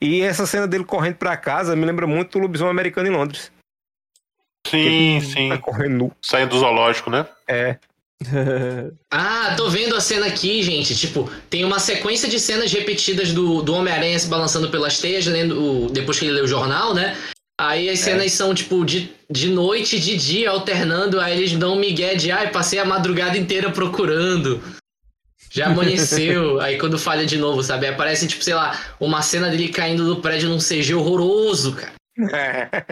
E 0.00 0.20
essa 0.22 0.46
cena 0.46 0.66
dele 0.66 0.84
correndo 0.84 1.16
pra 1.16 1.36
casa 1.36 1.76
me 1.76 1.84
lembra 1.84 2.06
muito 2.06 2.32
do 2.32 2.38
lobisomem 2.42 2.70
americano 2.70 3.08
em 3.08 3.12
Londres. 3.12 3.52
Sim, 4.66 5.20
sim. 5.20 5.48
Tá 5.50 5.58
correndo 5.58 5.94
nu. 5.96 6.12
Saindo 6.22 6.50
do 6.50 6.58
zoológico, 6.58 7.10
né? 7.10 7.26
É. 7.48 7.76
Ah, 9.10 9.54
tô 9.56 9.68
vendo 9.68 9.94
a 9.96 10.00
cena 10.00 10.26
aqui, 10.26 10.62
gente. 10.62 10.96
Tipo, 10.96 11.28
tem 11.50 11.64
uma 11.64 11.78
sequência 11.78 12.28
de 12.28 12.38
cenas 12.40 12.72
repetidas 12.72 13.32
do, 13.32 13.60
do 13.62 13.74
Homem-Aranha 13.74 14.18
se 14.18 14.26
balançando 14.28 14.70
pelas 14.70 14.98
teias, 15.00 15.26
lendo 15.26 15.60
o- 15.86 15.90
depois 15.90 16.18
que 16.18 16.24
ele 16.24 16.32
lê 16.34 16.40
o 16.40 16.46
jornal, 16.46 16.94
né? 16.94 17.16
Aí 17.62 17.88
as 17.88 18.00
cenas 18.00 18.32
são, 18.32 18.52
tipo, 18.52 18.84
de, 18.84 19.12
de 19.30 19.48
noite 19.48 19.94
e 19.94 20.00
de 20.00 20.16
dia, 20.16 20.50
alternando. 20.50 21.20
Aí 21.20 21.38
eles 21.38 21.52
dão 21.52 21.74
um 21.74 21.78
migué 21.78 22.16
de, 22.16 22.32
ai, 22.32 22.50
passei 22.50 22.80
a 22.80 22.84
madrugada 22.84 23.38
inteira 23.38 23.70
procurando. 23.70 24.60
Já 25.48 25.66
amanheceu. 25.66 26.58
aí 26.60 26.76
quando 26.76 26.98
falha 26.98 27.24
de 27.24 27.38
novo, 27.38 27.62
sabe? 27.62 27.86
Aí 27.86 27.92
aparece, 27.94 28.26
tipo, 28.26 28.42
sei 28.42 28.54
lá, 28.54 28.76
uma 28.98 29.22
cena 29.22 29.48
dele 29.48 29.68
caindo 29.68 30.04
do 30.04 30.20
prédio 30.20 30.48
num 30.48 30.58
CG 30.58 30.92
horroroso, 30.92 31.76
cara. 31.76 32.84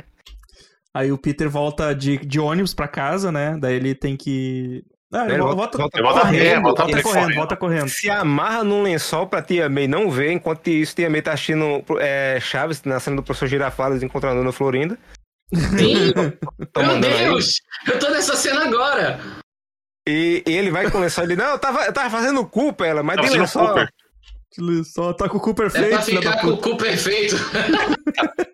Aí 0.95 1.11
o 1.11 1.19
Peter 1.19 1.51
volta 1.51 1.93
de, 1.93 2.19
de 2.19 2.39
ônibus 2.39 2.73
pra 2.73 2.87
casa, 2.87 3.33
né? 3.33 3.59
Daí 3.61 3.75
ele 3.75 3.93
tem 3.93 4.17
que. 4.17 4.85
Ah, 5.13 5.25
ele 5.27 5.39
volta, 5.39 5.57
volta- 5.57 5.79
volta, 5.79 6.03
volta 6.03 6.21
correndo, 6.21 6.63
volta 6.63 6.83
correndo, 6.85 7.03
correndo. 7.03 7.35
volta 7.35 7.57
correndo. 7.57 7.89
Se 7.89 8.09
amarra 8.09 8.63
num 8.63 8.83
lençol 8.83 9.27
pra 9.27 9.43
Tia 9.43 9.69
May 9.69 9.89
não 9.89 10.09
ver, 10.09 10.31
enquanto 10.33 10.69
isso 10.69 10.95
Tia 10.95 11.11
May 11.11 11.21
tá 11.21 11.33
assistindo 11.33 11.83
é, 11.99 12.39
Chaves 12.41 12.83
na 12.85 13.01
cena 13.01 13.17
do 13.17 13.23
professor 13.23 13.49
Girafales 13.49 14.03
encontrando 14.05 14.45
na 14.45 14.53
Florinda. 14.53 14.97
Sim, 15.53 16.13
meu 16.15 16.33
mandando 16.77 17.07
aí. 17.09 17.25
Deus! 17.25 17.61
Eu 17.89 17.99
tô 17.99 18.09
nessa 18.11 18.37
cena 18.37 18.65
agora! 18.67 19.19
E, 20.09 20.45
e 20.47 20.53
ele 20.57 20.71
vai 20.71 20.89
com 20.91 20.99
o 20.99 21.01
lençol 21.01 21.25
ele, 21.25 21.35
não, 21.37 21.51
eu 21.51 21.59
tava, 21.59 21.85
eu 21.87 21.93
tava 21.93 22.09
fazendo 22.09 22.47
culpa 22.47 22.87
ela, 22.87 23.03
mas 23.03 23.17
Tava 23.17 23.27
de 23.27 23.33
sendo 23.33 23.41
lençol. 23.43 23.67
Cooper. 23.67 23.89
Só 24.85 25.13
tá 25.13 25.29
com 25.29 25.39
o 25.39 25.41
cu 25.41 25.51
É 25.51 25.55
pra 25.55 25.71
perfeito, 25.71 26.03
filha 26.03 26.21
da 26.21 26.31
ficar 26.33 26.43
com 26.43 26.49
o 26.53 26.57
cu 26.57 26.77
perfeito. 26.77 27.37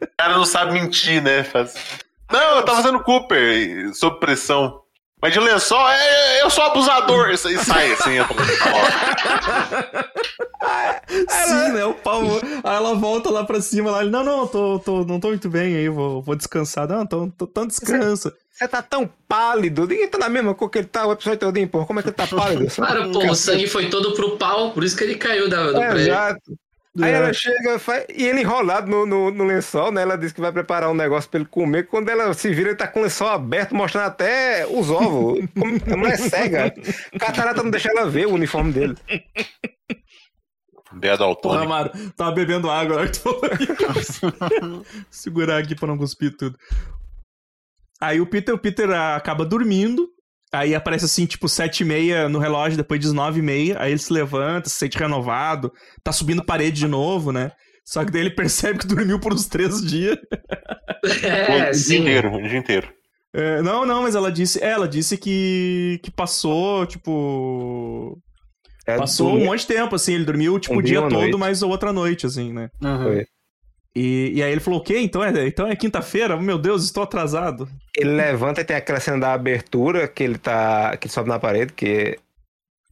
O 0.03 0.19
cara 0.19 0.39
não 0.39 0.47
sabe 0.47 0.73
mentir, 0.73 1.23
né? 1.23 1.45
Faz... 1.45 1.75
Não, 2.33 2.57
eu 2.57 2.65
tava 2.65 2.81
fazendo 2.83 3.03
Cooper 3.05 3.95
sob 3.95 4.19
pressão. 4.19 4.81
Mas 5.27 5.33
de 5.33 5.41
lençol, 5.41 5.89
é, 5.91 6.41
eu 6.43 6.49
sou 6.49 6.63
abusador. 6.63 7.31
Isso 7.31 7.49
aí 7.49 7.59
sai 7.59 7.93
assim. 7.95 8.17
Sim, 11.29 11.73
né? 11.73 11.85
O 11.85 11.95
pau. 11.95 12.23
Aí 12.63 12.77
ela 12.77 12.95
volta 12.95 13.29
lá 13.29 13.43
pra 13.45 13.61
cima 13.61 13.91
lá. 13.91 14.03
Ele, 14.03 14.11
não, 14.11 14.23
não, 14.23 14.47
tô, 14.47 14.79
tô, 14.79 15.05
não 15.05 15.19
tô 15.19 15.27
muito 15.29 15.49
bem 15.51 15.75
aí, 15.75 15.89
vou, 15.89 16.23
vou 16.23 16.37
descansar. 16.37 16.87
Não, 16.89 17.05
tô, 17.05 17.27
tô, 17.37 17.45
tô 17.45 17.67
descansa. 17.67 18.33
Você 18.53 18.69
tá 18.69 18.81
tão 18.81 19.11
pálido. 19.27 19.85
Ninguém 19.89 20.07
tá 20.09 20.17
na 20.17 20.29
mesma 20.29 20.55
cor 20.55 20.71
que 20.71 20.79
ele 20.79 20.87
tá 20.87 21.05
o 21.05 21.13
episódio 21.13 21.41
todinho, 21.41 21.67
porra. 21.69 21.87
Como 21.87 21.99
é 21.99 22.03
que 22.05 22.09
ele 22.11 22.15
tá 22.17 22.27
pálido? 22.31 22.73
Claro, 22.73 23.11
pô, 23.11 23.19
o 23.29 23.35
sangue 23.35 23.67
foi 23.67 23.89
todo 23.91 24.13
pro 24.13 24.37
pau, 24.37 24.71
por 24.71 24.85
isso 24.85 24.97
que 24.97 25.03
ele 25.03 25.17
caiu 25.17 25.51
da, 25.51 25.73
do 25.73 25.83
É, 25.83 25.89
prédio. 25.89 26.13
exato. 26.13 26.41
Aí 27.01 27.13
É. 27.13 27.15
ela 27.17 27.33
chega 27.33 27.79
faz- 27.79 28.07
e 28.15 28.25
ele 28.27 28.41
enrolado 28.41 28.91
no, 28.91 29.05
no, 29.05 29.31
no 29.31 29.45
lençol, 29.45 29.93
né? 29.93 30.03
Ela 30.03 30.17
diz 30.17 30.33
que 30.33 30.41
vai 30.41 30.51
preparar 30.53 30.91
um 30.91 30.95
negócio 30.95 31.29
pra 31.29 31.41
ele 31.41 31.49
comer. 31.49 31.87
Quando 31.89 32.09
ela 32.09 32.33
se 32.33 32.49
vira, 32.55 32.71
ele 32.71 32.77
tá 32.77 32.89
com 32.89 33.01
o 33.01 33.03
lençol 33.03 33.29
aberto, 33.29 33.75
mostrando 33.75 34.07
até 34.07 34.67
os 34.67 34.91
ovos. 34.91 35.41
A 35.93 35.97
mulher 35.97 36.15
é 36.15 36.17
cega. 36.17 36.75
O 37.15 37.19
catarata 37.19 37.63
não 37.63 37.71
deixa 37.71 37.91
ela 37.91 38.09
ver 38.09 38.27
o 38.27 38.33
uniforme 38.35 38.73
dele. 38.73 38.97
Bea 40.93 41.17
Porra, 41.17 41.19
Daltônica. 41.19 41.63
Amaro, 41.65 41.91
tava 42.17 42.33
bebendo 42.33 42.71
água 42.71 43.07
que 43.07 43.13
tu 43.19 43.19
falou. 43.21 44.87
Segurar 45.11 45.59
aqui 45.59 45.75
pra 45.75 45.89
não 45.89 45.99
cuspir 45.99 46.35
tudo. 46.37 46.57
Aí 48.01 48.21
o 48.21 48.27
Peter, 48.27 48.55
o 48.55 48.59
Peter 48.59 48.91
acaba 48.91 49.45
dormindo. 49.45 50.09
Aí 50.53 50.75
aparece 50.75 51.05
assim, 51.05 51.27
tipo, 51.27 51.49
sete 51.49 51.81
e 51.81 51.85
meia 51.85 52.29
no 52.29 52.39
relógio, 52.39 52.77
depois 52.77 53.01
diz 53.01 53.13
nove 53.13 53.41
e 53.41 53.43
meia. 53.43 53.77
Aí 53.81 53.91
ele 53.93 53.99
se 53.99 54.13
levanta, 54.13 54.69
se 54.69 54.77
sente 54.77 54.97
renovado. 54.99 55.73
Tá 56.03 56.13
subindo 56.13 56.45
parede 56.45 56.79
de 56.81 56.87
novo, 56.89 57.33
né? 57.33 57.51
Só 57.85 58.05
que 58.05 58.11
daí 58.11 58.23
ele 58.23 58.31
percebe 58.31 58.79
que 58.79 58.87
dormiu 58.87 59.19
por 59.21 59.33
uns 59.33 59.47
três 59.47 59.81
dias. 59.85 60.17
É, 61.23 61.71
o 61.71 61.73
dia 61.73 61.99
inteiro, 61.99 62.35
o 62.35 62.43
dia 62.49 62.59
inteiro. 62.59 62.89
É, 63.33 63.63
não, 63.63 63.87
não, 63.87 64.03
mas 64.03 64.17
ela 64.17 64.33
disse. 64.33 64.61
é, 64.63 64.71
ela 64.71 64.89
disse 64.89 65.17
que, 65.17 66.01
que 66.03 66.11
passou, 66.11 66.85
tipo. 66.85 68.19
É, 68.87 68.97
Passou 68.97 69.37
um 69.37 69.45
monte 69.45 69.61
de 69.61 69.67
tempo, 69.69 69.95
assim. 69.95 70.15
Ele 70.15 70.25
dormiu, 70.25 70.59
tipo, 70.59 70.75
Um 70.75 70.79
o 70.79 70.83
dia, 70.83 71.01
todo, 71.03 71.13
noite. 71.13 71.37
mas 71.37 71.63
outra 71.63 71.93
noite, 71.93 72.27
assim, 72.27 72.53
né? 72.53 72.69
Foi. 72.81 73.25
E, 73.99 74.33
e 74.35 74.43
aí 74.43 74.53
ele 74.53 74.61
falou, 74.61 74.81
o 74.81 74.83
quê? 74.83 74.99
Então 74.99 75.25
é, 75.25 75.47
então 75.47 75.67
é 75.67 75.75
quinta-feira? 75.75 76.37
Meu 76.39 76.59
Deus, 76.59 76.85
estou 76.85 77.03
atrasado. 77.03 77.67
Ele 77.97 78.11
levanta 78.11 78.61
e 78.61 78.65
tem 78.65 78.77
aquela 78.77 79.01
cena 79.01 79.19
da 79.19 79.33
abertura 79.33 80.07
que 80.07 80.23
ele 80.23 80.37
tá. 80.37 80.95
que 80.99 81.07
ele 81.07 81.15
sobe 81.15 81.31
na 81.31 81.39
parede, 81.39 81.73
que 81.73 82.19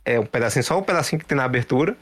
é 0.02 0.18
um 0.18 0.24
pedacinho, 0.24 0.64
só 0.64 0.78
um 0.78 0.82
pedacinho 0.82 1.20
que 1.20 1.26
tem 1.26 1.36
na 1.36 1.44
abertura. 1.44 1.94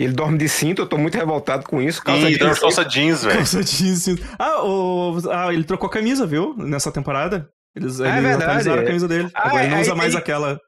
Ele 0.00 0.12
dorme 0.12 0.36
de 0.38 0.48
cinto, 0.48 0.82
eu 0.82 0.86
tô 0.88 0.96
muito 0.98 1.14
revoltado 1.16 1.64
com 1.64 1.80
isso. 1.80 2.02
Calça 2.02 2.28
Ih, 2.28 2.32
de 2.32 2.38
deu 2.38 2.56
calça 2.58 2.84
jeans, 2.84 3.22
velho. 3.22 3.36
Calça 3.36 3.62
jeans, 3.62 4.02
sim. 4.02 4.18
Ah, 4.38 4.64
o, 4.64 5.16
ah, 5.30 5.52
ele 5.52 5.62
trocou 5.62 5.88
a 5.88 5.92
camisa, 5.92 6.26
viu? 6.26 6.54
Nessa 6.56 6.90
temporada. 6.90 7.48
Eles, 7.76 8.00
Ah, 8.00 8.06
é 8.06 8.10
eles 8.12 8.22
verdade. 8.22 8.44
atualizaram 8.44 8.82
a 8.82 8.86
camisa 8.86 9.06
dele. 9.06 9.30
Ah, 9.34 9.46
Agora 9.48 9.62
ele 9.62 9.70
não 9.70 9.76
aí 9.76 9.82
usa 9.82 9.94
mais 9.94 10.12
tem- 10.14 10.18
aquela. 10.20 10.58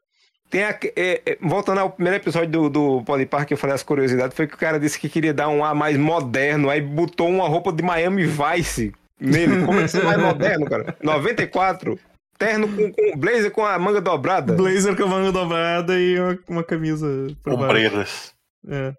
Tem 0.53 0.65
a, 0.65 0.79
é, 0.95 1.23
é, 1.25 1.39
voltando 1.41 1.79
ao 1.79 1.89
primeiro 1.89 2.19
episódio 2.19 2.51
do, 2.51 2.69
do 2.69 3.03
Podpar 3.05 3.47
que 3.47 3.55
eu 3.55 3.59
falei 3.59 3.75
as 3.75 3.83
curiosidades, 3.83 4.37
foi 4.37 4.47
que 4.47 4.55
o 4.55 4.59
cara 4.59 4.79
disse 4.79 5.01
que 5.01 5.09
queria 5.09 5.33
dar 5.33 5.49
um 5.49 5.65
ar 5.65 5.75
mais 5.75 5.97
moderno, 5.97 6.69
aí 6.69 6.79
botou 6.79 7.27
uma 7.31 7.49
roupa 7.49 7.73
de 7.73 7.83
Miami 7.83 8.27
Vice 8.27 8.93
nele. 9.19 9.65
Como 9.65 9.81
é 9.81 9.85
que 9.85 9.89
você 9.89 10.01
é 10.01 10.05
mais 10.05 10.21
moderno, 10.21 10.67
cara? 10.67 10.95
94. 11.03 11.99
Terno 12.37 12.69
com, 12.69 12.93
com 12.93 13.17
blazer 13.19 13.51
com 13.51 13.65
a 13.65 13.79
manga 13.79 14.03
dobrada. 14.03 14.53
Blazer 14.53 14.95
com 14.95 15.05
a 15.05 15.07
manga 15.07 15.33
dobrada 15.33 15.99
e 15.99 16.21
uma, 16.21 16.39
uma 16.47 16.63
camisa. 16.63 17.07
Ombreiras. 17.47 18.35
É. 18.69 18.93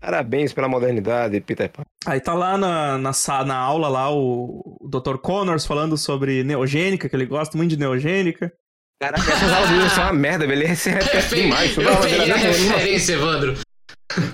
Parabéns 0.00 0.52
pela 0.52 0.68
modernidade, 0.68 1.40
Peter 1.40 1.70
Pan. 1.70 1.84
Aí 2.04 2.20
tá 2.20 2.34
lá 2.34 2.58
na, 2.58 2.98
na, 2.98 3.12
na 3.46 3.56
aula 3.56 3.88
lá 3.88 4.10
o, 4.12 4.78
o 4.80 4.88
Dr. 4.88 5.18
Connors 5.18 5.64
falando 5.64 5.96
sobre 5.96 6.42
neogênica, 6.42 7.08
que 7.08 7.14
ele 7.14 7.26
gosta 7.26 7.56
muito 7.56 7.70
de 7.70 7.76
neogênica. 7.76 8.52
Caraca, 9.00 9.32
essas 9.32 9.52
aulas 9.52 9.70
dele 9.70 9.90
são 9.90 10.02
uma 10.04 10.12
merda, 10.12 10.46
velho. 10.46 10.62
Ele 10.64 10.74
se 10.76 10.90
repete 10.90 11.34
demais. 11.34 11.76
Eu 11.76 11.96
peguei 11.98 12.32
a 12.32 12.36
é 12.36 12.36
referência, 12.36 13.12
Evandro. 13.12 13.56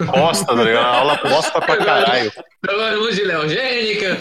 Bosta, 0.06 0.46
tá 0.46 0.54
ligado? 0.54 0.84
A 0.84 0.96
aula 0.98 1.20
bosta 1.22 1.60
pra 1.60 1.76
caralho. 1.76 2.32
Eu 2.66 2.76
gosto 2.78 3.00
muito 3.00 3.14
de 3.16 3.26
neogênica. 3.26 4.18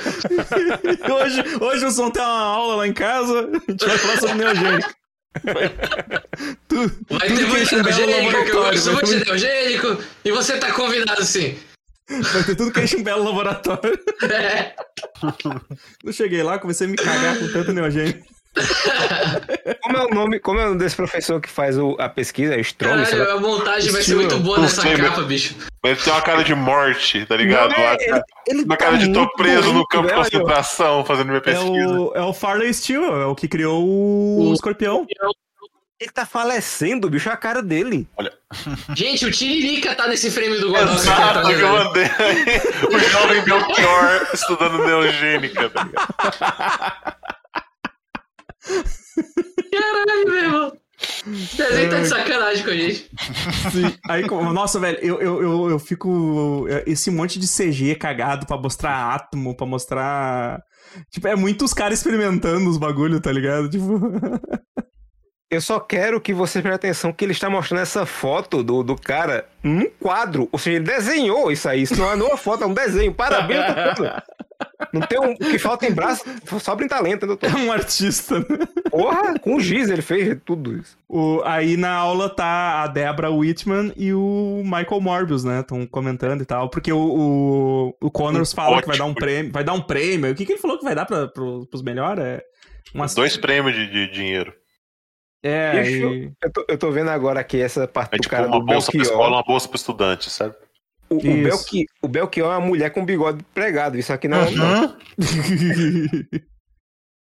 hoje, 1.13 1.43
hoje 1.61 1.85
o 1.85 1.91
som 1.91 2.09
tem 2.09 2.21
uma 2.21 2.41
aula 2.41 2.75
lá 2.75 2.87
em 2.87 2.93
casa, 2.93 3.49
a 3.67 3.71
gente 3.71 3.85
vai 3.85 3.97
falar 3.97 4.19
sobre 4.19 4.35
neogênico. 4.35 4.93
Tu- 6.67 6.91
Vai 7.09 7.27
ter 7.27 7.47
muito 7.47 7.75
um 7.75 7.83
neogênico, 7.83 8.45
que 8.45 8.51
eu 8.51 8.97
ter 8.97 9.05
de 9.19 9.25
neogênico. 9.25 10.03
E 10.25 10.31
você 10.31 10.57
tá 10.57 10.73
convidado 10.73 11.23
sim. 11.23 11.57
Vai 12.09 12.43
ter 12.43 12.55
tudo 12.55 12.71
que 12.71 12.81
enche 12.81 12.97
um 12.97 13.03
belo 13.03 13.23
laboratório. 13.23 13.97
É. 14.23 14.73
Eu 16.03 16.11
cheguei 16.11 16.43
lá, 16.43 16.59
comecei 16.59 16.87
a 16.87 16.89
me 16.89 16.97
cagar 16.97 17.37
com 17.39 17.47
tanto 17.51 17.71
neogênico. 17.71 18.32
Como 19.81 19.97
é 19.97 20.03
o 20.05 20.09
nome, 20.09 20.39
como 20.39 20.59
é 20.59 20.63
o 20.63 20.67
nome 20.69 20.79
desse 20.79 20.95
professor 20.95 21.41
que 21.41 21.49
faz 21.49 21.77
o- 21.77 21.95
a 21.99 22.07
pesquisa? 22.07 22.55
É 22.55 22.59
Strong? 22.61 23.03
Caralho, 23.05 23.31
a 23.31 23.39
montagem 23.39 23.91
vai 23.91 24.01
ser 24.01 24.15
muito 24.15 24.37
boa 24.39 24.59
nessa 24.59 24.81
sei, 24.81 24.95
capa, 24.95 25.21
bicho. 25.23 25.55
Ele 25.83 25.95
tem 25.95 26.13
uma 26.13 26.21
cara 26.21 26.43
de 26.43 26.53
morte, 26.55 27.25
tá 27.25 27.35
ligado? 27.35 27.71
Não, 27.71 27.77
é, 27.77 27.97
ele- 27.99 28.21
ele 28.47 28.63
uma 28.63 28.77
tá 28.77 28.85
cara 28.85 28.97
de 28.97 29.11
tô 29.11 29.27
preso 29.35 29.67
no 29.67 29.73
doente, 29.73 29.87
campo 29.89 30.03
de 30.07 30.13
velho. 30.13 30.23
concentração 30.23 31.03
fazendo 31.05 31.27
minha 31.27 31.37
É 31.37 31.41
pesquisa. 31.41 31.99
o, 31.99 32.11
é 32.15 32.21
o 32.21 32.33
Farley 32.33 32.73
Steel, 32.73 33.03
é 33.21 33.25
o 33.25 33.35
que 33.35 33.47
criou 33.47 33.83
o, 33.83 34.49
O- 34.49 34.53
escorpião. 34.53 35.05
Ele 35.99 36.11
tá 36.11 36.25
falecendo, 36.25 37.09
bicho, 37.09 37.29
é 37.29 37.31
a 37.31 37.37
cara 37.37 37.61
dele. 37.61 38.05
Gente, 38.93 39.25
o 39.25 39.31
Tiririca 39.31 39.95
tá 39.95 40.05
nesse 40.07 40.29
frame 40.29 40.57
do 40.57 40.69
Godot. 40.69 40.95
Exato, 40.95 41.47
que 41.47 41.53
eu 41.53 41.69
mandei. 41.69 42.03
o 42.91 42.99
jovem 42.99 43.41
Belchior 43.43 44.27
estudando 44.33 44.79
neogênica. 44.85 45.69
Tá 45.69 45.83
ligado? 45.83 47.15
Caralho, 49.71 50.25
meu 50.25 50.35
irmão. 50.35 50.77
Esse 51.27 51.57
desenho 51.57 51.89
tá 51.89 51.99
de 51.99 52.07
sacanagem 52.07 52.63
com 52.63 52.69
a 52.69 52.75
gente. 52.75 53.09
Sim. 53.71 53.93
Aí, 54.07 54.25
nossa, 54.27 54.79
velho, 54.79 54.97
eu, 55.01 55.21
eu, 55.21 55.41
eu, 55.41 55.69
eu 55.71 55.79
fico. 55.79 56.65
Esse 56.85 57.11
monte 57.11 57.39
de 57.39 57.47
CG 57.47 57.95
cagado 57.95 58.45
pra 58.45 58.57
mostrar 58.57 59.13
átomo, 59.13 59.55
pra 59.55 59.65
mostrar. 59.65 60.61
Tipo, 61.11 61.27
é 61.27 61.35
muito 61.35 61.65
os 61.65 61.73
caras 61.73 61.99
experimentando 61.99 62.69
os 62.69 62.77
bagulho, 62.77 63.19
tá 63.19 63.31
ligado? 63.31 63.69
Tipo. 63.69 63.99
Eu 65.55 65.61
só 65.61 65.79
quero 65.79 66.19
que 66.19 66.33
você 66.33 66.61
preste 66.61 66.75
atenção 66.75 67.11
que 67.13 67.23
ele 67.23 67.31
está 67.31 67.49
mostrando 67.49 67.81
essa 67.81 68.05
foto 68.05 68.63
do, 68.63 68.81
do 68.83 68.95
cara 68.95 69.45
num 69.63 69.89
quadro. 69.99 70.49
Ou 70.51 70.57
seja, 70.59 70.77
ele 70.77 70.85
desenhou 70.85 71.51
isso 71.51 71.69
aí. 71.69 71.83
Isso 71.83 71.95
não 71.95 72.11
é 72.11 72.15
uma 72.15 72.37
foto, 72.37 72.63
é 72.63 72.67
um 72.67 72.73
desenho. 72.73 73.13
Parabéns, 73.13 73.65
doutor. 73.73 74.23
Não 74.93 75.01
tem 75.01 75.19
um. 75.19 75.33
O 75.33 75.37
que 75.37 75.59
falta 75.59 75.85
em 75.85 75.91
braço, 75.91 76.23
sobra 76.59 76.85
em 76.85 76.87
talento, 76.87 77.25
né, 77.25 77.33
É 77.33 77.49
doutor? 77.49 77.55
um 77.59 77.71
artista, 77.71 78.39
né? 78.39 78.45
Porra, 78.89 79.37
com 79.39 79.59
giz 79.59 79.89
ele 79.89 80.01
fez 80.01 80.37
tudo 80.45 80.77
isso. 80.77 80.97
O, 81.07 81.41
aí 81.43 81.75
na 81.75 81.91
aula 81.93 82.29
tá 82.29 82.81
a 82.83 82.87
Debra 82.87 83.29
Whitman 83.29 83.91
e 83.97 84.13
o 84.13 84.61
Michael 84.63 85.01
Morbius, 85.01 85.43
né? 85.43 85.59
Estão 85.59 85.85
comentando 85.85 86.41
e 86.41 86.45
tal. 86.45 86.69
Porque 86.69 86.93
o, 86.93 86.97
o, 86.99 87.95
o 88.07 88.11
Connors 88.11 88.53
Um 88.53 88.55
fala 88.55 88.81
que 88.81 88.87
vai 88.87 88.97
dar 88.97 89.03
um 89.05 89.07
ótimo. 89.09 89.19
prêmio. 89.19 89.51
Vai 89.51 89.63
dar 89.63 89.73
um 89.73 89.81
prêmio. 89.81 90.31
O 90.31 90.35
que, 90.35 90.45
que 90.45 90.53
ele 90.53 90.61
falou 90.61 90.77
que 90.77 90.83
vai 90.85 90.95
dar 90.95 91.05
pra, 91.05 91.27
pro, 91.27 91.65
pros 91.67 91.81
melhores? 91.81 92.23
É, 92.23 92.43
umas- 92.93 93.13
Dois 93.15 93.35
prêmios 93.37 93.75
de, 93.75 93.89
de 93.91 94.11
dinheiro. 94.11 94.53
É, 95.43 95.71
Deixa 95.73 96.05
e- 96.07 96.31
Eu 96.41 96.51
tô, 96.51 96.65
eu 96.69 96.77
tô 96.77 96.89
vendo 96.91 97.09
agora 97.09 97.39
aqui 97.41 97.61
essa 97.61 97.85
parte 97.87 98.13
É 98.13 98.17
do 98.17 98.21
tipo 98.21 98.31
cara 98.31 98.47
uma 98.47 98.59
do 98.59 98.65
bolsa 98.65 98.89
pra 98.91 98.97
Belchior. 98.99 99.13
escola, 99.13 99.35
uma 99.37 99.43
bolsa 99.43 99.67
pro 99.67 99.75
estudante, 99.77 100.29
sabe? 100.29 100.55
O, 101.09 101.17
o. 101.17 101.19
Belchi, 101.21 101.85
o 102.01 102.07
Belchior 102.07 102.53
é 102.53 102.57
uma 102.57 102.65
mulher 102.67 102.89
com 102.91 103.03
bigode 103.05 103.43
pregado. 103.53 103.97
Isso 103.97 104.11
aqui 104.13 104.27
não 104.27 104.39
é. 104.41 104.51
não. 104.51 104.97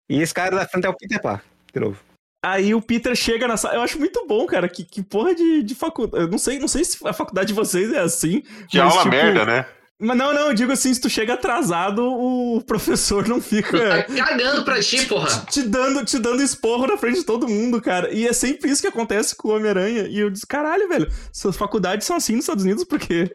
E 0.08 0.20
esse 0.20 0.34
cara 0.34 0.56
da 0.56 0.66
frente 0.66 0.86
é 0.86 0.88
o 0.90 0.96
Peter 0.96 1.20
Parker, 1.22 1.46
de 1.72 1.80
novo. 1.80 1.98
Aí 2.44 2.74
o 2.74 2.82
Peter 2.82 3.14
chega 3.14 3.46
na 3.46 3.56
sala. 3.56 3.74
Eu 3.76 3.82
acho 3.82 3.98
muito 3.98 4.26
bom, 4.26 4.44
cara. 4.46 4.68
Que, 4.68 4.82
que 4.82 5.02
porra 5.02 5.34
de, 5.34 5.62
de 5.62 5.74
faculdade. 5.74 6.24
Eu 6.24 6.28
não 6.30 6.38
sei, 6.38 6.58
não 6.58 6.66
sei 6.68 6.84
se 6.84 6.98
a 7.06 7.12
faculdade 7.12 7.48
de 7.48 7.54
vocês 7.54 7.92
é 7.92 8.00
assim. 8.00 8.40
Que 8.68 8.78
mas, 8.78 8.90
aula 8.90 9.02
tipo, 9.04 9.14
merda, 9.14 9.44
né? 9.46 9.66
Mas 10.00 10.16
não, 10.16 10.32
não, 10.32 10.48
eu 10.48 10.54
digo 10.54 10.72
assim, 10.72 10.92
se 10.94 11.00
tu 11.00 11.10
chega 11.10 11.34
atrasado, 11.34 12.02
o 12.02 12.62
professor 12.66 13.28
não 13.28 13.38
Tá 13.38 13.46
fica 13.46 14.02
cagando 14.16 14.64
pra 14.64 14.80
ti, 14.80 15.04
porra. 15.04 15.44
te 15.50 15.62
dando, 15.62 16.04
te 16.04 16.18
dando 16.18 16.42
esporro 16.42 16.86
na 16.86 16.96
frente 16.96 17.18
de 17.20 17.24
todo 17.24 17.46
mundo, 17.46 17.80
cara. 17.82 18.10
E 18.12 18.26
é 18.26 18.32
sempre 18.32 18.70
isso 18.70 18.80
que 18.80 18.88
acontece 18.88 19.36
com 19.36 19.48
o 19.48 19.56
Homem-Aranha. 19.56 20.06
E 20.08 20.18
eu 20.18 20.30
disse, 20.30 20.46
caralho, 20.46 20.88
velho, 20.88 21.10
suas 21.32 21.54
faculdades 21.56 22.06
são 22.06 22.16
assim 22.16 22.32
nos 22.34 22.44
Estados 22.44 22.64
Unidos, 22.64 22.84
por 22.84 22.98
quê? 22.98 23.30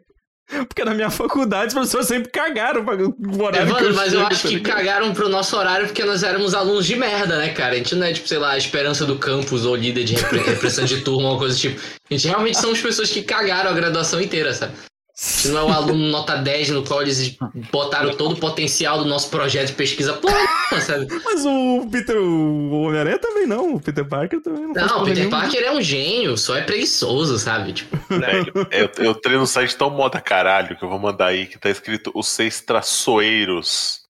Porque 0.68 0.84
na 0.84 0.94
minha 0.94 1.10
faculdade 1.10 1.68
os 1.68 1.74
professores 1.74 2.06
sempre 2.06 2.30
cagaram 2.30 2.84
pra 2.84 2.94
o 2.96 3.42
horário 3.42 3.68
Evandro, 3.68 3.94
mas 3.96 4.12
eu 4.12 4.24
acho 4.24 4.42
tá 4.44 4.48
que 4.48 4.60
cagaram 4.60 5.12
pro 5.12 5.28
nosso 5.28 5.56
horário 5.56 5.86
porque 5.86 6.04
nós 6.04 6.22
éramos 6.22 6.54
alunos 6.54 6.86
de 6.86 6.94
merda, 6.94 7.36
né, 7.38 7.48
cara? 7.48 7.74
A 7.74 7.76
gente 7.78 7.96
não 7.96 8.06
é, 8.06 8.12
tipo, 8.12 8.28
sei 8.28 8.38
lá, 8.38 8.52
a 8.52 8.58
esperança 8.58 9.04
do 9.04 9.18
campus 9.18 9.64
ou 9.64 9.74
líder 9.74 10.04
de 10.04 10.14
repre- 10.14 10.38
representante 10.38 10.94
de 10.96 11.00
turma 11.02 11.30
ou 11.30 11.38
coisa 11.38 11.52
do 11.54 11.60
tipo. 11.60 11.80
A 12.08 12.14
gente 12.14 12.28
realmente 12.28 12.58
somos 12.60 12.80
pessoas 12.80 13.10
que 13.10 13.22
cagaram 13.22 13.70
a 13.70 13.74
graduação 13.74 14.20
inteira, 14.20 14.54
sabe? 14.54 14.72
Gente 15.18 15.48
não 15.48 15.60
é 15.60 15.64
o 15.64 15.72
aluno 15.72 16.08
nota 16.08 16.36
10 16.36 16.70
no 16.70 16.84
qual 16.84 17.00
eles 17.00 17.38
botaram 17.72 18.14
todo 18.14 18.32
o 18.32 18.36
potencial 18.36 18.98
do 18.98 19.06
nosso 19.06 19.30
projeto 19.30 19.68
de 19.68 19.72
pesquisa. 19.72 20.12
Pô, 20.12 20.28
sabe? 20.80 21.06
Mas 21.24 21.46
o 21.46 21.88
Peter, 21.90 22.18
o 22.18 22.82
Homem-Aranha 22.82 23.18
também 23.18 23.46
não, 23.46 23.76
o 23.76 23.80
Peter 23.80 24.06
Parker 24.06 24.42
também 24.42 24.66
não 24.66 24.74
Não, 24.74 25.02
o 25.02 25.04
Peter. 25.06 25.30
Parker 25.30 25.62
é 25.62 25.72
um 25.72 25.80
gênio, 25.80 26.36
só 26.36 26.54
é 26.54 26.60
preguiçoso, 26.60 27.38
sabe? 27.38 27.72
Tipo, 27.72 27.96
Velho, 28.10 28.52
eu, 28.70 28.90
eu 28.98 29.14
treino 29.14 29.42
um 29.42 29.46
site 29.46 29.74
tão 29.74 29.88
moda 29.88 30.20
caralho 30.20 30.76
que 30.76 30.84
eu 30.84 30.88
vou 30.90 30.98
mandar 30.98 31.28
aí 31.28 31.46
que 31.46 31.58
tá 31.58 31.70
escrito 31.70 32.12
os 32.14 32.28
seis 32.28 32.60
traçoeiros. 32.60 34.00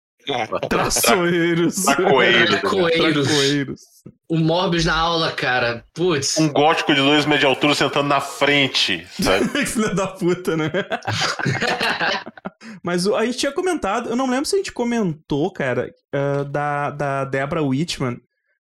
Traçoeiros. 0.69 1.85
Tracoeiros. 1.85 2.61
Tracoeiros. 2.61 3.96
O 4.29 4.37
Morbius 4.39 4.85
na 4.85 4.97
aula, 4.97 5.33
cara. 5.33 5.85
Putz. 5.95 6.37
Um 6.39 6.49
gótico 6.53 6.95
de 6.95 7.01
dois 7.01 7.25
metros 7.25 7.41
de 7.41 7.47
altura 7.47 7.75
sentando 7.75 8.09
na 8.09 8.21
frente, 8.21 9.07
sabe? 9.21 9.47
Filha 9.67 9.95
da 9.95 10.07
puta, 10.09 10.57
né? 10.57 10.71
Mas 12.83 13.07
a 13.07 13.25
gente 13.25 13.39
tinha 13.39 13.53
comentado, 13.53 14.09
eu 14.11 14.17
não 14.17 14.29
lembro 14.29 14.45
se 14.47 14.55
a 14.55 14.59
gente 14.59 14.73
comentou, 14.73 15.51
cara, 15.53 15.91
ah, 16.13 16.45
da, 16.45 16.91
da 16.91 17.25
Deborah 17.25 17.63
Whitman. 17.63 18.19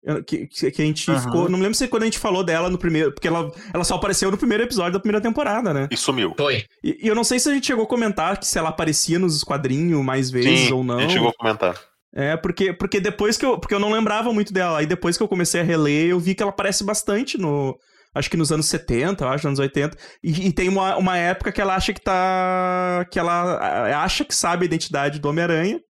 eh, 0.07 0.23
Que, 0.27 0.47
que 0.47 0.70
que 0.70 0.83
a 0.83 0.85
gente 0.85 1.11
Uhum. 1.11 1.20
ficou. 1.20 1.49
Não 1.49 1.59
lembro 1.59 1.75
se 1.75 1.88
quando 1.88 2.03
a 2.03 2.07
gente 2.07 2.18
falou 2.18 2.42
dela 2.44 2.68
no 2.68 2.79
primeiro. 2.79 3.12
Porque 3.12 3.29
ela, 3.29 3.51
ela 3.73 3.85
só 3.85 3.94
apareceu 3.94 4.31
no 4.31 4.37
primeiro 4.37 4.62
episódio 4.64 4.92
da 4.94 5.01
primeira 5.01 5.20
temporada, 5.20 5.73
né? 5.73 5.88
E 5.90 5.97
sumiu. 5.97 6.35
Foi. 6.37 6.64
E, 6.83 6.99
e 7.03 7.09
eu 7.09 7.14
não 7.14 7.25
sei 7.25 7.38
se 7.38 7.49
a 7.49 7.55
gente 7.55 7.66
chegou 7.66 7.85
a 7.85 7.88
comentar 7.88 8.38
que 8.38 8.47
se 8.47 8.59
ela 8.59 8.68
aparecia 8.70 9.18
nos 9.18 9.42
quadrinhos 9.44 10.05
mais 10.05 10.31
vezes 10.31 10.68
Sim, 10.68 10.73
ou 10.73 10.85
não. 10.85 10.99
a 10.99 11.03
gente 11.03 11.12
chegou 11.14 11.29
a 11.31 11.35
comentar. 11.35 11.75
É, 12.14 12.37
porque, 12.37 12.72
porque 12.72 13.00
depois 13.00 13.37
que 13.37 13.44
eu. 13.44 13.59
Porque 13.59 13.74
eu 13.74 13.81
não 13.81 13.90
lembrava 13.90 14.33
muito 14.33 14.53
dela. 14.53 14.79
Aí 14.79 14.87
depois 14.87 15.16
que 15.16 15.22
eu 15.22 15.29
comecei 15.29 15.61
a 15.61 15.64
reler, 15.64 16.11
eu 16.11 16.20
vi 16.20 16.35
que 16.35 16.42
ela 16.42 16.53
aparece 16.53 16.85
bastante 16.85 17.37
no. 17.37 17.77
Acho 18.14 18.31
que 18.31 18.37
nos 18.37 18.53
anos 18.53 18.66
70, 18.66 19.24
eu 19.24 19.29
acho, 19.29 19.48
anos 19.48 19.59
80. 19.59 19.98
E, 20.22 20.46
e 20.46 20.53
tem 20.53 20.68
uma, 20.68 20.96
uma 20.96 21.16
época 21.16 21.50
que 21.50 21.61
ela 21.61 21.74
acha 21.74 21.92
que 21.92 22.00
tá. 22.00 23.05
Que 23.11 23.18
ela 23.18 24.05
acha 24.05 24.24
que 24.24 24.35
sabe 24.35 24.64
a 24.64 24.66
identidade 24.66 25.18
do 25.18 25.29
Homem-Aranha. 25.29 25.81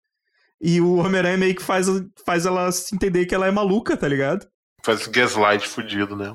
E 0.62 0.80
o 0.80 0.94
Homem-Aranha 0.96 1.36
meio 1.36 1.54
que 1.54 1.62
faz, 1.62 1.86
faz 2.24 2.46
ela 2.46 2.72
se 2.72 2.94
entender 2.94 3.26
que 3.26 3.34
ela 3.34 3.46
é 3.46 3.50
maluca, 3.50 3.94
tá 3.94 4.08
ligado? 4.08 4.46
Faz 4.82 5.06
gaslight 5.06 5.68
fudido, 5.68 6.16
né? 6.16 6.34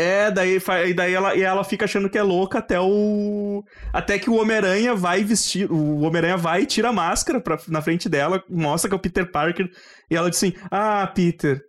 É, 0.00 0.30
daí, 0.30 0.58
e 0.86 0.94
daí 0.94 1.12
ela, 1.12 1.34
e 1.34 1.42
ela 1.42 1.62
fica 1.62 1.84
achando 1.84 2.08
que 2.08 2.16
é 2.16 2.22
louca 2.22 2.58
até 2.58 2.80
o. 2.80 3.62
Até 3.92 4.18
que 4.18 4.30
o 4.30 4.34
Homem-Aranha 4.40 4.94
vai 4.94 5.22
vestir. 5.22 5.70
O 5.70 6.00
Homem-Aranha 6.00 6.36
vai 6.36 6.62
e 6.62 6.66
tira 6.66 6.88
a 6.88 6.92
máscara 6.92 7.40
pra, 7.40 7.58
na 7.68 7.82
frente 7.82 8.08
dela, 8.08 8.42
mostra 8.48 8.88
que 8.88 8.94
é 8.94 8.96
o 8.96 9.00
Peter 9.00 9.30
Parker. 9.30 9.68
E 10.10 10.16
ela 10.16 10.30
diz 10.30 10.38
assim: 10.38 10.54
Ah, 10.70 11.06
Peter, 11.14 11.60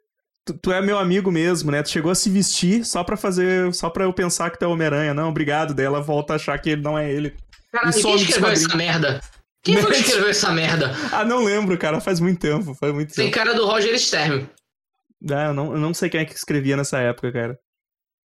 tu, 0.45 0.53
tu 0.57 0.71
é 0.71 0.81
meu 0.81 0.97
amigo 0.97 1.29
mesmo, 1.31 1.71
né? 1.71 1.83
Tu 1.83 1.89
chegou 1.89 2.11
a 2.11 2.15
se 2.15 2.29
vestir 2.29 2.85
só 2.85 3.03
pra 3.03 3.17
fazer. 3.17 3.73
Só 3.73 3.89
pra 3.89 4.05
eu 4.05 4.13
pensar 4.13 4.49
que 4.49 4.57
tu 4.57 4.63
é 4.63 4.67
o 4.67 4.71
Homem-Aranha. 4.71 5.13
Não, 5.13 5.29
obrigado. 5.29 5.73
Daí 5.73 5.85
ela 5.85 5.99
volta 6.01 6.33
a 6.33 6.35
achar 6.37 6.57
que 6.59 6.69
ele 6.69 6.81
não 6.81 6.97
é 6.97 7.11
ele. 7.11 7.35
Caralho, 7.71 7.97
E 7.97 8.01
quem 8.01 8.15
escreveu 8.15 8.49
essa 8.49 8.75
merda? 8.77 9.21
Quem 9.63 9.77
foi 9.77 9.91
que 9.91 9.97
escreveu 9.99 10.29
essa 10.29 10.51
merda? 10.51 10.91
Ah, 11.11 11.23
não 11.25 11.43
lembro, 11.43 11.77
cara. 11.77 11.99
Faz 11.99 12.19
muito 12.19 12.39
tempo. 12.39 12.73
Faz 12.75 12.93
muito 12.93 13.13
Tem 13.13 13.25
tempo. 13.25 13.37
cara 13.37 13.53
do 13.53 13.65
Roger 13.65 13.97
Stern. 13.99 14.49
Ah, 15.29 15.47
eu, 15.47 15.53
não, 15.53 15.73
eu 15.73 15.77
não 15.79 15.93
sei 15.93 16.09
quem 16.09 16.21
é 16.21 16.25
que 16.25 16.33
escrevia 16.33 16.75
nessa 16.77 16.99
época, 16.99 17.31
cara. 17.31 17.55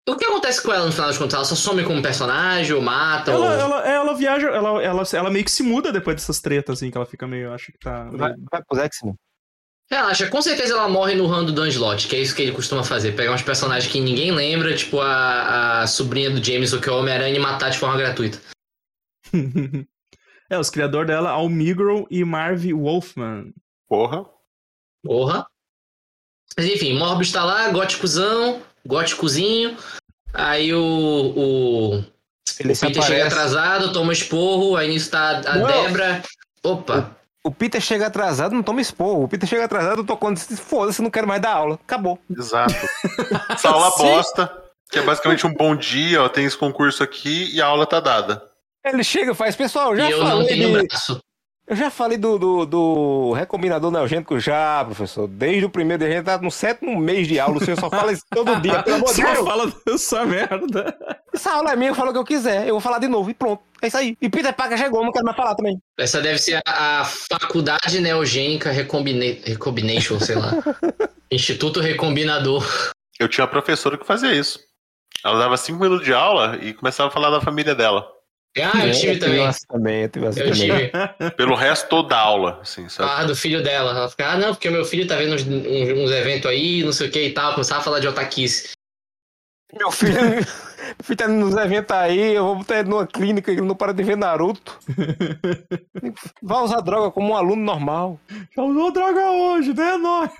O 0.09 0.16
que 0.16 0.25
acontece 0.25 0.62
com 0.62 0.73
ela 0.73 0.87
no 0.87 0.92
final 0.92 1.09
das 1.09 1.19
contas? 1.19 1.35
Ela 1.35 1.45
só 1.45 1.57
some 1.57 1.83
como 1.83 2.01
personagem 2.01 2.73
ou 2.73 2.81
mata? 2.81 3.33
Ela, 3.33 3.47
ou... 3.47 3.53
ela, 3.53 3.88
ela 3.88 4.14
viaja, 4.14 4.49
ela, 4.49 4.83
ela, 4.83 5.03
ela 5.12 5.31
meio 5.31 5.45
que 5.45 5.51
se 5.51 5.64
muda 5.64 5.92
depois 5.92 6.14
dessas 6.16 6.40
tretas, 6.40 6.79
assim, 6.79 6.90
que 6.90 6.97
ela 6.97 7.07
fica 7.07 7.27
meio. 7.27 7.53
Acho 7.53 7.73
que 7.73 7.79
tá. 7.79 8.05
meio- 8.05 8.19
Vai, 8.19 8.35
vai 8.51 8.62
pro. 8.62 9.16
Relaxa, 9.88 10.29
com 10.29 10.42
certeza 10.42 10.75
ela 10.75 10.88
morre 10.88 11.14
no 11.14 11.27
run 11.27 11.45
do 11.45 11.53
Dan 11.53 11.69
Slott, 11.69 12.09
que 12.09 12.16
é 12.16 12.21
isso 12.21 12.35
que 12.35 12.42
ele 12.42 12.53
costuma 12.53 12.83
fazer. 12.83 13.14
Pegar 13.14 13.33
uns 13.33 13.42
personagens 13.42 13.90
que 13.90 14.01
ninguém 14.01 14.33
lembra, 14.33 14.75
tipo 14.75 15.01
a, 15.01 15.83
a 15.83 15.87
sobrinha 15.87 16.31
do 16.31 16.42
Jameson, 16.45 16.81
que 16.81 16.88
é 16.88 16.92
o 16.92 16.99
Homem-Aranha, 16.99 17.37
e 17.37 17.38
matar 17.38 17.71
de 17.71 17.79
forma 17.79 17.97
gratuita. 17.97 18.40
é, 20.51 20.59
os 20.59 20.71
criadores 20.71 21.07
dela, 21.07 21.31
Al 21.31 21.49
Migro 21.49 22.07
e 22.11 22.25
Marv 22.25 22.64
Wolfman. 22.73 23.53
Porra. 23.88 24.27
Porra. 25.05 25.47
Mas 26.57 26.66
enfim, 26.66 26.99
Morbius 26.99 27.31
tá 27.31 27.45
lá, 27.45 27.69
góticozão, 27.71 28.62
góticozinho. 28.87 29.77
Aí 30.33 30.72
o. 30.75 30.83
o... 31.37 32.05
Ele 32.59 32.72
o 32.72 32.77
Peter 32.79 33.03
chega 33.03 33.27
atrasado, 33.27 33.93
toma 33.93 34.12
esporro, 34.12 34.76
aí 34.76 34.89
nisso 34.89 35.11
tá 35.11 35.43
a 35.47 35.57
Não. 35.57 35.66
Debra. 35.66 36.22
Opa! 36.62 37.16
O 37.45 37.51
Peter 37.51 37.80
chega 37.80 38.07
atrasado, 38.07 38.55
não 38.55 38.62
toma 38.62 38.80
esporro. 38.80 39.24
O 39.24 39.28
Peter 39.28 39.49
chega 39.49 39.64
atrasado, 39.66 40.01
eu 40.01 40.05
tô 40.05 40.16
quando 40.16 40.39
foda-se, 40.39 41.01
não 41.03 41.11
quero 41.11 41.28
mais 41.28 41.41
dar 41.41 41.53
aula. 41.55 41.74
Acabou. 41.74 42.18
Exato. 42.30 42.74
Essa 43.51 43.68
aula 43.68 43.91
Sim. 43.93 44.03
bosta, 44.03 44.53
que 44.91 44.99
é 44.99 45.03
basicamente 45.03 45.47
um 45.47 45.55
bom 45.55 45.76
dia, 45.76 46.22
ó, 46.22 46.28
tem 46.28 46.45
esse 46.45 46.57
concurso 46.57 47.03
aqui 47.03 47.55
e 47.55 47.61
a 47.62 47.66
aula 47.66 47.87
tá 47.87 48.01
dada. 48.01 48.43
Ele 48.84 49.05
chega 49.05 49.32
e 49.32 49.34
faz, 49.34 49.55
pessoal, 49.55 49.97
já 49.97 50.09
e 50.09 50.12
eu 50.12 50.18
não 50.18 50.26
falei 50.28 50.47
tenho 50.49 50.80
de- 50.80 50.87
braço. 50.89 51.20
Eu 51.69 51.75
já 51.75 51.91
falei 51.91 52.17
do, 52.17 52.39
do, 52.39 52.64
do 52.64 53.33
recombinador 53.33 53.91
neogênico 53.91 54.39
já, 54.39 54.85
professor. 54.85 55.27
Desde 55.27 55.64
o 55.64 55.71
primeiro 55.71 56.05
dia, 56.05 56.12
a 56.12 56.17
gente 56.17 56.25
tá 56.25 56.39
no 56.39 56.49
sétimo 56.51 56.97
mês 57.01 57.27
de 57.27 57.41
aula. 57.41 57.57
O 57.57 57.64
senhor 57.64 57.77
só 57.81 57.91
fala 57.91 58.12
isso 58.12 58.23
todo 58.31 58.55
dia. 58.61 58.85
Pelo 58.85 58.97
amor 58.99 59.09
de 59.09 59.14
Só 59.21 59.33
Deus. 59.33 59.45
fala 59.49 59.73
dessa 59.85 60.25
merda. 60.25 60.97
Essa 61.35 61.51
aula 61.55 61.73
é 61.73 61.77
minha, 61.77 61.91
eu 61.91 61.95
falo 61.97 62.11
o 62.11 62.12
que 62.12 62.19
eu 62.21 62.25
quiser. 62.25 62.69
Eu 62.69 62.75
vou 62.75 62.81
falar 62.81 63.01
de 63.01 63.09
novo 63.09 63.31
e 63.31 63.35
pronto. 63.35 63.62
É 63.83 63.89
isso 63.89 63.97
aí. 63.97 64.17
E 64.23 64.29
Peter 64.29 64.55
Parker 64.55 64.79
chegou, 64.79 65.03
não 65.05 65.11
quero 65.11 65.25
mais 65.25 65.37
falar 65.37 65.57
também. 65.57 65.77
Essa 65.99 66.23
deve 66.23 66.39
ser 66.39 66.61
a, 66.64 67.01
a 67.01 67.05
Faculdade 67.05 67.99
Neogênica 68.01 68.71
Recombina- 68.71 69.37
Recombination, 69.45 70.21
sei 70.21 70.37
lá. 70.37 70.53
Instituto 71.33 71.81
Recombinador. 71.81 72.64
Eu 73.19 73.29
tinha 73.29 73.45
uma 73.45 73.51
professora 73.51 73.99
que 73.99 74.07
fazia 74.07 74.33
isso. 74.33 74.61
Ela 75.25 75.39
dava 75.41 75.57
cinco 75.57 75.81
minutos 75.83 76.05
de 76.05 76.14
aula 76.14 76.57
e 76.62 76.73
começava 76.73 77.09
a 77.09 77.12
falar 77.12 77.31
da 77.31 77.41
família 77.41 77.75
dela. 77.75 78.07
Ah, 78.63 78.87
eu 78.87 78.93
tive 78.93 79.19
também. 79.19 79.45
essa 79.47 79.61
também, 79.69 80.03
eu 80.03 80.09
tive 80.09 80.27
Eu 80.27 80.33
também. 80.35 80.55
tive. 80.55 80.91
Pelo 81.37 81.55
resto 81.55 81.89
toda 81.89 82.17
a 82.17 82.21
aula, 82.21 82.59
assim, 82.63 82.89
sabe? 82.89 83.11
Ah, 83.13 83.25
do 83.25 83.37
filho 83.37 83.63
dela. 83.63 83.91
Ela 83.93 84.09
fica, 84.09 84.29
ah, 84.33 84.37
não, 84.39 84.55
porque 84.55 84.71
meu 84.71 84.85
filho 84.85 85.07
tá 85.07 85.17
vendo 85.17 85.35
uns, 85.35 85.43
uns- 85.43 86.11
eventos 86.11 86.51
aí, 86.51 86.83
não 86.83 86.93
sei 86.93 87.09
o 87.09 87.11
que 87.11 87.23
e 87.23 87.33
tal. 87.33 87.53
Começava 87.53 87.81
a 87.81 87.85
falar 87.85 88.01
de 88.01 88.09
otaquice. 88.09 88.71
Meu 89.79 89.91
filho, 89.91 90.15
meu 90.23 90.45
filho 91.03 91.17
tá 91.17 91.29
nos 91.29 91.55
eventos 91.57 91.95
aí, 91.97 92.35
eu 92.35 92.45
vou 92.45 92.57
botar 92.57 92.79
ele 92.79 92.89
numa 92.89 93.07
clínica, 93.07 93.51
ele 93.51 93.61
não 93.61 93.75
para 93.75 93.93
de 93.93 94.03
ver 94.03 94.17
Naruto. 94.17 94.79
Vai 96.43 96.63
usar 96.63 96.81
droga 96.81 97.11
como 97.11 97.33
um 97.33 97.37
aluno 97.37 97.63
normal. 97.63 98.21
Já 98.55 98.63
usou 98.63 98.93
droga 98.93 99.31
hoje, 99.33 99.75
né, 99.75 99.97
nós? 99.97 100.31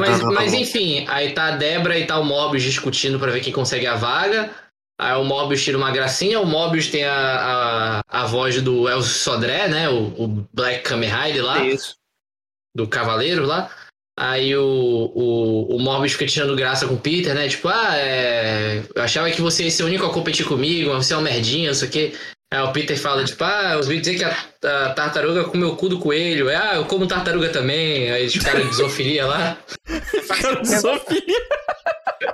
Mas, 0.00 0.22
mas 0.22 0.54
enfim, 0.54 1.04
aí 1.08 1.32
tá 1.32 1.48
a 1.48 1.50
Débora 1.56 1.98
e 1.98 2.06
tá 2.06 2.18
o 2.18 2.24
Morbius 2.24 2.62
discutindo 2.62 3.18
pra 3.18 3.30
ver 3.30 3.40
quem 3.40 3.52
consegue 3.52 3.86
a 3.86 3.94
vaga. 3.94 4.50
Aí 5.00 5.16
o 5.16 5.24
Morbius 5.24 5.62
tira 5.62 5.78
uma 5.78 5.92
gracinha, 5.92 6.40
o 6.40 6.46
Morbius 6.46 6.88
tem 6.88 7.04
a, 7.04 8.02
a, 8.10 8.22
a 8.22 8.26
voz 8.26 8.60
do 8.60 8.88
Elcio 8.88 9.14
Sodré, 9.14 9.68
né? 9.68 9.88
O, 9.88 10.24
o 10.24 10.48
Black 10.52 10.82
Kamen 10.82 11.08
Rider 11.08 11.44
lá, 11.44 11.64
Isso. 11.64 11.94
do 12.74 12.88
Cavaleiro 12.88 13.46
lá. 13.46 13.70
Aí 14.18 14.56
o, 14.56 15.12
o, 15.14 15.76
o 15.76 15.78
Morbius 15.78 16.14
fica 16.14 16.26
tirando 16.26 16.56
graça 16.56 16.88
com 16.88 16.94
o 16.94 17.00
Peter, 17.00 17.32
né? 17.32 17.48
Tipo, 17.48 17.68
ah, 17.68 17.96
é... 17.96 18.82
eu 18.92 19.02
achava 19.02 19.30
que 19.30 19.40
você 19.40 19.64
ia 19.64 19.70
ser 19.70 19.84
o 19.84 19.86
único 19.86 20.04
a 20.04 20.12
competir 20.12 20.44
comigo, 20.44 20.92
mas 20.92 21.06
você 21.06 21.14
é 21.14 21.16
uma 21.16 21.30
merdinha, 21.30 21.68
não 21.68 21.74
sei 21.74 21.88
o 21.88 21.90
quê. 21.92 22.12
Aí 22.52 22.60
o 22.60 22.72
Peter 22.72 22.98
fala, 22.98 23.24
tipo, 23.24 23.44
ah, 23.44 23.74
eu 23.74 23.78
ouvi 23.78 24.00
dizer 24.00 24.16
que 24.16 24.24
a, 24.24 24.34
a 24.86 24.94
tartaruga 24.94 25.44
comeu 25.44 25.68
o 25.68 25.76
cu 25.76 25.88
do 25.88 26.00
coelho. 26.00 26.48
Ah, 26.48 26.74
eu 26.74 26.86
como 26.86 27.06
tartaruga 27.06 27.50
também. 27.50 28.10
Aí 28.10 28.26
os 28.26 28.36
caras 28.38 28.68
de 28.68 28.74
zoofilia 28.74 29.26
lá. 29.26 29.56
Sofia. 30.64 31.46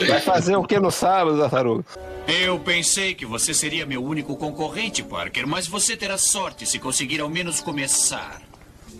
Vai 0.08 0.20
fazer 0.22 0.56
o 0.56 0.64
que 0.64 0.80
no 0.80 0.90
sábado, 0.90 1.38
tartaruga? 1.38 1.84
Eu 2.27 2.59
pensei 2.59 3.14
que 3.14 3.27
você 3.27 3.53
seria 3.53 3.85
meu 3.85 4.03
único 4.03 4.35
concorrente, 4.37 5.03
Parker, 5.03 5.47
mas 5.47 5.66
você 5.66 5.95
terá 5.95 6.16
sorte 6.16 6.64
se 6.64 6.79
conseguir 6.79 7.20
ao 7.20 7.29
menos 7.29 7.61
começar. 7.61 8.41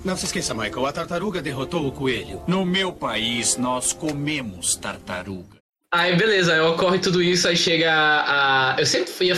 Não 0.05 0.15
se 0.15 0.27
esqueça, 0.27 0.53
Michael, 0.53 0.85
a 0.85 0.93
tartaruga 0.93 1.41
derrotou 1.41 1.87
o 1.87 1.93
coelho. 1.93 2.43
No 2.47 2.67
meu 2.67 2.93
país, 2.93 3.57
nós 3.57 3.95
comemos 3.95 4.77
tartaruga. 4.77 5.57
Aí 5.91 6.15
beleza, 6.17 6.53
aí 6.53 6.61
ocorre 6.61 6.99
tudo 6.99 7.23
isso, 7.23 7.49
aí 7.49 7.57
chega 7.57 7.91
a. 7.93 8.77
eu 8.79 8.85
sempre 8.85 9.11
fui, 9.11 9.29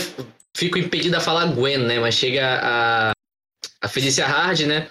fico 0.55 0.77
impedido 0.77 1.15
a 1.15 1.21
falar 1.21 1.45
Gwen, 1.53 1.77
né? 1.77 1.99
Mas 1.99 2.15
chega 2.15 2.59
a. 2.61 3.11
A 3.79 3.87
Felicia 3.87 4.25
Hard, 4.25 4.61
né? 4.61 4.89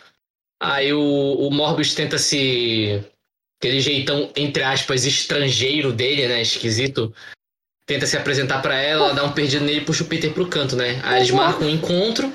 Aí 0.62 0.92
o, 0.92 1.00
o 1.00 1.50
Morbius 1.50 1.94
tenta 1.94 2.16
se. 2.16 3.04
Aquele 3.60 3.80
jeitão, 3.80 4.30
entre 4.36 4.62
aspas, 4.62 5.04
estrangeiro 5.04 5.92
dele, 5.92 6.28
né? 6.28 6.40
Esquisito. 6.40 7.12
Tenta 7.86 8.04
se 8.04 8.16
apresentar 8.16 8.60
pra 8.60 8.74
ela, 8.74 9.06
ela 9.06 9.14
dá 9.14 9.24
um 9.24 9.32
perdido 9.32 9.64
nele 9.64 9.78
e 9.78 9.84
puxa 9.84 10.02
o 10.02 10.06
Peter 10.06 10.32
pro 10.32 10.48
canto, 10.48 10.74
né? 10.74 11.00
Aí 11.04 11.18
eles 11.18 11.30
marcam 11.30 11.68
um 11.68 11.70
encontro. 11.70 12.32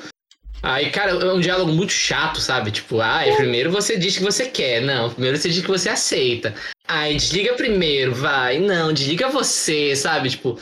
Aí, 0.64 0.90
cara, 0.92 1.12
é 1.12 1.34
um 1.34 1.40
diálogo 1.40 1.72
muito 1.72 1.92
chato, 1.92 2.40
sabe? 2.40 2.72
Tipo, 2.72 3.02
ah, 3.02 3.22
primeiro 3.36 3.72
você 3.72 3.98
diz 3.98 4.18
que 4.18 4.24
você 4.24 4.46
quer. 4.46 4.82
Não, 4.82 5.10
primeiro 5.10 5.38
você 5.38 5.50
diz 5.50 5.62
que 5.62 5.68
você 5.68 5.90
aceita. 5.90 6.54
Ai, 6.88 7.16
desliga 7.16 7.54
primeiro, 7.56 8.14
vai. 8.14 8.60
Não, 8.60 8.94
desliga 8.94 9.28
você, 9.28 9.96
sabe? 9.96 10.30
Tipo, 10.30 10.58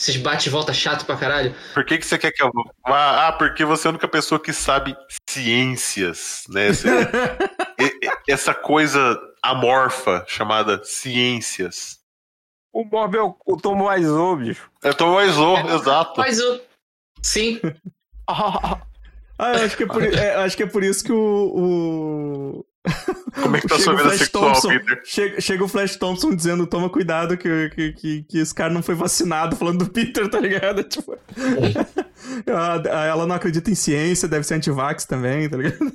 esses 0.00 0.16
bate 0.16 0.48
e 0.48 0.52
volta 0.52 0.72
chato 0.72 1.04
pra 1.04 1.16
caralho. 1.16 1.54
Por 1.74 1.84
que, 1.84 1.98
que 1.98 2.06
você 2.06 2.16
quer 2.16 2.30
que 2.30 2.42
eu 2.42 2.50
vá? 2.86 3.26
Ah, 3.26 3.32
porque 3.32 3.64
você 3.64 3.86
é 3.86 3.88
a 3.88 3.92
única 3.92 4.06
pessoa 4.06 4.38
que 4.38 4.52
sabe 4.52 4.94
ciências, 5.28 6.44
né? 6.48 6.68
Essa 8.28 8.54
coisa 8.54 9.18
amorfa 9.42 10.24
chamada 10.28 10.84
ciências. 10.84 11.97
O 12.72 12.84
Bob 12.84 13.16
é 13.16 13.22
o, 13.22 13.34
o 13.46 13.56
Tom 13.56 13.82
Wiseau, 13.86 14.36
bicho. 14.36 14.70
Eu 14.82 14.94
tô 14.94 15.14
mais 15.14 15.36
ou, 15.36 15.58
exato. 15.58 16.20
Mas 16.20 16.40
o. 16.40 16.60
Sim. 17.22 17.60
Ah, 19.40 19.52
eu 19.56 19.66
acho 19.66 19.76
que 19.76 19.84
é 19.84 19.86
por, 19.86 20.02
é, 20.02 20.34
acho 20.34 20.56
que 20.56 20.62
é 20.64 20.66
por 20.66 20.82
isso 20.82 21.04
que 21.04 21.12
o. 21.12 22.64
o... 22.64 22.66
Como 23.40 23.56
é 23.56 23.60
que 23.60 23.68
tá 23.68 23.76
chega 23.78 23.84
sua 23.84 23.94
o 23.94 23.96
vida 23.96 24.08
Flash 24.08 24.18
sexual, 24.18 24.44
Thompson, 24.52 24.68
Peter? 24.68 25.02
Chega, 25.04 25.40
chega 25.40 25.64
o 25.64 25.68
Flash 25.68 25.96
Thompson 25.96 26.34
dizendo: 26.34 26.66
toma 26.66 26.90
cuidado 26.90 27.36
que, 27.36 27.68
que, 27.70 27.92
que, 27.92 28.22
que 28.24 28.38
esse 28.38 28.52
cara 28.52 28.74
não 28.74 28.82
foi 28.82 28.96
vacinado, 28.96 29.54
falando 29.54 29.84
do 29.84 29.90
Peter, 29.90 30.28
tá 30.28 30.40
ligado? 30.40 30.82
Tipo. 30.82 31.16
ela 32.44 33.26
não 33.26 33.36
acredita 33.36 33.70
em 33.70 33.76
ciência, 33.76 34.26
deve 34.26 34.44
ser 34.44 34.54
antivax 34.54 35.06
também, 35.06 35.48
tá 35.48 35.56
ligado? 35.56 35.92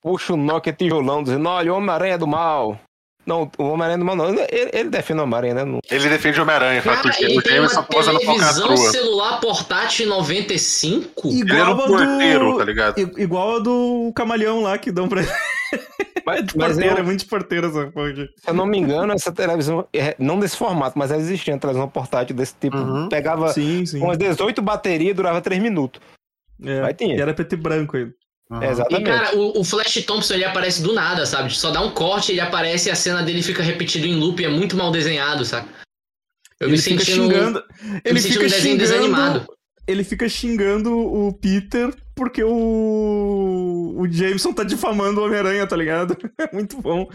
Puxa 0.00 0.32
o 0.32 0.38
Nokia 0.38 0.72
tijolão, 0.72 1.22
dizendo: 1.22 1.46
olha, 1.50 1.70
o 1.70 1.76
Homem-Aranha 1.76 2.14
é 2.14 2.18
do 2.18 2.26
mal. 2.26 2.80
Não, 3.26 3.50
o 3.58 3.62
Homem-Aranha 3.64 3.94
é 3.96 3.98
do 3.98 4.04
não. 4.04 4.28
Ele, 4.28 4.70
ele 4.72 4.88
defende 4.90 5.20
o 5.20 5.22
Homem-Aranha, 5.24 5.54
né? 5.54 5.64
Não. 5.64 5.78
Ele 5.90 6.08
defende 6.08 6.38
o 6.38 6.42
Homem-Aranha, 6.42 6.82
fala 6.82 6.96
ele 7.20 7.38
o 7.38 7.42
tem 7.42 7.54
Jameson 7.56 7.76
uma 7.76 7.82
posa 7.84 8.12
no 8.12 8.18
televisão 8.20 8.76
celular 8.76 9.40
portátil 9.40 10.06
em 10.06 10.08
95? 10.10 11.28
Ele 11.28 11.52
era 11.56 11.70
um 11.74 11.80
a 11.80 11.86
porteiro, 11.86 12.58
tá 12.58 12.64
ligado? 12.64 12.98
i- 12.98 13.22
Igual 13.22 13.56
a 13.56 13.58
do 13.60 14.12
camaleão 14.14 14.62
lá 14.62 14.76
que 14.78 14.90
dão 14.92 15.08
pra 15.08 15.20
ele. 15.22 15.30
Mas, 16.26 16.42
De 16.46 16.56
mas 16.56 16.68
porteiro, 16.72 16.96
eu- 16.96 17.00
é 17.00 17.02
muito 17.02 17.20
de 17.20 17.26
porteiro 17.26 17.66
essa 17.66 17.86
porra 17.90 18.08
aqui. 18.08 18.28
se 18.34 18.48
eu 18.48 18.54
não 18.54 18.64
me 18.64 18.78
engano, 18.78 19.12
essa 19.12 19.30
televisão, 19.30 19.86
é, 19.92 20.14
não 20.18 20.38
desse 20.40 20.56
formato, 20.56 20.98
mas 20.98 21.10
ela 21.10 21.20
existia, 21.20 21.52
uma 21.52 21.60
televisão 21.60 21.86
portátil 21.86 22.34
desse 22.34 22.54
tipo. 22.58 22.78
Uhum. 22.78 23.10
Pegava 23.10 23.52
Sim, 23.52 23.84
sim. 23.84 24.00
umas 24.00 24.16
18 24.16 24.62
baterias 24.62 25.10
e 25.10 25.14
durava 25.14 25.42
3 25.42 25.60
minutos. 25.60 26.00
É, 26.64 26.80
Vai 26.80 26.94
ter. 26.94 27.08
E 27.08 27.20
era 27.20 27.34
preto 27.34 27.52
e 27.52 27.56
branco 27.56 27.96
ainda. 27.98 28.14
Uhum. 28.50 28.62
E, 28.62 28.66
Exatamente. 28.66 29.06
cara, 29.06 29.36
o, 29.36 29.60
o 29.60 29.64
Flash 29.64 30.04
Thompson 30.06 30.34
ele 30.34 30.44
aparece 30.44 30.82
do 30.82 30.92
nada, 30.92 31.24
sabe? 31.26 31.54
Só 31.54 31.70
dá 31.70 31.80
um 31.80 31.90
corte, 31.90 32.32
ele 32.32 32.40
aparece 32.40 32.88
e 32.88 32.92
a 32.92 32.96
cena 32.96 33.22
dele 33.22 33.42
fica 33.42 33.62
repetida 33.62 34.06
em 34.06 34.16
loop, 34.16 34.44
é 34.44 34.48
muito 34.48 34.76
mal 34.76 34.90
desenhado, 34.90 35.44
sabe? 35.44 35.68
Eu 36.60 36.68
ele 36.68 36.76
me 36.76 36.82
fica 36.82 37.04
senti 37.04 37.12
xingando. 37.12 37.64
Ele 38.04 38.14
me 38.14 38.20
fica 38.20 38.40
desenho 38.40 38.62
xingando. 38.62 38.78
desanimado. 38.78 39.46
Ele 39.86 40.04
fica 40.04 40.28
xingando 40.28 40.96
o 40.96 41.32
Peter 41.34 41.94
porque 42.14 42.42
o. 42.42 43.94
O 43.98 44.10
Jameson 44.10 44.52
tá 44.52 44.64
difamando 44.64 45.20
o 45.20 45.24
Homem-Aranha, 45.24 45.66
tá 45.66 45.76
ligado? 45.76 46.16
É 46.38 46.54
muito 46.54 46.80
bom. 46.80 47.08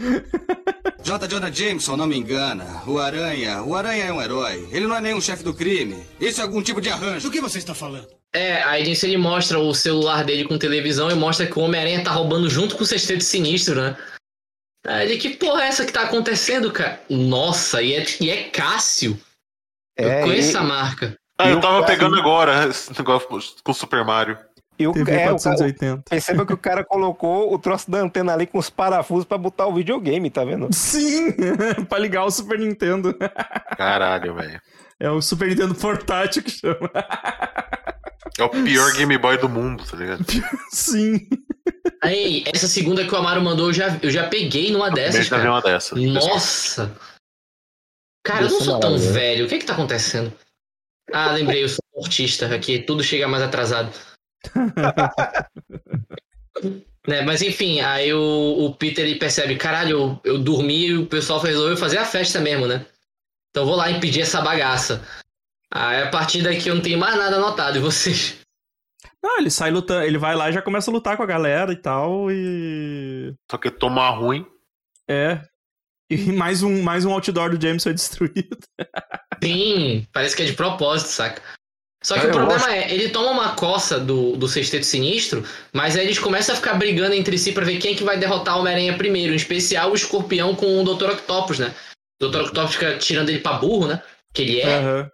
J. 1.02 1.26
Jonah 1.26 1.50
Jameson 1.50 1.96
não 1.96 2.06
me 2.06 2.16
engana. 2.16 2.82
O 2.86 2.98
Aranha, 2.98 3.62
o 3.62 3.74
Aranha 3.74 4.04
é 4.04 4.12
um 4.12 4.20
herói. 4.20 4.68
Ele 4.70 4.86
não 4.86 4.96
é 4.96 5.00
nenhum 5.00 5.20
chefe 5.20 5.42
do 5.42 5.54
crime. 5.54 5.96
Isso 6.20 6.40
é 6.40 6.44
algum 6.44 6.62
tipo 6.62 6.80
de 6.80 6.90
arranjo. 6.90 7.26
Do 7.28 7.32
que 7.32 7.40
você 7.40 7.58
está 7.58 7.74
falando? 7.74 8.19
É, 8.34 8.62
aí 8.62 8.84
nisso 8.84 9.06
ele 9.06 9.16
mostra 9.16 9.58
o 9.58 9.74
celular 9.74 10.24
dele 10.24 10.44
com 10.44 10.56
televisão 10.56 11.10
e 11.10 11.14
mostra 11.14 11.46
que 11.46 11.58
o 11.58 11.62
Homem-Aranha 11.62 12.04
tá 12.04 12.12
roubando 12.12 12.48
junto 12.48 12.76
com 12.76 12.84
o 12.84 12.86
Sexteto 12.86 13.24
Sinistro, 13.24 13.80
né? 13.80 13.96
Aí 14.86 15.10
ele, 15.10 15.18
que 15.18 15.30
porra 15.30 15.64
é 15.64 15.66
essa 15.66 15.84
que 15.84 15.92
tá 15.92 16.02
acontecendo, 16.02 16.72
cara? 16.72 17.00
Nossa, 17.10 17.82
e 17.82 17.94
é, 17.94 18.04
e 18.20 18.30
é 18.30 18.44
Cássio. 18.44 19.18
É, 19.98 20.20
eu 20.20 20.24
conheço 20.24 20.48
e- 20.48 20.50
essa 20.50 20.62
marca. 20.62 21.14
Ah, 21.38 21.48
eu 21.48 21.60
tava 21.60 21.84
pegando 21.86 22.16
agora 22.16 22.68
esse 22.68 22.96
negócio 22.96 23.26
com 23.28 23.72
o 23.72 23.74
Super 23.74 24.04
Mario. 24.04 24.38
E 24.78 24.86
o, 24.86 24.92
TV 24.92 25.10
é, 25.12 25.14
o 25.14 25.18
cara, 25.18 25.30
480. 25.32 26.02
perceba 26.08 26.46
que 26.46 26.52
o 26.54 26.58
cara 26.58 26.84
colocou 26.84 27.52
o 27.52 27.58
troço 27.58 27.90
da 27.90 27.98
antena 27.98 28.32
ali 28.32 28.46
com 28.46 28.58
os 28.58 28.70
parafusos 28.70 29.26
pra 29.26 29.36
botar 29.36 29.66
o 29.66 29.74
videogame, 29.74 30.30
tá 30.30 30.42
vendo? 30.44 30.68
Sim! 30.72 31.32
pra 31.88 31.98
ligar 31.98 32.24
o 32.24 32.30
Super 32.30 32.58
Nintendo. 32.58 33.14
Caralho, 33.76 34.34
velho. 34.34 34.60
É 34.98 35.10
o 35.10 35.20
Super 35.20 35.48
Nintendo 35.48 35.74
portátil 35.74 36.42
que 36.42 36.50
chama. 36.50 36.90
É 38.38 38.44
o 38.44 38.48
pior 38.48 38.92
Game 38.92 39.16
Boy 39.18 39.38
do 39.38 39.48
mundo, 39.48 39.84
tá 39.84 39.96
ligado? 39.96 40.24
Sim. 40.72 41.28
Aí, 42.02 42.44
essa 42.46 42.66
segunda 42.66 43.06
que 43.06 43.14
o 43.14 43.16
Amaro 43.16 43.42
mandou, 43.42 43.68
eu 43.68 43.72
já, 43.72 43.98
eu 44.02 44.10
já 44.10 44.28
peguei 44.28 44.70
numa 44.70 44.90
dessas, 44.90 45.28
Beijo 45.28 45.30
cara. 45.30 45.50
uma 45.50 45.60
dessa. 45.60 45.94
Nossa! 45.96 46.94
Cara, 48.24 48.44
eu 48.44 48.50
não 48.50 48.60
sou 48.60 48.80
tão 48.80 48.92
maravilha. 48.92 49.12
velho. 49.12 49.44
O 49.44 49.48
que 49.48 49.54
é 49.54 49.58
que 49.58 49.66
tá 49.66 49.72
acontecendo? 49.72 50.32
Ah, 51.12 51.32
lembrei, 51.32 51.64
eu 51.64 51.68
sou 51.68 51.80
mortista 51.94 52.54
aqui, 52.54 52.80
tudo 52.80 53.02
chega 53.02 53.26
mais 53.26 53.42
atrasado. 53.42 53.92
né, 57.06 57.22
mas 57.22 57.42
enfim, 57.42 57.80
aí 57.80 58.12
o, 58.12 58.66
o 58.66 58.74
Peter 58.74 59.04
ele 59.04 59.18
percebe, 59.18 59.56
caralho, 59.56 59.90
eu, 59.90 60.20
eu 60.24 60.38
dormi 60.38 60.86
e 60.86 60.96
o 60.96 61.06
pessoal 61.06 61.40
resolveu 61.40 61.76
fazer 61.76 61.98
a 61.98 62.04
festa 62.04 62.40
mesmo, 62.40 62.66
né? 62.66 62.86
Então 63.50 63.64
eu 63.64 63.66
vou 63.66 63.76
lá 63.76 63.90
impedir 63.90 64.22
essa 64.22 64.40
bagaça. 64.40 65.02
Aí 65.72 66.02
a 66.02 66.08
partir 66.10 66.42
daqui 66.42 66.68
eu 66.68 66.74
não 66.74 66.82
tenho 66.82 66.98
mais 66.98 67.16
nada 67.16 67.36
anotado, 67.36 67.78
e 67.78 67.80
vocês? 67.80 68.36
Não, 69.22 69.38
ele 69.38 69.50
sai 69.50 69.70
lutando, 69.70 70.02
ele 70.04 70.18
vai 70.18 70.34
lá 70.34 70.48
e 70.48 70.52
já 70.52 70.62
começa 70.62 70.90
a 70.90 70.94
lutar 70.94 71.16
com 71.16 71.22
a 71.22 71.26
galera 71.26 71.72
e 71.72 71.76
tal, 71.76 72.30
e. 72.30 73.34
Só 73.50 73.56
que 73.58 73.70
toma 73.70 74.08
ruim. 74.10 74.44
É. 75.08 75.42
E 76.10 76.16
mais 76.32 76.62
um, 76.62 76.82
mais 76.82 77.04
um 77.04 77.12
outdoor 77.12 77.56
do 77.56 77.62
James 77.64 77.82
foi 77.84 77.94
destruído. 77.94 78.56
Sim, 79.42 80.06
parece 80.12 80.34
que 80.36 80.42
é 80.42 80.46
de 80.46 80.54
propósito, 80.54 81.08
saca? 81.08 81.40
Só 82.02 82.14
que 82.18 82.26
Ah, 82.26 82.30
o 82.30 82.32
problema 82.32 82.60
gosto. 82.64 82.70
é, 82.70 82.92
ele 82.92 83.10
toma 83.10 83.30
uma 83.30 83.54
coça 83.54 84.00
do, 84.00 84.34
do 84.36 84.48
Sexteto 84.48 84.84
Sinistro, 84.84 85.44
mas 85.72 85.96
aí 85.96 86.04
eles 86.06 86.18
começam 86.18 86.54
a 86.54 86.56
ficar 86.58 86.74
brigando 86.74 87.14
entre 87.14 87.36
si 87.38 87.52
pra 87.52 87.64
ver 87.64 87.78
quem 87.78 87.92
é 87.92 87.96
que 87.96 88.02
vai 88.02 88.18
derrotar 88.18 88.56
o 88.56 88.60
Homem-Aranha 88.60 88.96
primeiro. 88.96 89.32
Em 89.34 89.36
especial 89.36 89.90
o 89.90 89.94
Escorpião 89.94 90.54
com 90.56 90.82
o 90.82 90.94
Dr. 90.94 91.10
Octopus, 91.10 91.58
né? 91.58 91.74
O 92.22 92.26
Dr. 92.28 92.40
Octopus 92.40 92.74
fica 92.74 92.96
tirando 92.98 93.28
ele 93.28 93.40
pra 93.40 93.52
burro, 93.54 93.86
né? 93.86 94.02
Que 94.32 94.42
ele 94.42 94.60
é. 94.60 94.76
Aham. 94.78 95.10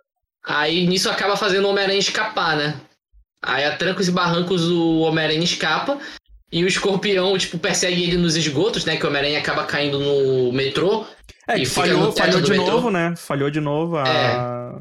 Aí 0.47 0.87
nisso 0.87 1.11
acaba 1.11 1.37
fazendo 1.37 1.65
o 1.67 1.71
Homem-Aranha 1.71 1.99
escapar, 1.99 2.57
né? 2.57 2.81
Aí 3.43 3.65
a 3.65 3.77
trancos 3.77 4.09
e 4.09 4.13
barrancos 4.13 4.69
o 4.71 4.99
Homem-Aranha 5.01 5.43
escapa 5.43 5.99
e 6.53 6.63
o 6.65 6.69
escorpião, 6.69 7.37
tipo, 7.37 7.59
persegue 7.59 8.03
ele 8.05 8.17
nos 8.17 8.37
esgotos, 8.37 8.85
né? 8.85 8.97
Que 8.97 9.05
o 9.05 9.09
Homem-Aranha 9.09 9.39
acaba 9.41 9.65
caindo 9.65 9.99
no 9.99 10.53
metrô. 10.53 11.05
É, 11.49 11.59
E 11.59 11.67
falhou, 11.67 12.13
falhou 12.13 12.41
de 12.41 12.51
metrô. 12.53 12.67
novo, 12.71 12.91
né? 12.91 13.15
Falhou 13.17 13.51
de 13.51 13.61
novo 13.61 13.97
a- 13.97 14.09
É. 14.09 14.81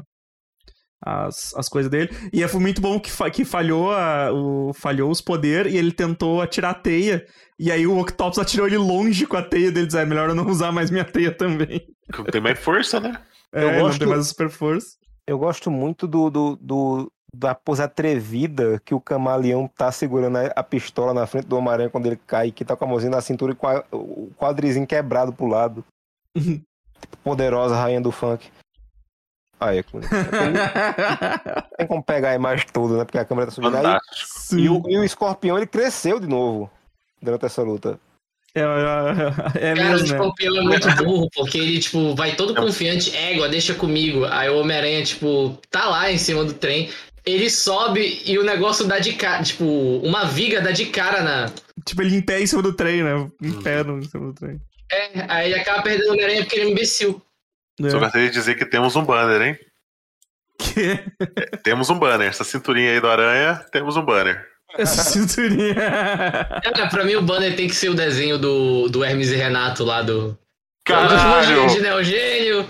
as, 1.04 1.54
as 1.54 1.68
coisas 1.68 1.90
dele. 1.90 2.10
E 2.32 2.42
é, 2.42 2.48
foi 2.48 2.60
muito 2.60 2.80
bom 2.80 2.98
que, 2.98 3.10
fa- 3.10 3.30
que 3.30 3.44
falhou, 3.44 3.92
a- 3.92 4.32
o, 4.32 4.72
falhou 4.74 5.10
os 5.10 5.20
poderes 5.20 5.72
e 5.72 5.76
ele 5.76 5.92
tentou 5.92 6.40
atirar 6.42 6.70
a 6.72 6.74
teia. 6.74 7.24
E 7.58 7.70
aí 7.70 7.86
o 7.86 7.98
Octopus 7.98 8.38
atirou 8.38 8.66
ele 8.66 8.76
longe 8.78 9.26
com 9.26 9.36
a 9.36 9.42
teia 9.42 9.70
dele. 9.70 9.86
Diz, 9.86 9.94
é 9.94 10.04
melhor 10.04 10.28
eu 10.28 10.34
não 10.34 10.46
usar 10.46 10.72
mais 10.72 10.90
minha 10.90 11.04
teia 11.04 11.30
também. 11.32 11.82
Tem 12.30 12.40
mais 12.40 12.58
força, 12.58 12.98
né? 13.00 13.12
É, 13.54 13.62
Eu 13.64 13.72
não 13.72 13.80
gosto- 13.80 13.98
tem 13.98 14.08
mais 14.08 14.20
a 14.20 14.24
super 14.24 14.50
força. 14.50 14.88
Eu 15.26 15.38
gosto 15.38 15.70
muito 15.70 16.06
do, 16.06 16.30
do, 16.30 16.56
do- 16.56 17.12
da 17.34 17.54
pose 17.54 17.82
atrevida 17.82 18.80
que 18.84 18.94
o 18.94 19.00
camaleão 19.00 19.68
tá 19.68 19.90
segurando 19.92 20.38
a, 20.54 20.62
pistola 20.62 21.12
na 21.12 21.26
frente 21.26 21.46
do 21.46 21.56
Homem-Aranha 21.58 21.90
quando 21.90 22.06
ele 22.06 22.16
cai, 22.26 22.50
que 22.50 22.64
tá 22.64 22.74
com 22.76 22.84
a 22.84 22.88
mãozinha 22.88 23.10
na 23.10 23.20
cintura 23.20 23.52
e 23.52 23.56
com 23.56 23.66
a- 23.66 23.84
o 23.92 24.30
quadrizinho 24.38 24.86
quebrado 24.86 25.32
pro 25.32 25.46
lado. 25.46 25.84
Tipo, 26.36 26.64
poderosa 27.22 27.76
rainha 27.76 28.00
do 28.00 28.10
funk. 28.12 28.48
Aí, 29.58 29.78
é 29.78 29.82
tem 31.78 31.86
como 31.86 32.02
pegar 32.02 32.30
a 32.30 32.34
imagem 32.34 32.66
toda, 32.72 32.98
né? 32.98 33.04
Porque 33.04 33.18
a 33.18 33.24
câmera 33.24 33.46
tá 33.46 33.52
subindo 33.52 33.74
aí. 33.76 33.82
Fantástico. 33.84 34.56
E 34.56 34.68
o, 34.68 34.82
e 34.88 34.98
o 34.98 35.04
escorpião, 35.04 35.56
ele 35.56 35.66
cresceu 35.66 36.20
de 36.20 36.26
novo 36.26 36.70
durante 37.22 37.46
essa 37.46 37.62
luta. 37.62 37.98
É, 38.56 38.60
é, 38.60 39.72
é 39.72 39.74
Cara, 39.74 39.88
o 39.88 39.92
mesmo, 39.92 40.08
né? 40.08 40.14
escorpião 40.14 40.56
é 40.56 40.62
muito 40.62 40.96
burro, 40.96 41.28
porque 41.34 41.58
ele, 41.58 41.78
tipo, 41.78 42.14
vai 42.14 42.34
todo 42.34 42.54
confiante, 42.54 43.14
égua, 43.14 43.50
deixa 43.50 43.74
comigo. 43.74 44.24
Aí 44.24 44.48
o 44.48 44.58
Homem-Aranha, 44.58 45.04
tipo, 45.04 45.60
tá 45.70 45.86
lá 45.86 46.10
em 46.10 46.16
cima 46.16 46.42
do 46.42 46.54
trem. 46.54 46.90
Ele 47.26 47.50
sobe 47.50 48.22
e 48.24 48.38
o 48.38 48.44
negócio 48.44 48.86
dá 48.86 48.98
de 48.98 49.12
cara, 49.12 49.42
tipo, 49.42 49.64
uma 49.64 50.24
viga 50.24 50.62
dá 50.62 50.70
de 50.70 50.86
cara 50.86 51.22
na. 51.22 51.52
Tipo, 51.84 52.00
ele 52.00 52.16
em 52.16 52.22
pé 52.22 52.40
em 52.40 52.46
cima 52.46 52.62
do 52.62 52.72
trem, 52.72 53.02
né? 53.02 53.30
Em 53.42 53.62
pé 53.62 53.84
no, 53.84 53.98
em 53.98 54.08
cima 54.08 54.28
do 54.28 54.32
trem. 54.32 54.58
É, 54.90 55.26
aí 55.28 55.52
ele 55.52 55.60
acaba 55.60 55.82
perdendo 55.82 56.08
o 56.08 56.12
Homem-Aranha 56.12 56.42
porque 56.42 56.56
ele 56.56 56.64
é 56.64 56.68
um 56.68 56.70
imbecil. 56.70 57.20
É. 57.82 57.90
Só 57.90 57.98
gostaria 57.98 58.28
de 58.28 58.34
dizer 58.34 58.54
que 58.54 58.64
temos 58.64 58.96
um 58.96 59.04
banner, 59.04 59.48
hein? 59.48 59.58
Que? 60.58 60.98
Temos 61.62 61.90
um 61.90 61.98
banner. 61.98 62.28
Essa 62.28 62.44
cinturinha 62.44 62.92
aí 62.92 63.00
do 63.00 63.08
Aranha, 63.08 63.62
temos 63.70 63.98
um 63.98 64.02
banner. 64.02 64.55
Essa 64.76 65.02
cinturinha. 65.02 65.74
Cara, 65.74 66.88
pra 66.88 67.04
mim 67.04 67.14
o 67.14 67.22
banner 67.22 67.54
tem 67.56 67.68
que 67.68 67.74
ser 67.74 67.88
o 67.88 67.94
desenho 67.94 68.38
do, 68.38 68.88
do 68.88 69.04
Hermes 69.04 69.30
e 69.30 69.36
Renato 69.36 69.84
lá 69.84 70.02
do. 70.02 70.36
Caralho! 70.84 71.66
De 71.68 71.80
Neogênio. 71.80 72.66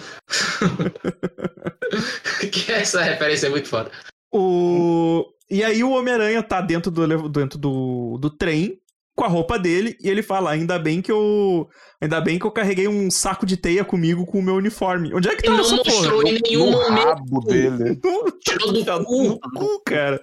que 2.51 2.73
essa 2.73 3.03
referência 3.03 3.47
é 3.47 3.51
muito 3.51 3.69
foda. 3.69 3.91
O... 4.33 5.27
E 5.51 5.63
aí 5.63 5.85
o 5.85 5.91
Homem-Aranha 5.91 6.43
tá 6.43 6.61
dentro 6.61 6.91
do, 6.91 7.29
dentro 7.29 7.59
do, 7.59 8.19
do 8.19 8.31
trem 8.31 8.81
com 9.17 9.25
a 9.25 9.29
roupa 9.29 9.59
dele 9.59 9.97
e 10.01 10.09
ele 10.09 10.23
fala: 10.23 10.51
ainda 10.51 10.79
bem 10.79 11.01
que 11.03 11.11
eu. 11.11 11.69
Ainda 12.01 12.21
bem 12.21 12.39
que 12.39 12.45
eu 12.45 12.51
carreguei 12.51 12.87
um 12.87 13.11
saco 13.11 13.47
de 13.47 13.57
teia 13.57 13.83
comigo 13.83 14.27
com 14.27 14.39
o 14.39 14.43
meu 14.43 14.55
uniforme. 14.57 15.13
Onde 15.15 15.29
é 15.29 15.35
que 15.35 15.43
tá 15.43 15.49
Ele 15.49 15.57
não 15.57 15.65
essa 15.65 15.77
mostrou 15.77 16.21
porra? 16.23 16.29
em 16.35 16.41
nenhum 16.47 16.71
no 16.71 16.79
momento. 16.83 17.05
rabo 17.09 17.41
dele. 17.41 17.99
Tirou 18.45 18.71
do 18.73 18.85
No 18.85 19.05
cu. 19.05 19.41
cu, 19.41 19.83
cara. 19.87 20.21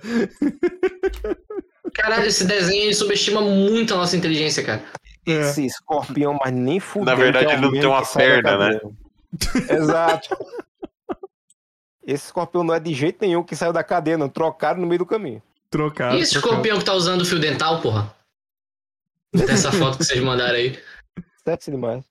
Caralho, 1.96 2.26
esse 2.28 2.46
desenho 2.46 2.84
ele 2.84 2.94
subestima 2.94 3.41
muito 3.41 3.94
a 3.94 3.98
nossa 3.98 4.16
inteligência, 4.16 4.64
cara. 4.64 4.84
É. 5.26 5.41
Esse 5.41 5.66
escorpião, 5.66 6.38
mas 6.44 6.54
nem 6.54 6.80
fudeu. 6.80 7.06
Na 7.06 7.16
verdade, 7.16 7.52
ele 7.54 7.62
não 7.62 7.72
tem 7.72 7.86
uma 7.86 8.06
perna, 8.06 8.58
né? 8.58 8.80
Exato. 9.70 10.36
Esse 12.06 12.26
escorpião 12.26 12.64
não 12.64 12.74
é 12.74 12.80
de 12.80 12.94
jeito 12.94 13.18
nenhum 13.22 13.44
que 13.44 13.56
saiu 13.56 13.72
da 13.74 13.84
cadeia, 13.84 14.18
não. 14.18 14.28
Trocaram 14.30 14.82
no 14.82 14.88
meio 14.88 15.00
do 15.00 15.06
caminho. 15.06 15.41
Trocado. 15.72 16.16
e 16.18 16.20
esse 16.20 16.34
trocado. 16.34 16.52
escorpião 16.54 16.78
que 16.80 16.86
tá 16.86 16.94
usando 16.94 17.26
fio 17.26 17.39
dental, 17.39 17.82
porra? 17.82 18.14
Dessa 19.34 19.71
foto 19.71 19.97
que 19.97 20.05
vocês 20.05 20.21
mandaram 20.21 20.55
aí. 20.55 20.79
Sexy 21.43 21.71
demais. 21.71 22.05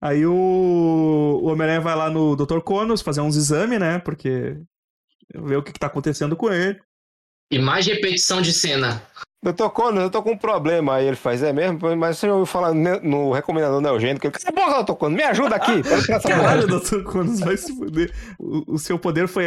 Aí 0.00 0.26
o, 0.26 0.32
o 1.42 1.46
Homem-Aranha 1.46 1.80
vai 1.80 1.96
lá 1.96 2.10
no 2.10 2.36
Dr. 2.36 2.60
Conos 2.60 3.02
fazer 3.02 3.20
uns 3.20 3.36
exames, 3.36 3.78
né? 3.78 3.98
Porque. 3.98 4.56
Ver 5.34 5.56
o 5.56 5.62
que, 5.62 5.72
que 5.72 5.78
tá 5.78 5.86
acontecendo 5.86 6.36
com 6.36 6.52
ele. 6.52 6.78
E 7.50 7.58
mais 7.58 7.86
repetição 7.86 8.42
de 8.42 8.52
cena. 8.52 9.02
Doutor 9.44 9.68
Conan, 9.68 10.00
eu 10.00 10.10
tô 10.10 10.22
com 10.22 10.32
um 10.32 10.38
problema. 10.38 10.94
Aí 10.94 11.06
ele 11.06 11.16
faz, 11.16 11.42
é 11.42 11.52
mesmo? 11.52 11.78
Mas 11.98 12.16
você 12.16 12.26
já 12.26 12.32
ouviu 12.32 12.46
falar 12.46 12.72
no 12.72 13.30
recomendador 13.30 13.78
neogênico? 13.78 14.26
Ele, 14.26 14.32
cala 14.32 14.48
a 14.48 14.52
boca, 14.52 14.76
doutor 14.76 14.96
Conan, 14.96 15.16
me 15.16 15.22
ajuda 15.22 15.56
aqui. 15.56 15.82
Essa 15.86 16.18
Caralho. 16.20 16.66
Dr. 16.66 17.02
Conos 17.02 17.40
vai 17.40 17.54
se 17.58 17.76
fuder. 17.76 18.10
O, 18.38 18.74
o 18.74 18.78
seu 18.78 18.98
poder 18.98 19.28
foi. 19.28 19.44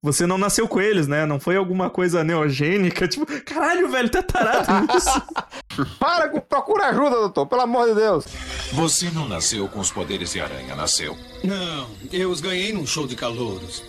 Você 0.00 0.28
não 0.28 0.38
nasceu 0.38 0.68
com 0.68 0.80
eles, 0.80 1.08
né? 1.08 1.26
Não 1.26 1.40
foi 1.40 1.56
alguma 1.56 1.90
coisa 1.90 2.22
neogênica. 2.22 3.08
Tipo, 3.08 3.26
caralho, 3.42 3.88
velho, 3.88 4.08
tá 4.08 4.22
tarado 4.22 4.92
nisso. 4.92 5.22
Para, 5.98 6.28
procura 6.40 6.86
ajuda, 6.86 7.16
doutor, 7.16 7.46
pelo 7.46 7.62
amor 7.62 7.88
de 7.88 7.96
Deus. 7.96 8.26
Você 8.74 9.10
não 9.10 9.26
nasceu 9.28 9.66
com 9.66 9.80
os 9.80 9.90
poderes 9.90 10.32
de 10.32 10.40
aranha, 10.40 10.76
nasceu. 10.76 11.18
Não, 11.42 11.88
eu 12.12 12.30
os 12.30 12.40
ganhei 12.40 12.72
num 12.72 12.86
show 12.86 13.08
de 13.08 13.16
calouros. 13.16 13.82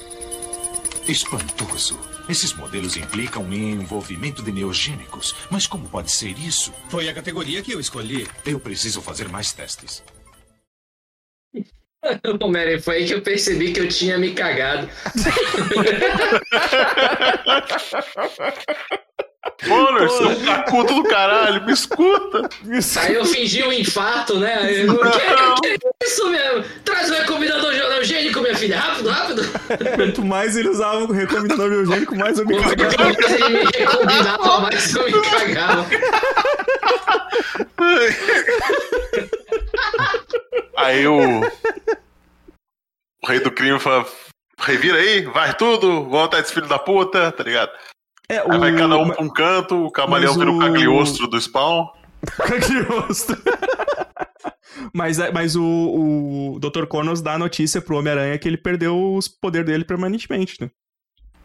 Espantoso. 1.08 2.17
Esses 2.30 2.54
modelos 2.54 2.98
implicam 2.98 3.52
em 3.54 3.72
envolvimento 3.72 4.44
de 4.44 4.52
neogênicos. 4.52 5.34
Mas 5.50 5.66
como 5.66 5.90
pode 5.90 6.12
ser 6.12 6.38
isso? 6.38 6.74
Foi 6.90 7.08
a 7.08 7.14
categoria 7.14 7.62
que 7.62 7.72
eu 7.72 7.80
escolhi. 7.80 8.28
Eu 8.46 8.60
preciso 8.60 9.02
fazer 9.02 9.30
mais 9.30 9.54
testes. 9.54 10.04
Homem-Aranha, 12.42 12.82
foi 12.82 12.98
aí 12.98 13.06
que 13.06 13.14
eu 13.14 13.22
percebi 13.22 13.72
que 13.72 13.80
eu 13.80 13.88
tinha 13.88 14.18
me 14.18 14.34
cagado. 14.34 14.88
Bonner, 19.68 20.10
seu 20.10 20.36
cacudo 20.46 20.96
do 20.96 21.04
caralho, 21.04 21.66
me 21.66 21.72
escuta! 21.72 22.50
Aí 23.00 23.14
eu 23.16 23.26
fingi 23.26 23.64
um 23.64 23.72
infarto, 23.72 24.38
né? 24.40 24.84
Eu, 24.84 24.98
que, 25.62 25.78
que 25.78 25.88
é 25.88 26.06
isso 26.06 26.30
mesmo? 26.30 26.64
Traz 26.84 27.10
o 27.10 27.14
recomendador 27.14 27.74
eugênico, 27.74 28.42
minha 28.42 28.56
filha. 28.56 28.80
Rápido, 28.80 29.10
rápido. 29.10 29.42
Quanto 29.96 30.24
mais 30.24 30.58
ele 30.58 30.70
usava 30.70 31.04
o 31.04 31.12
recomendador 31.12 31.70
neogênico, 31.70 32.16
mais 32.16 32.38
eu 32.38 32.46
me 32.46 32.56
Quanto 32.56 32.78
cagava. 32.78 33.04
mais 33.04 33.32
ele 33.32 33.50
me 33.50 33.72
recombinava, 33.76 34.60
mais 34.60 34.96
eu 34.96 35.06
me 35.06 35.22
cagava. 35.22 35.86
Aí 40.78 41.08
o. 41.08 41.42
O 43.24 43.28
rei 43.28 43.40
do 43.40 43.52
crime 43.52 43.80
fala. 43.80 44.06
Revira 44.60 44.98
aí, 44.98 45.22
vai 45.22 45.54
tudo, 45.54 46.06
volta 46.06 46.40
esse 46.40 46.52
filho 46.52 46.68
da 46.68 46.80
puta, 46.80 47.32
tá 47.32 47.44
ligado? 47.44 47.72
É, 48.30 48.40
Aí 48.40 48.60
vai 48.60 48.76
cada 48.76 48.98
um 48.98 49.10
pra 49.10 49.24
um 49.24 49.30
canto, 49.30 49.86
o 49.86 49.92
camaleão 49.92 50.34
mas 50.34 50.40
vira 50.40 50.52
o 50.52 50.58
o- 50.58 50.60
cagliostro 50.60 51.28
do 51.28 51.40
spawn. 51.40 51.88
Cagliostro. 52.36 53.38
mas 54.94 55.20
é- 55.20 55.32
mas 55.32 55.56
o, 55.56 55.64
o 56.56 56.60
Dr. 56.60 56.86
Connors 56.88 57.22
dá 57.22 57.34
a 57.34 57.38
notícia 57.40 57.82
pro 57.82 57.98
Homem-Aranha 57.98 58.38
que 58.38 58.48
ele 58.48 58.58
perdeu 58.58 59.14
os 59.16 59.28
poderes 59.28 59.68
dele 59.68 59.86
permanentemente, 59.86 60.58
né? 60.60 60.70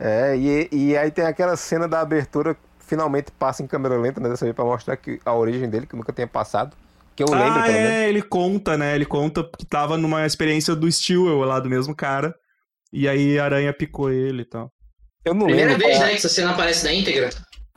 É, 0.00 0.36
e, 0.36 0.68
e 0.72 0.96
aí 0.96 1.10
tem 1.10 1.24
aquela 1.24 1.56
cena 1.56 1.86
da 1.86 2.00
abertura 2.00 2.54
que 2.54 2.60
finalmente 2.80 3.30
passa 3.38 3.62
em 3.62 3.66
câmera 3.66 3.96
lenta, 3.96 4.20
né? 4.20 4.28
Dessa 4.28 4.44
vez 4.44 4.54
pra 4.54 4.64
mostrar 4.64 4.96
que 4.96 5.20
a 5.24 5.32
origem 5.34 5.68
dele, 5.70 5.86
que 5.86 5.94
nunca 5.94 6.12
tinha 6.12 6.26
passado. 6.26 6.76
Que 7.14 7.22
eu 7.22 7.28
lembro, 7.30 7.60
ah, 7.60 7.62
menos. 7.68 7.74
é, 7.90 8.08
ele 8.08 8.22
conta, 8.22 8.76
né? 8.76 8.94
Ele 8.94 9.04
conta 9.04 9.48
que 9.56 9.66
tava 9.66 9.96
numa 9.98 10.26
experiência 10.26 10.74
do 10.74 10.90
Steel 10.90 11.26
lá 11.44 11.60
do 11.60 11.68
mesmo 11.68 11.94
cara. 11.94 12.34
E 12.92 13.06
aí 13.06 13.38
a 13.38 13.44
aranha 13.44 13.72
picou 13.72 14.10
ele 14.10 14.42
e 14.42 14.46
tal. 14.46 14.72
Eu 15.24 15.34
não 15.34 15.46
Primeira 15.46 15.72
lembro. 15.72 15.86
vez, 15.86 15.96
qual 15.98 16.02
é- 16.04 16.06
né, 16.06 16.12
que 16.12 16.18
essa 16.18 16.28
cena 16.28 16.50
aparece 16.52 16.84
na 16.84 16.92
íntegra. 16.92 17.30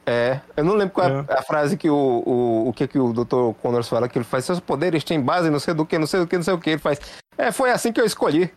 É, 0.08 0.40
eu 0.56 0.64
não 0.64 0.76
lembro 0.76 0.94
qual 0.94 1.08
é 1.08 1.26
É. 1.30 1.34
a 1.34 1.42
frase 1.42 1.76
que 1.78 1.90
o, 1.90 1.96
o, 2.26 2.70
o 2.70 2.74
que, 2.74 2.88
que 2.88 3.00
o 3.00 3.12
Dr. 3.12 3.54
Connors 3.62 3.88
fala, 3.90 4.08
que 4.08 4.18
ele 4.20 4.26
faz, 4.26 4.46
seus 4.46 4.60
poderes 4.60 5.04
têm 5.04 5.20
base, 5.20 5.50
não 5.50 5.60
sei 5.60 5.74
do 5.74 5.86
que, 5.86 5.98
não 5.98 6.06
sei 6.06 6.20
do 6.20 6.28
que, 6.28 6.36
não 6.36 6.44
sei 6.44 6.54
o 6.54 6.60
que. 6.60 6.70
Ele 6.72 6.80
faz. 6.80 7.00
É, 7.38 7.52
foi 7.52 7.72
assim 7.72 7.92
que 7.92 8.00
eu 8.00 8.06
escolhi. 8.06 8.52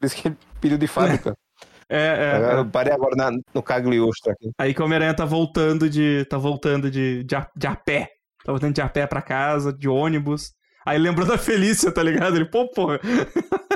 Diz 0.00 0.14
que 0.14 0.28
ele 0.28 0.36
pediu 0.60 0.78
de 0.78 0.86
fábrica. 0.86 1.34
É, 1.92 2.38
é. 2.54 2.54
Eu 2.60 2.64
parei 2.66 2.92
agora 2.92 3.16
na- 3.16 3.36
no 3.52 3.60
Cagliostro 3.64 4.30
aqui. 4.30 4.48
Aí 4.56 4.72
que 4.72 4.80
o 4.80 4.84
Homem-Aranha 4.84 5.12
tá 5.12 5.24
voltando 5.24 5.90
de. 5.90 6.24
tá 6.30 6.38
voltando 6.38 6.88
de, 6.88 7.24
de, 7.24 7.34
a, 7.34 7.48
de 7.56 7.66
a 7.66 7.74
pé. 7.74 8.08
Tá 8.44 8.52
voltando 8.52 8.72
de 8.72 8.80
a 8.80 8.88
pé 8.88 9.08
pra 9.08 9.20
casa, 9.20 9.72
de 9.72 9.88
ônibus. 9.88 10.52
Aí 10.86 10.96
lembrou 11.00 11.26
da 11.26 11.36
Felícia, 11.36 11.90
tá 11.90 12.00
ligado? 12.00 12.36
Ele, 12.36 12.44
pô, 12.44 12.68
porra. 12.70 13.00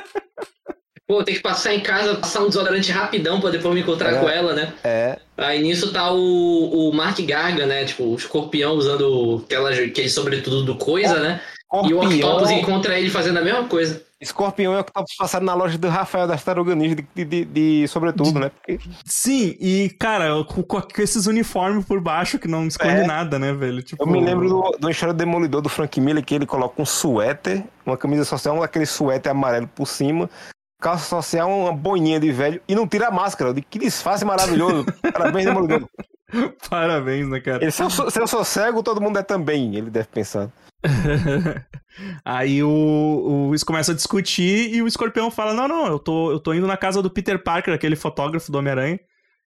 Pô, 1.06 1.22
tem 1.22 1.34
que 1.34 1.42
passar 1.42 1.74
em 1.74 1.80
casa, 1.80 2.14
passar 2.14 2.40
um 2.40 2.48
desodorante 2.48 2.90
rapidão 2.90 3.38
pra 3.40 3.50
depois 3.50 3.74
me 3.74 3.82
encontrar 3.82 4.14
É. 4.14 4.20
com 4.20 4.28
ela, 4.28 4.54
né? 4.54 4.72
É, 4.82 5.18
Aí 5.36 5.60
nisso 5.62 5.92
tá 5.92 6.10
o, 6.12 6.88
o 6.88 6.94
Mark 6.94 7.18
Garga, 7.20 7.66
né? 7.66 7.84
Tipo, 7.84 8.04
o 8.04 8.14
escorpião 8.14 8.72
usando 8.74 9.42
aquela, 9.44 9.70
aquele 9.70 10.08
sobretudo 10.08 10.64
do 10.64 10.76
coisa, 10.76 11.20
né? 11.20 11.40
E 11.86 11.92
o 11.92 12.00
Octopus 12.00 12.50
encontra 12.50 12.98
ele 12.98 13.10
fazendo 13.10 13.38
a 13.38 13.42
mesma 13.42 13.64
coisa. 13.64 14.00
Escorpião 14.20 14.72
e 14.72 14.78
Octopus 14.78 15.14
passaram 15.18 15.44
na 15.44 15.54
loja 15.54 15.76
do 15.76 15.88
Rafael 15.88 16.26
das 16.26 16.42
Ninja 16.76 16.94
de, 16.94 17.06
de, 17.14 17.24
de, 17.24 17.44
de 17.44 17.88
sobretudo, 17.88 18.38
né? 18.38 18.50
Porque 18.50 18.78
Sim, 19.04 19.56
e, 19.60 19.90
cara, 19.98 20.42
com, 20.44 20.62
com 20.62 20.82
esses 21.02 21.26
uniformes 21.26 21.84
por 21.84 22.00
baixo 22.00 22.38
que 22.38 22.48
não 22.48 22.66
esconde 22.66 23.00
É. 23.00 23.06
nada, 23.06 23.38
né, 23.38 23.52
velho? 23.52 23.82
Tipo, 23.82 24.02
eu 24.02 24.06
me 24.06 24.24
lembro 24.24 24.48
do, 24.48 24.76
do 24.80 24.88
história 24.90 25.12
do 25.12 25.18
Demolidor 25.18 25.60
do 25.60 25.68
Frank 25.68 26.00
Miller, 26.00 26.24
que 26.24 26.34
ele 26.34 26.46
coloca 26.46 26.80
um 26.80 26.86
suéter, 26.86 27.64
uma 27.84 27.96
camisa 27.98 28.24
social, 28.24 28.56
um 28.56 28.60
daquele 28.60 28.86
suéter 28.86 29.32
amarelo 29.32 29.68
por 29.74 29.86
cima, 29.86 30.30
calça 30.80 31.04
social, 31.04 31.50
uma 31.50 31.72
boinha 31.72 32.20
de 32.20 32.30
velho, 32.30 32.60
e 32.68 32.74
não 32.74 32.86
tira 32.86 33.08
a 33.08 33.10
máscara. 33.10 33.54
Que 33.54 33.78
disfarce 33.78 34.24
maravilhoso. 34.24 34.84
Parabéns, 35.12 35.46
Demolidor. 35.46 35.88
Parabéns, 36.68 37.28
né, 37.28 37.40
cara? 37.40 37.62
Ele, 37.62 37.70
se, 37.70 37.82
eu 37.82 37.90
sou, 37.90 38.10
se 38.10 38.20
eu 38.20 38.26
sou 38.26 38.44
cego, 38.44 38.82
todo 38.82 39.00
mundo 39.00 39.18
é 39.18 39.22
também, 39.22 39.76
ele 39.76 39.90
deve 39.90 40.08
pensar. 40.08 40.50
Aí 42.24 42.62
o, 42.62 43.52
o 43.52 43.64
começa 43.64 43.92
a 43.92 43.94
discutir 43.94 44.74
e 44.74 44.82
o 44.82 44.86
escorpião 44.86 45.30
fala: 45.30 45.54
Não, 45.54 45.68
não, 45.68 45.86
eu 45.86 45.98
tô, 45.98 46.30
eu 46.32 46.40
tô 46.40 46.52
indo 46.52 46.66
na 46.66 46.76
casa 46.76 47.00
do 47.00 47.10
Peter 47.10 47.42
Parker, 47.42 47.72
aquele 47.72 47.96
fotógrafo 47.96 48.50
do 48.50 48.58
Homem-Aranha, 48.58 48.98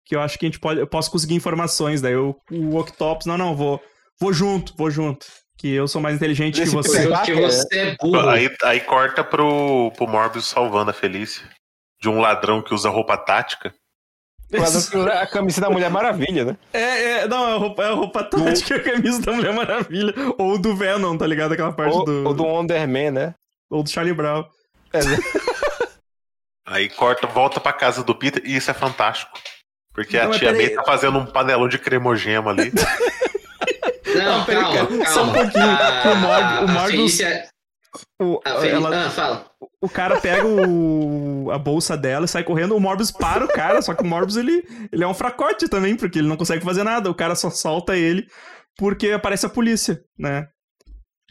que 0.04 0.14
eu 0.14 0.20
acho 0.20 0.38
que 0.38 0.46
a 0.46 0.48
gente 0.48 0.60
pode, 0.60 0.80
eu 0.80 0.86
posso 0.86 1.10
conseguir 1.10 1.34
informações. 1.34 2.00
Daí 2.00 2.12
eu, 2.12 2.36
o 2.50 2.76
Octopus, 2.76 3.26
não, 3.26 3.36
não, 3.36 3.56
vou, 3.56 3.80
vou 4.20 4.32
junto, 4.32 4.72
vou 4.76 4.90
junto. 4.90 5.26
Que 5.56 5.72
eu 5.72 5.88
sou 5.88 6.00
mais 6.00 6.16
inteligente 6.16 6.60
que 6.60 6.68
você. 6.68 7.08
Parker, 7.08 7.40
você 7.40 7.78
é 7.78 7.96
burro. 7.96 8.28
Aí, 8.28 8.54
aí 8.62 8.80
corta 8.80 9.24
pro, 9.24 9.90
pro 9.96 10.06
Morbius 10.06 10.46
salvando 10.46 10.90
a 10.90 10.94
Felícia. 10.94 11.48
De 12.00 12.08
um 12.08 12.20
ladrão 12.20 12.62
que 12.62 12.74
usa 12.74 12.90
roupa 12.90 13.16
tática. 13.16 13.72
A 15.20 15.26
camisa 15.26 15.60
da 15.60 15.70
Mulher 15.70 15.90
Maravilha, 15.90 16.44
né? 16.44 16.56
É, 16.72 16.80
é, 16.80 17.28
não, 17.28 17.48
é 17.48 17.52
a 17.52 17.56
roupa, 17.56 17.82
é 17.82 17.88
a 17.88 17.94
roupa 17.94 18.22
tática, 18.22 18.76
a 18.76 18.82
camisa 18.82 19.20
da 19.22 19.32
Mulher 19.32 19.52
Maravilha. 19.52 20.14
Ou 20.38 20.58
do 20.58 20.76
Venom, 20.76 21.16
tá 21.16 21.26
ligado? 21.26 21.52
Aquela 21.52 21.72
parte 21.72 21.96
Ou, 21.96 22.04
do. 22.04 22.28
ou 22.28 22.34
do 22.34 22.44
Wonder 22.44 22.86
Man, 22.86 23.10
né? 23.10 23.34
Ou 23.70 23.82
do 23.82 23.88
Charlie 23.90 24.14
Brown. 24.14 24.44
É, 24.92 25.00
Aí 26.66 26.88
corta, 26.88 27.26
volta 27.28 27.60
pra 27.60 27.72
casa 27.72 28.02
do 28.02 28.14
Peter 28.14 28.42
e 28.44 28.56
isso 28.56 28.70
é 28.70 28.74
fantástico. 28.74 29.38
Porque 29.92 30.18
Não, 30.18 30.32
a 30.32 30.38
tia. 30.38 30.52
May 30.52 30.70
tá 30.70 30.82
fazendo 30.84 31.18
um 31.18 31.26
panelão 31.26 31.68
de 31.68 31.78
cremogema 31.78 32.50
ali. 32.50 32.72
Não, 34.24 34.44
peraí, 34.44 34.62
calma, 34.62 34.74
cara, 34.76 34.86
calma. 34.86 35.06
só 35.06 35.24
um 35.24 35.32
pouquinho, 35.32 35.70
A- 35.70 36.00
que 36.02 36.08
o 36.08 36.16
Mor- 36.16 36.30
o 36.30 36.38
a 36.38 36.66
Morbius- 36.66 36.90
Felícia- 36.90 37.48
O, 38.20 38.40
a 38.44 38.60
Fel- 38.60 38.76
ela- 38.76 39.06
Ah, 39.06 39.10
fala. 39.10 39.46
o 39.82 39.88
cara 39.88 40.20
pega 40.20 40.46
o- 40.46 41.48
a 41.50 41.58
bolsa 41.58 41.96
dela 41.96 42.26
e 42.26 42.28
sai 42.28 42.44
correndo. 42.44 42.76
O 42.76 42.80
Morbius 42.80 43.10
para 43.10 43.44
o 43.44 43.48
cara, 43.48 43.80
só 43.80 43.94
que 43.94 44.02
o 44.02 44.06
Morbius 44.06 44.36
ele, 44.36 44.62
ele 44.92 45.02
é 45.02 45.06
um 45.08 45.14
fracote 45.14 45.66
também, 45.68 45.96
porque 45.96 46.18
ele 46.18 46.28
não 46.28 46.36
consegue 46.36 46.62
fazer 46.64 46.82
nada. 46.82 47.10
O 47.10 47.14
cara 47.14 47.34
só 47.34 47.48
solta 47.48 47.96
ele 47.96 48.26
porque 48.78 49.10
aparece 49.12 49.46
a 49.46 49.50
polícia, 49.50 49.98
né? 50.18 50.46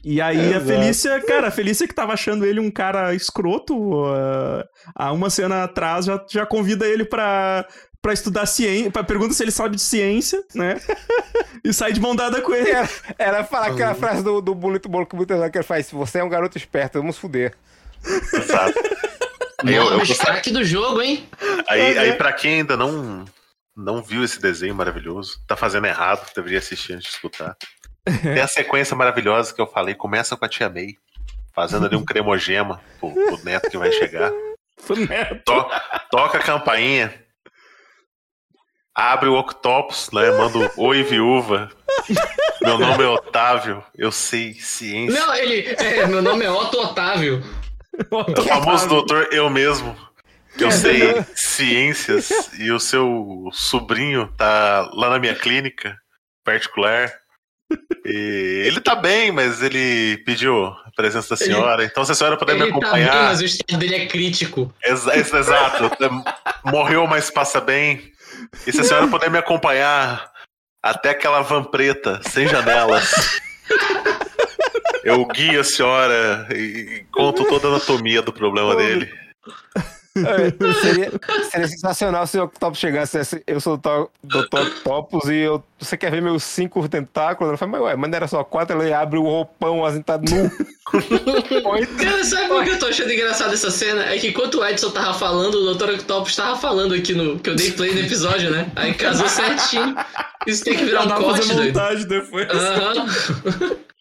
E 0.04 0.20
aí 0.22 0.38
a 0.40 0.58
Exato. 0.58 0.66
Felícia, 0.66 1.22
cara, 1.26 1.48
a 1.48 1.52
Felícia 1.52 1.88
que 1.88 1.94
tava 1.94 2.14
achando 2.14 2.46
ele 2.46 2.60
um 2.60 2.70
cara 2.72 3.14
escroto 3.16 4.04
ah, 4.06 4.64
há 4.96 5.12
uma 5.12 5.30
cena 5.30 5.64
atrás 5.64 6.06
já, 6.06 6.24
já 6.32 6.46
convida 6.46 6.86
ele 6.88 7.06
pra, 7.06 7.66
pra 8.06 8.14
estudar 8.14 8.46
ciência, 8.46 8.92
pra 8.92 9.04
pergunta 9.04 9.34
se 9.34 9.42
ele 9.44 9.50
sabe 9.50 9.76
de 9.78 9.82
ciência, 9.82 10.44
né? 10.54 10.80
e 11.64 11.74
sai 11.74 11.92
de 11.92 12.00
mão 12.00 12.16
dada 12.16 12.40
com 12.40 12.54
ele. 12.54 12.70
Era, 12.70 12.88
era 13.18 13.44
falar 13.44 13.68
aquela 13.72 13.96
frase 13.96 14.24
do, 14.24 14.42
do 14.42 14.54
Bonito 14.54 14.88
Bolo 14.88 15.08
que 15.08 15.16
o 15.16 15.18
Bonito 15.18 15.50
que 15.52 15.58
ele 15.58 15.64
faz: 15.64 15.90
Você 15.90 16.20
é 16.20 16.24
um 16.24 16.30
garoto 16.30 16.56
esperto, 16.56 17.00
vamos 17.00 17.18
fuder. 17.18 17.56
Exato. 18.32 18.74
Aí, 19.66 19.74
eu- 19.74 19.86
eu 19.92 20.16
craque 20.18 20.52
do 20.52 20.64
jogo, 20.64 21.02
hein? 21.02 21.28
aí, 21.68 21.98
aí 21.98 22.14
pra 22.14 22.32
quem 22.32 22.60
ainda 22.60 22.78
não, 22.78 23.26
não 23.76 24.04
viu 24.04 24.24
esse 24.24 24.40
desenho 24.40 24.76
maravilhoso, 24.76 25.40
tá 25.48 25.56
fazendo 25.56 25.88
errado, 25.88 26.30
deveria 26.36 26.60
assistir 26.60 26.94
antes 26.94 27.08
de 27.08 27.14
escutar. 27.16 27.58
Tem 28.22 28.40
a 28.40 28.48
sequência 28.48 28.96
maravilhosa 28.96 29.52
que 29.52 29.60
eu 29.60 29.66
falei, 29.66 29.96
começa 29.96 30.38
com 30.38 30.46
a 30.46 30.50
tia 30.50 30.70
May, 30.70 30.94
fazendo 31.56 31.88
ali 31.88 31.96
um 31.96 32.06
cremogema 32.06 32.80
pro, 33.00 33.12
pro 33.12 33.44
neto 33.44 33.68
que 33.72 33.78
vai 33.80 33.92
chegar. 33.92 34.32
To- 35.44 35.68
toca 36.12 36.38
a 36.38 36.42
campainha. 36.44 37.25
Abre 38.96 39.28
o 39.28 39.36
Octopus, 39.38 40.10
né? 40.14 40.32
Manda 40.32 40.58
o 40.78 40.86
Oi, 40.88 41.04
viúva. 41.04 41.70
Meu 42.62 42.78
nome 42.78 43.04
é 43.04 43.08
Otávio, 43.08 43.84
eu 43.98 44.12
sei 44.12 44.54
ciência. 44.54 45.20
Não, 45.20 45.36
ele. 45.36 45.68
é, 45.78 46.06
meu 46.08 46.22
nome 46.22 46.46
é 46.46 46.52
Otto 46.52 46.80
Otávio. 46.80 47.44
O 48.12 48.42
famoso 48.44 48.88
doutor 48.88 49.28
eu 49.32 49.50
mesmo. 49.50 49.96
Eu 50.58 50.72
sei 50.72 51.24
ciências 51.36 52.30
e 52.58 52.72
o 52.72 52.80
seu 52.80 53.50
sobrinho 53.52 54.30
tá 54.38 54.90
lá 54.94 55.10
na 55.10 55.20
minha 55.20 55.36
clínica 55.36 55.98
particular. 56.46 57.12
E 58.06 58.64
ele 58.66 58.80
tá 58.80 58.96
bem, 58.96 59.32
mas 59.32 59.62
ele 59.62 60.18
pediu 60.26 60.68
a 60.68 60.92
presença 60.96 61.30
da 61.32 61.36
senhora. 61.36 61.84
Então, 61.84 62.06
se 62.06 62.12
a 62.12 62.16
senhora 62.16 62.38
puder 62.38 62.54
me 62.56 62.62
Ele 62.62 62.72
tá 62.72 62.80
bem, 62.80 62.84
acompanhar. 63.04 63.24
mas 63.26 63.42
o 63.42 63.46
estado 63.46 63.78
dele 63.80 63.96
é 63.96 64.06
crítico. 64.06 64.74
Exa- 64.86 65.16
ex- 65.18 65.34
exato. 65.34 65.92
Morreu, 66.64 67.06
mas 67.08 67.30
passa 67.32 67.60
bem. 67.60 68.14
E 68.66 68.72
se 68.72 68.82
a 68.82 68.84
senhora 68.84 69.08
puder 69.08 69.30
me 69.30 69.38
acompanhar 69.38 70.32
até 70.84 71.10
aquela 71.10 71.42
van 71.42 71.64
preta, 71.64 72.22
sem 72.30 72.48
janelas. 72.48 73.12
Eu 75.04 75.26
guio 75.28 75.62
a 75.62 75.64
senhora 75.64 76.48
e 76.52 76.56
e 76.56 77.06
conto 77.12 77.46
toda 77.46 77.68
a 77.68 77.72
anatomia 77.72 78.22
do 78.22 78.34
problema 78.34 78.76
dele. 78.76 79.12
É, 80.18 80.74
seria, 80.82 81.12
seria 81.52 81.68
sensacional 81.68 82.26
se 82.26 82.40
o 82.40 82.44
Octopus 82.46 82.80
chegasse 82.80 83.18
assim, 83.18 83.42
eu 83.46 83.60
sou 83.60 83.74
o 83.74 83.78
To- 83.78 84.10
Dr. 84.24 84.60
Octopus 84.62 85.26
e 85.30 85.36
eu, 85.40 85.62
você 85.78 85.98
quer 85.98 86.10
ver 86.10 86.22
meus 86.22 86.42
cinco 86.44 86.88
tentáculos? 86.88 87.50
Ela 87.50 87.58
fala, 87.58 87.72
mas 87.72 87.82
ué, 87.82 87.96
mas 87.98 88.10
não 88.10 88.16
era 88.16 88.28
só 88.28 88.44
quatro, 88.44 88.82
ele 88.82 88.94
abre 88.94 89.20
o 89.20 89.24
roupão, 89.24 89.84
assim, 89.84 90.02
tá 90.02 90.18
nu. 90.18 90.50
Cara, 91.98 92.24
sabe 92.24 92.48
por 92.48 92.64
que 92.64 92.70
eu 92.70 92.80
tô 92.80 92.86
achando 92.86 93.12
engraçado 93.12 93.54
essa 93.54 93.70
cena? 93.70 94.06
É 94.06 94.18
que 94.18 94.30
enquanto 94.30 94.60
o 94.60 94.66
Edson 94.66 94.92
tava 94.92 95.14
falando, 95.14 95.56
o 95.56 95.74
Dr. 95.76 95.96
Octopus 95.96 96.36
tava 96.36 96.56
falando 96.58 96.94
aqui 96.94 97.14
no. 97.14 97.38
que 97.40 97.50
eu 97.50 97.56
dei 97.56 97.72
play 97.72 97.94
no 97.94 98.00
episódio, 98.02 98.52
né? 98.52 98.72
Aí 98.76 98.94
casou 98.94 99.28
certinho. 99.28 99.96
Isso 100.48 100.64
tem 100.64 100.78
que 100.78 100.86
virar 100.86 101.04
um 101.06 101.10
corte, 101.10 101.48
doido. 101.48 101.66
montagem 101.68 102.08
depois. 102.08 102.48
Aham. 102.50 103.06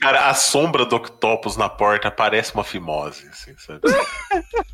Cara, 0.00 0.28
a 0.28 0.34
sombra 0.34 0.84
do 0.84 0.96
Octopus 0.96 1.56
na 1.56 1.68
porta 1.68 2.10
parece 2.10 2.52
uma 2.54 2.64
fimose, 2.64 3.26
assim, 3.28 3.54
sabe? 3.58 3.80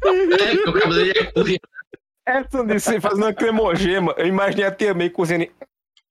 É, 0.03 0.57
porque 0.57 0.71
o 0.71 0.73
cabelo 0.73 0.95
dele 0.95 1.61
é 2.27 2.43
disse, 2.75 3.01
fazendo 3.01 3.25
uma 3.25 3.33
cremogema, 3.33 4.15
eu 4.17 4.27
imaginei 4.27 4.65
a 4.65 4.71
tia 4.71 4.95
May 4.95 5.11
cozinhando. 5.11 5.49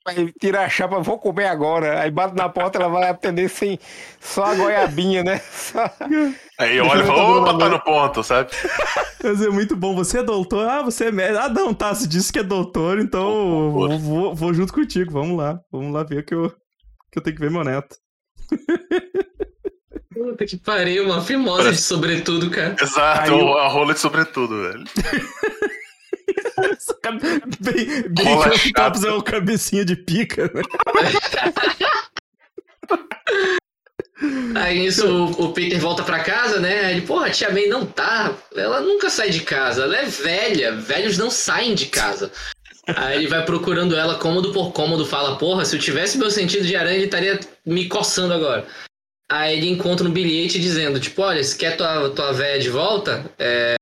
Vai 0.06 0.34
tirar 0.40 0.64
a 0.64 0.70
chapa, 0.70 1.00
vou 1.02 1.20
comer 1.20 1.48
agora. 1.48 2.02
Aí 2.02 2.10
bate 2.10 2.36
na 2.36 2.48
porta, 2.48 2.78
ela 2.78 2.88
vai 2.88 3.10
atender 3.10 3.50
sem 3.50 3.78
só 4.20 4.46
a 4.46 4.56
goiabinha, 4.56 5.24
né? 5.24 5.40
Só... 5.52 5.92
Aí 6.58 6.80
olha 6.80 7.04
e 7.04 7.06
fala, 7.06 7.24
opa, 7.24 7.58
tá 7.58 7.70
no 7.70 7.80
ponto, 7.82 8.24
sabe? 8.24 8.50
Mas 9.24 9.42
é 9.42 9.50
muito 9.50 9.76
bom. 9.76 9.94
Você 9.96 10.20
é 10.20 10.24
doutor? 10.24 10.68
Ah, 10.68 10.82
você 10.82 11.06
é 11.06 11.12
médico. 11.12 11.40
Ah, 11.44 11.50
não, 11.50 11.74
tá. 11.74 11.94
Você 11.94 12.08
disse 12.08 12.32
que 12.32 12.40
é 12.40 12.44
doutor, 12.44 13.00
então 13.00 13.72
vou, 13.72 14.00
vou, 14.00 14.36
vou 14.36 14.54
junto 14.54 14.74
contigo. 14.74 15.12
Vamos 15.12 15.38
lá. 15.38 15.60
Vamos 15.72 15.94
lá 15.94 16.04
ver 16.04 16.26
que 16.26 16.34
eu, 16.34 16.50
que 17.12 17.20
eu 17.20 17.22
tenho 17.22 17.36
que 17.36 17.42
ver 17.42 17.52
meu 17.52 17.64
neto. 17.64 17.98
Puta 20.14 20.46
que 20.46 20.58
pariu, 20.58 21.06
uma 21.06 21.22
fimosa 21.22 21.72
de 21.72 21.82
sobretudo, 21.82 22.50
cara. 22.50 22.76
Exato, 22.82 23.34
Aí 23.34 23.58
a 23.58 23.68
rola 23.68 23.94
de 23.94 24.00
sobretudo, 24.00 24.62
velho. 24.62 24.84
Bem, 27.60 28.04
bem 28.10 28.26
Rola 28.26 28.54
é 29.08 29.12
o 29.12 29.24
cabecinha 29.24 29.84
de 29.86 29.96
pica, 29.96 30.52
né? 30.54 30.62
Aí 34.56 34.80
nisso 34.80 35.08
o, 35.08 35.46
o 35.46 35.54
Peter 35.54 35.80
volta 35.80 36.04
pra 36.04 36.24
casa, 36.24 36.60
né? 36.60 36.86
Aí 36.86 36.98
ele, 36.98 37.08
porra, 37.08 37.28
a 37.28 37.32
tia 37.32 37.50
May 37.52 37.68
não 37.68 37.86
tá. 37.86 38.36
Ela 38.56 38.82
nunca 38.82 39.10
sai 39.10 39.30
de 39.30 39.42
casa. 39.42 39.84
Ela 39.84 39.98
é 39.98 40.06
velha. 40.06 40.76
Velhos 40.76 41.18
não 41.18 41.32
saem 41.32 41.74
de 41.74 41.86
casa. 41.86 42.32
Aí 42.96 43.18
ele 43.18 43.28
vai 43.28 43.46
procurando 43.46 43.96
ela 43.96 44.20
cômodo 44.20 44.52
por 44.52 44.72
cômodo, 44.72 45.06
fala, 45.06 45.38
porra, 45.38 45.66
se 45.66 45.76
eu 45.76 45.80
tivesse 45.80 46.18
meu 46.18 46.30
sentido 46.30 46.66
de 46.66 46.76
aranha, 46.76 46.96
ele 46.96 47.06
estaria 47.06 47.40
me 47.66 47.88
coçando 47.88 48.34
agora. 48.34 48.66
Aí 49.32 49.58
ele 49.58 49.70
encontra 49.70 50.08
um 50.08 50.12
bilhete 50.12 50.60
dizendo, 50.60 51.00
tipo, 51.00 51.22
olha, 51.22 51.44
se 51.44 51.56
quer 51.56 51.78
tua, 51.78 52.10
tua 52.10 52.34
véia 52.34 52.60
de 52.60 52.70
volta, 52.70 53.32
é, 53.38 53.76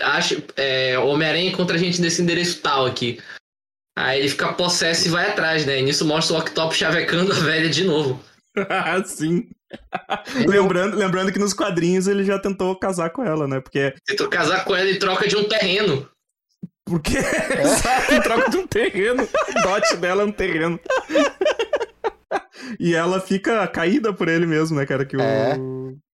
acha, 0.00 0.42
é, 0.56 0.98
Homem-Aranha 0.98 1.50
encontra 1.50 1.76
a 1.76 1.78
gente 1.78 2.00
nesse 2.00 2.22
endereço 2.22 2.60
tal 2.60 2.86
aqui. 2.86 3.20
Aí 3.96 4.20
ele 4.20 4.28
fica 4.28 4.52
possesso 4.52 5.08
e 5.08 5.10
vai 5.10 5.28
atrás, 5.28 5.66
né? 5.66 5.80
E 5.80 5.82
nisso 5.82 6.04
mostra 6.04 6.36
o 6.36 6.38
Octopus 6.38 6.76
chavecando 6.76 7.32
a 7.32 7.36
velha 7.36 7.68
de 7.68 7.84
novo. 7.84 8.22
Ah, 8.68 9.02
Sim. 9.04 9.48
lembrando, 10.46 10.96
lembrando 10.96 11.32
que 11.32 11.38
nos 11.38 11.52
quadrinhos 11.52 12.06
ele 12.06 12.24
já 12.24 12.38
tentou 12.38 12.78
casar 12.78 13.10
com 13.10 13.24
ela, 13.24 13.46
né? 13.46 13.60
Porque. 13.60 13.94
Se 14.08 14.16
tu 14.16 14.28
casar 14.28 14.64
com 14.64 14.74
ela, 14.74 14.88
ele 14.88 14.98
troca 14.98 15.26
de 15.26 15.36
um 15.36 15.48
terreno. 15.48 16.08
Porque 16.88 17.18
Exato, 17.18 18.14
em 18.14 18.20
troca 18.20 18.50
de 18.50 18.56
um 18.56 18.66
terreno. 18.66 19.22
O 19.22 19.62
dote 19.62 19.96
dela 19.96 20.22
é 20.22 20.26
um 20.26 20.32
terreno. 20.32 20.78
e 22.78 22.94
ela 22.94 23.20
fica 23.20 23.66
caída 23.68 24.12
por 24.12 24.28
ele 24.28 24.46
mesmo, 24.46 24.76
né, 24.78 24.86
cara? 24.86 25.04
Que, 25.04 25.16
o... 25.16 25.20
É. 25.20 25.56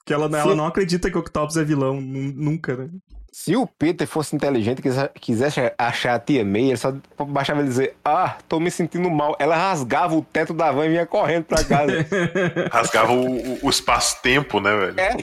que 0.05 0.13
ela, 0.13 0.25
ela 0.39 0.55
não 0.55 0.67
acredita 0.67 1.11
que 1.11 1.17
o 1.17 1.21
Octopus 1.21 1.57
é 1.57 1.65
vilão. 1.65 2.01
nu- 2.01 2.33
Nunca, 2.35 2.77
né? 2.77 2.89
Se 3.35 3.57
o 3.57 3.67
Peter 3.67 4.07
fosse 4.07 4.37
inteligente 4.37 4.81
e 4.81 5.09
quisesse- 5.19 5.73
achar 5.79 6.15
a 6.15 6.19
tia 6.19 6.45
May, 6.45 6.65
ele 6.69 6.77
só 6.77 6.95
baixava 7.27 7.61
ele 7.61 7.69
dizer: 7.69 7.97
Ah, 8.05 8.37
tô 8.47 8.61
me 8.61 8.71
sentindo 8.71 9.11
mal. 9.11 9.35
Ela 9.39 9.57
rasgava 9.57 10.15
o 10.15 10.21
teto 10.23 10.53
da 10.53 10.71
van 10.71 10.85
e 10.85 10.91
vinha 10.91 11.07
correndo 11.07 11.45
pra 11.45 11.65
casa. 11.65 11.93
Rasgava 12.71 13.13
o, 13.13 13.25
o- 13.55 13.59
o 13.63 13.71
espaço-tempo, 13.71 14.61
né, 14.61 14.77
velho? 14.77 15.01
é. 15.01 15.17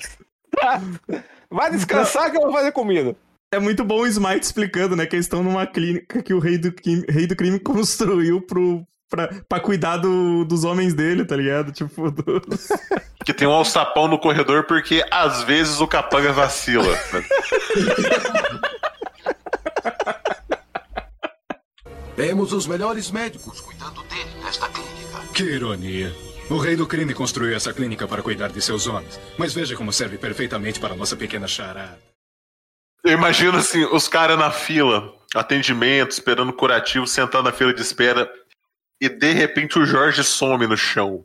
Vai 1.51 1.71
descansar 1.71 2.29
que 2.31 2.37
eu 2.37 2.41
vou 2.41 2.51
fazer 2.51 2.71
comida. 2.71 3.15
É 3.51 3.59
muito 3.59 3.83
bom 3.83 4.01
o 4.01 4.07
Smite 4.07 4.43
explicando, 4.45 4.95
né? 4.95 5.05
Que 5.07 5.15
eles 5.15 5.25
estão 5.25 5.41
numa 5.41 5.65
clínica 5.65 6.21
que 6.21 6.33
o 6.33 6.39
rei 6.39 6.57
do, 6.57 6.71
crime- 6.71 7.05
rei 7.09 7.25
do 7.25 7.35
crime 7.35 7.57
construiu 7.59 8.41
pro, 8.41 8.85
pra, 9.09 9.27
pra 9.47 9.59
cuidar 9.59 9.97
do- 9.97 10.45
dos 10.45 10.63
homens 10.63 10.93
dele, 10.93 11.25
tá 11.25 11.35
ligado? 11.35 11.71
Tipo, 11.71 12.11
do- 12.11 12.41
Que 13.25 13.33
tem 13.33 13.47
um 13.47 13.51
alçapão 13.51 14.07
no 14.07 14.19
corredor 14.19 14.63
porque 14.65 15.03
às 15.11 15.43
vezes 15.43 15.79
o 15.81 15.87
capanga 15.87 16.31
vacila. 16.31 16.91
né? 16.91 17.25
Temos 22.15 22.51
os 22.53 22.67
melhores 22.67 23.09
médicos 23.11 23.61
cuidando 23.61 24.03
dele 24.03 24.29
nesta 24.43 24.67
clínica. 24.67 25.33
Que 25.33 25.43
ironia. 25.43 26.13
O 26.49 26.57
rei 26.57 26.75
do 26.75 26.87
crime 26.87 27.13
construiu 27.13 27.55
essa 27.55 27.71
clínica 27.73 28.07
para 28.07 28.21
cuidar 28.21 28.49
de 28.49 28.61
seus 28.61 28.87
homens. 28.87 29.19
Mas 29.37 29.53
veja 29.53 29.75
como 29.75 29.93
serve 29.93 30.17
perfeitamente 30.17 30.79
para 30.79 30.95
nossa 30.95 31.15
pequena 31.15 31.47
charada. 31.47 31.97
Eu 33.09 33.13
imagino 33.17 33.57
assim, 33.57 33.83
os 33.85 34.07
caras 34.07 34.37
na 34.37 34.51
fila, 34.51 35.11
atendimento, 35.35 36.11
esperando 36.11 36.53
curativo, 36.53 37.07
sentado 37.07 37.43
na 37.43 37.51
fila 37.51 37.73
de 37.73 37.81
espera, 37.81 38.29
e 39.01 39.09
de 39.09 39.31
repente 39.31 39.79
o 39.79 39.85
Jorge 39.85 40.23
some 40.23 40.67
no 40.67 40.77
chão. 40.77 41.23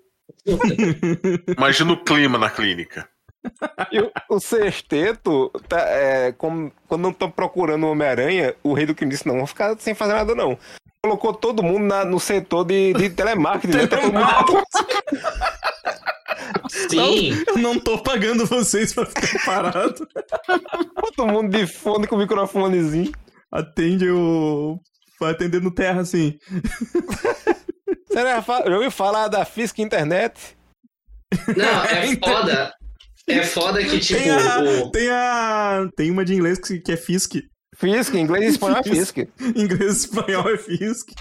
Imagina 1.56 1.92
o 1.92 2.02
clima 2.02 2.38
na 2.38 2.48
clínica. 2.48 3.06
E 3.92 4.00
o, 4.00 4.10
o 4.30 4.40
sexteto, 4.40 5.50
tá, 5.68 5.78
é, 5.80 6.32
como- 6.32 6.72
quando 6.88 7.02
não 7.02 7.10
estão 7.10 7.30
procurando 7.30 7.84
o 7.84 7.90
Homem-Aranha, 7.90 8.54
o 8.62 8.72
rei 8.72 8.86
do 8.86 8.94
crime 8.94 9.12
disse: 9.12 9.26
Não, 9.26 9.36
vou 9.36 9.46
ficar 9.46 9.76
sem 9.78 9.94
fazer 9.94 10.14
nada, 10.14 10.34
não. 10.34 10.58
Colocou 11.04 11.34
todo 11.34 11.62
mundo 11.62 11.84
na- 11.84 12.06
no 12.06 12.18
setor 12.18 12.64
de, 12.64 12.94
de 12.94 13.10
telemarketing. 13.10 13.76
né? 13.76 13.82
Sim. 16.70 17.32
eu 17.46 17.58
não 17.58 17.78
tô 17.78 17.98
pagando 18.02 18.46
vocês 18.46 18.92
pra 18.92 19.06
ficar 19.06 19.44
parado. 19.44 20.06
todo 21.16 21.28
mundo 21.28 21.50
de 21.56 21.66
fone 21.66 22.06
com 22.06 22.16
microfonezinho. 22.16 23.12
Atende 23.52 24.10
o. 24.10 24.78
Vai 25.20 25.32
atender 25.32 25.60
no 25.62 25.70
terra, 25.72 26.00
assim. 26.00 26.36
Você 28.08 28.20
já, 28.20 28.42
fa- 28.42 28.64
já 28.66 28.74
ouviu 28.74 28.90
falar 28.90 29.28
da 29.28 29.44
Fisk 29.44 29.78
Internet? 29.78 30.56
Não, 31.56 31.84
é 31.84 32.16
foda. 32.18 32.72
É 33.26 33.42
foda 33.42 33.82
que, 33.84 34.00
tipo, 34.00 34.20
Tem 34.20 34.30
a, 34.30 34.60
o... 34.60 34.90
tem 34.90 35.08
a. 35.10 35.88
Tem 35.96 36.10
uma 36.10 36.24
de 36.24 36.34
inglês 36.34 36.58
que, 36.58 36.78
que 36.80 36.92
é 36.92 36.96
Fisk. 36.96 37.36
Fisk, 37.76 38.14
inglês 38.14 38.44
e 38.44 38.48
espanhol 38.48 38.78
é 38.78 38.82
Fisk. 38.84 39.18
Inglês 39.56 39.80
e 40.02 40.06
espanhol 40.06 40.48
é 40.48 40.58
Fisk. 40.58 41.08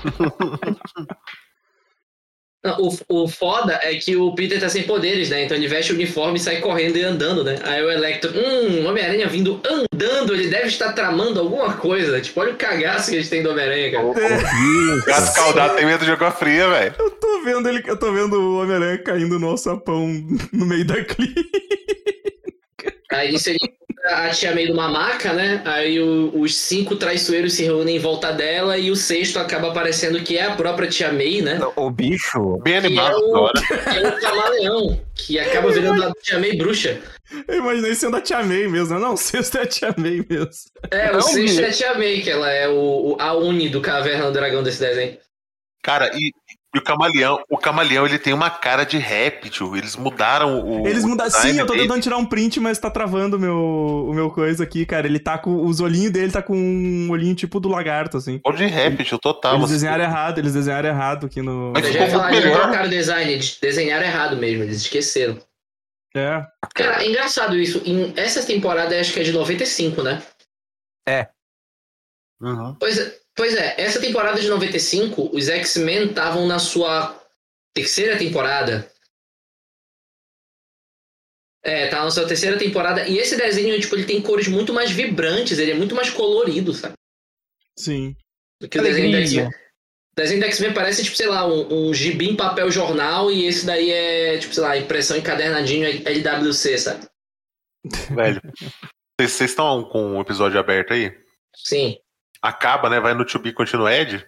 Não, 2.63 2.77
o, 2.79 3.23
o 3.23 3.27
foda 3.27 3.77
é 3.83 3.93
que 3.95 4.15
o 4.15 4.33
Peter 4.33 4.57
tá 4.57 4.69
sem 4.69 4.83
poderes, 4.83 5.29
né? 5.29 5.43
Então 5.43 5.57
ele 5.57 5.67
veste 5.67 5.91
o 5.91 5.95
uniforme 5.95 6.37
e 6.37 6.41
sai 6.41 6.61
correndo 6.61 6.97
e 6.97 7.03
andando, 7.03 7.43
né? 7.43 7.59
Aí 7.63 7.83
o 7.83 7.91
Electro, 7.91 8.31
hum, 8.31 8.85
o 8.85 8.89
Homem-Aranha 8.89 9.27
vindo 9.27 9.61
andando, 9.69 10.33
ele 10.33 10.47
deve 10.47 10.67
estar 10.67 10.93
tramando 10.93 11.41
alguma 11.41 11.73
coisa. 11.73 12.21
Tipo, 12.21 12.39
olha 12.39 12.53
o 12.53 12.55
cagaço 12.55 13.09
que 13.09 13.17
a 13.17 13.19
gente 13.19 13.29
tem 13.29 13.43
do 13.43 13.51
Homem-Aranha, 13.51 13.91
cara. 13.91 14.05
Gato 15.05 15.23
escaldado 15.23 15.75
tem 15.75 15.85
medo 15.85 16.05
de 16.05 16.11
água 16.11 16.31
fria, 16.31 16.69
velho. 16.69 16.95
Eu 16.97 17.11
tô 17.11 17.41
vendo 17.43 17.67
ele, 17.67 17.83
eu 17.85 17.97
tô 17.97 18.13
vendo 18.13 18.39
o 18.39 18.61
Homem-Aranha 18.61 18.97
caindo 18.99 19.37
no 19.37 19.49
alçapão 19.49 20.07
no 20.53 20.65
meio 20.65 20.85
da 20.85 21.03
clínica. 21.03 21.43
Aí 23.13 23.29
encontra 23.29 23.53
a 24.05 24.29
tia 24.31 24.53
May 24.53 24.65
numa 24.67 24.89
maca, 24.89 25.31
né? 25.33 25.61
Aí 25.65 25.99
o- 25.99 26.31
os 26.39 26.55
cinco 26.55 26.95
traiçoeiros 26.95 27.53
se 27.53 27.63
reúnem 27.63 27.95
em 27.95 27.99
volta 27.99 28.31
dela 28.33 28.77
e 28.77 28.91
o 28.91 28.95
sexto 28.95 29.39
acaba 29.39 29.69
aparecendo 29.69 30.21
que 30.21 30.37
é 30.37 30.45
a 30.45 30.55
própria 30.55 30.89
tia 30.89 31.11
May, 31.11 31.41
né? 31.41 31.59
O 31.75 31.89
bicho. 31.89 32.57
Bem 32.63 32.73
Que 32.73 32.73
é 32.73 32.77
animado 32.87 33.17
o, 33.19 33.31
hora. 33.39 33.61
que 33.61 33.73
é 33.97 34.07
o 34.09 34.19
camaleão, 34.19 35.01
que 35.15 35.39
acaba 35.39 35.71
virando 35.71 36.03
a 36.03 36.11
tia 36.21 36.39
May 36.39 36.55
bruxa. 36.57 36.99
Eu 37.47 37.55
imaginei 37.59 37.95
sendo 37.95 38.17
a 38.17 38.21
Tia 38.21 38.43
May 38.43 38.67
mesmo. 38.67 38.99
Não, 38.99 39.13
o 39.13 39.17
sexto 39.17 39.57
é 39.57 39.61
a 39.61 39.65
Tia 39.65 39.95
May 39.97 40.23
mesmo. 40.29 40.51
É, 40.91 41.09
o 41.09 41.13
Não, 41.13 41.21
sexto 41.21 41.61
é 41.61 41.65
a 41.67 41.71
tia 41.71 41.93
May, 41.95 42.21
que 42.21 42.29
ela 42.29 42.51
é 42.51 42.67
o, 42.67 42.73
o- 43.13 43.17
a 43.19 43.33
Uni 43.33 43.69
do 43.69 43.81
Caverna 43.81 44.25
do 44.25 44.31
Dragão 44.33 44.61
desse 44.61 44.79
desenho. 44.81 45.17
Cara, 45.81 46.11
e, 46.13 46.31
e 46.75 46.79
o 46.79 46.81
camaleão, 46.81 47.43
o 47.47 47.57
camaleão 47.57 48.03
ele 48.05 48.17
tem 48.17 48.33
uma 48.33 48.49
cara 48.49 48.83
de 48.83 48.97
réptil. 48.97 49.77
Eles 49.77 49.95
mudaram 49.95 50.59
o. 50.59 50.87
Eles 50.87 51.05
mudaram. 51.05 51.29
Sim, 51.29 51.59
eu 51.59 51.67
tô 51.67 51.73
dele. 51.73 51.83
tentando 51.83 52.01
tirar 52.01 52.17
um 52.17 52.25
print, 52.25 52.59
mas 52.59 52.79
tá 52.79 52.89
travando 52.89 53.37
o 53.37 53.39
meu, 53.39 54.07
o 54.09 54.11
meu 54.11 54.31
coisa 54.31 54.63
aqui, 54.63 54.83
cara. 54.83 55.05
Ele 55.05 55.19
tá 55.19 55.37
com. 55.37 55.63
Os 55.65 55.79
olhinhos 55.79 56.11
dele 56.11 56.31
tá 56.31 56.41
com 56.41 56.57
um 56.57 57.11
olhinho 57.11 57.35
tipo 57.35 57.59
do 57.59 57.69
lagarto, 57.69 58.17
assim. 58.17 58.41
Olha 58.43 58.57
de 58.57 58.65
réptil 58.65 59.19
total. 59.19 59.53
Eles 59.53 59.65
assim. 59.65 59.73
desenharam 59.73 60.03
errado, 60.03 60.37
eles 60.39 60.53
desenharam 60.53 60.89
errado 60.89 61.25
aqui 61.27 61.43
no. 61.43 61.73
Mas 61.73 61.87
ficou 61.87 62.07
muito 62.07 62.27
eles 62.29 62.43
melhor. 62.43 62.61
trocaram 62.61 62.87
o 62.87 62.89
design, 62.89 63.31
eles 63.31 63.59
desenharam 63.61 64.05
errado 64.05 64.37
mesmo, 64.37 64.63
eles 64.63 64.77
esqueceram. 64.77 65.37
É. 66.15 66.43
Cara, 66.73 67.03
é 67.03 67.07
engraçado 67.07 67.55
isso. 67.55 67.83
Em 67.85 68.13
essa 68.15 68.43
temporada 68.43 68.99
acho 68.99 69.13
que 69.13 69.19
é 69.19 69.23
de 69.23 69.31
95, 69.31 70.01
né? 70.01 70.23
Uhum. 72.41 72.75
Pois 72.79 72.97
é, 72.97 73.15
pois 73.35 73.55
é, 73.55 73.75
essa 73.79 73.99
temporada 73.99 74.39
de 74.39 74.47
95, 74.47 75.35
os 75.35 75.47
X-Men 75.49 76.09
estavam 76.09 76.47
na 76.47 76.59
sua 76.59 77.19
terceira 77.73 78.17
temporada. 78.17 78.89
É, 81.63 81.87
tava 81.87 82.05
na 82.05 82.11
sua 82.11 82.27
terceira 82.27 82.57
temporada. 82.57 83.07
E 83.07 83.17
esse 83.17 83.37
desenho, 83.37 83.79
tipo, 83.79 83.95
ele 83.95 84.05
tem 84.05 84.21
cores 84.21 84.47
muito 84.47 84.73
mais 84.73 84.91
vibrantes, 84.91 85.57
ele 85.57 85.71
é 85.71 85.75
muito 85.75 85.95
mais 85.95 86.09
colorido, 86.09 86.73
sabe? 86.73 86.95
Sim. 87.77 88.15
Do 88.61 88.67
que 88.67 88.79
o 88.79 88.83
desenho 88.83 89.15
Alegria. 89.15 89.43
X-Men. 89.43 89.63
O 90.13 90.15
desenho 90.15 90.39
do 90.41 90.45
X-Men 90.45 90.73
parece, 90.73 91.03
tipo, 91.03 91.15
sei 91.15 91.27
lá, 91.27 91.47
um, 91.47 91.89
um 91.89 91.93
gibi 91.93 92.29
em 92.29 92.35
papel 92.35 92.69
jornal 92.69 93.31
e 93.31 93.45
esse 93.47 93.65
daí 93.65 93.89
é, 93.89 94.37
tipo, 94.37 94.53
sei 94.53 94.63
lá, 94.63 94.77
impressão 94.77 95.17
encadernadinho 95.17 95.87
LWC, 95.87 96.77
sabe? 96.77 97.07
Velho. 98.13 98.41
Vocês 99.19 99.31
vocês 99.31 99.49
estão 99.51 99.83
com 99.85 100.17
o 100.17 100.21
episódio 100.21 100.59
aberto 100.59 100.93
aí? 100.93 101.11
Sim. 101.55 101.97
Acaba, 102.43 102.89
né? 102.89 102.99
Vai 102.99 103.13
no 103.13 103.25
To 103.25 103.39
Be 103.39 103.53
Continued. 103.53 104.27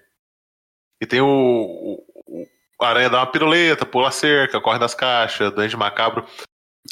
E 1.02 1.06
tem 1.06 1.20
o. 1.22 1.28
o, 1.28 2.46
o 2.80 2.84
Aranha 2.86 3.10
dá 3.10 3.20
uma 3.20 3.32
piruleta, 3.32 3.86
pula 3.86 4.08
a 4.08 4.12
cerca, 4.12 4.62
corre 4.62 4.80
das 4.80 4.96
caixas, 4.96 5.52
Duende 5.54 5.76
Macabro. 5.76 6.26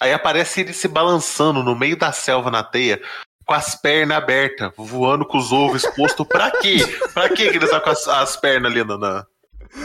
Aí 0.02 0.12
aparece 0.12 0.62
ele 0.62 0.74
se 0.74 0.88
balançando 0.88 1.64
no 1.64 1.76
meio 1.76 1.96
da 1.96 2.12
selva 2.12 2.52
na 2.52 2.64
teia, 2.64 3.02
com 3.46 3.54
as 3.54 3.76
pernas 3.76 4.18
abertas, 4.18 4.72
voando 4.76 5.26
com 5.26 5.38
os 5.38 5.52
ovos 5.54 5.84
expostos. 5.84 6.28
Pra 6.28 6.52
quê? 6.52 6.78
Pra 7.14 7.30
quê 7.30 7.50
que 7.52 7.58
ele 7.58 7.68
tá 7.68 7.80
com 7.80 7.90
as, 7.92 8.08
as 8.08 8.36
pernas 8.36 8.72
ali 8.72 8.84
no, 8.84 8.98
na- 8.98 9.26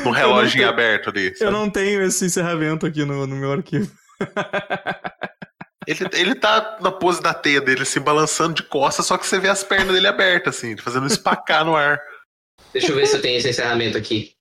no 0.05 0.11
reloginho 0.11 0.63
tenho- 0.65 0.69
aberto 0.71 1.11
ali? 1.11 1.29
Eu 1.29 1.37
sabe? 1.37 1.51
não 1.53 1.71
tenho 1.71 2.03
esse 2.03 2.25
encerramento 2.25 2.85
aqui 2.87 3.05
no, 3.05 3.27
no 3.27 3.37
meu 3.37 3.53
arquivo. 3.53 3.91
Ele, 5.89 6.01
ele 6.13 6.35
tá 6.35 6.77
na 6.83 6.93
pose 6.93 7.23
da 7.23 7.33
teia 7.33 7.61
dele, 7.63 7.85
se 7.87 7.99
balançando 7.99 8.53
de 8.55 8.63
costas, 8.63 9.07
só 9.07 9.17
que 9.17 9.27
você 9.27 9.39
vê 9.41 9.49
as 9.49 9.65
pernas 9.65 9.95
dele 9.95 10.07
abertas, 10.07 10.57
assim, 10.57 10.77
fazendo 10.77 11.07
espacar 11.07 11.65
no 11.65 11.75
ar. 11.75 11.99
Deixa 12.75 12.93
eu 12.93 12.97
ver 12.97 13.07
se 13.07 13.17
eu 13.17 13.23
tenho 13.23 13.39
esse 13.39 13.49
encerramento 13.49 13.97
aqui. 13.97 14.35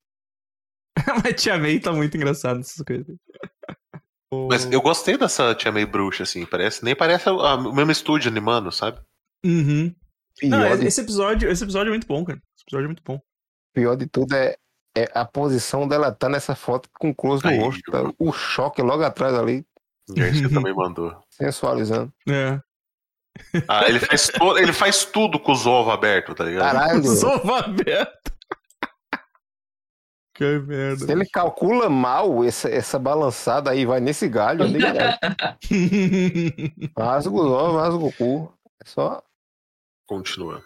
Mas 1.23 1.41
Tia 1.41 1.57
May 1.57 1.79
tá 1.79 1.93
muito 1.93 2.17
engraçado 2.17 2.57
nessas 2.57 2.83
coisas. 2.85 3.15
Mas 4.49 4.65
eu 4.71 4.81
gostei 4.81 5.17
dessa 5.17 5.55
Tia 5.55 5.71
May 5.71 5.85
bruxa, 5.85 6.23
assim, 6.23 6.45
parece, 6.45 6.83
nem 6.83 6.93
parece 6.95 7.29
a- 7.29 7.33
o 7.55 7.73
mesmo 7.73 7.91
estúdio 7.91 8.29
animando, 8.29 8.71
sabe? 8.71 8.99
Uhum. 9.45 9.95
Não, 10.43 10.67
esse 10.83 10.99
episódio, 11.01 11.49
esse 11.49 11.63
episódio 11.63 11.89
é 11.89 11.93
muito 11.93 12.07
bom, 12.07 12.25
cara. 12.25 12.39
Esse 12.55 12.63
episódio 12.65 12.85
é 12.85 12.87
muito 12.87 13.03
bom. 13.03 13.21
pior 13.73 13.95
de 13.95 14.05
tudo 14.07 14.33
é, 14.35 14.57
é 14.97 15.07
a 15.13 15.23
posição 15.23 15.87
dela 15.87 16.11
tá 16.11 16.27
nessa 16.27 16.55
foto 16.55 16.89
com 16.99 17.13
close 17.15 17.43
no 17.45 17.55
rosto. 17.63 17.89
tá? 17.91 18.11
O 18.19 18.33
choque 18.33 18.81
logo 18.81 19.03
atrás 19.03 19.33
ali, 19.35 19.63
Garcia 20.09 20.49
também 20.53 20.73
mandou. 20.73 21.15
sensualizando. 21.29 22.11
É. 22.27 22.59
Ah, 23.67 23.87
ele 23.87 23.99
faz, 23.99 24.27
to- 24.33 24.57
ele 24.57 24.73
faz 24.73 25.05
tudo 25.05 25.39
com 25.39 25.51
os 25.51 25.65
ovos 25.67 25.93
abertos, 25.93 26.33
tá 26.35 26.43
ligado? 26.43 26.71
Caralho. 26.73 27.03
Sova 27.15 27.59
aberto. 27.59 28.31
que 30.33 30.59
merda. 30.59 31.05
Se 31.05 31.11
ele 31.11 31.25
calcula 31.25 31.89
mal 31.89 32.43
essa, 32.43 32.69
essa 32.69 32.97
balançada 32.99 33.69
aí, 33.71 33.85
vai 33.85 33.99
nesse 33.99 34.27
galho 34.27 34.63
ali, 34.63 34.79
cara. 34.79 35.19
Rasga 36.97 37.33
os 37.35 37.51
ovos, 37.51 37.81
rasga 37.81 38.03
o 38.05 38.11
cu. 38.13 38.53
É 38.83 38.87
só. 38.89 39.21
Continua. 40.07 40.63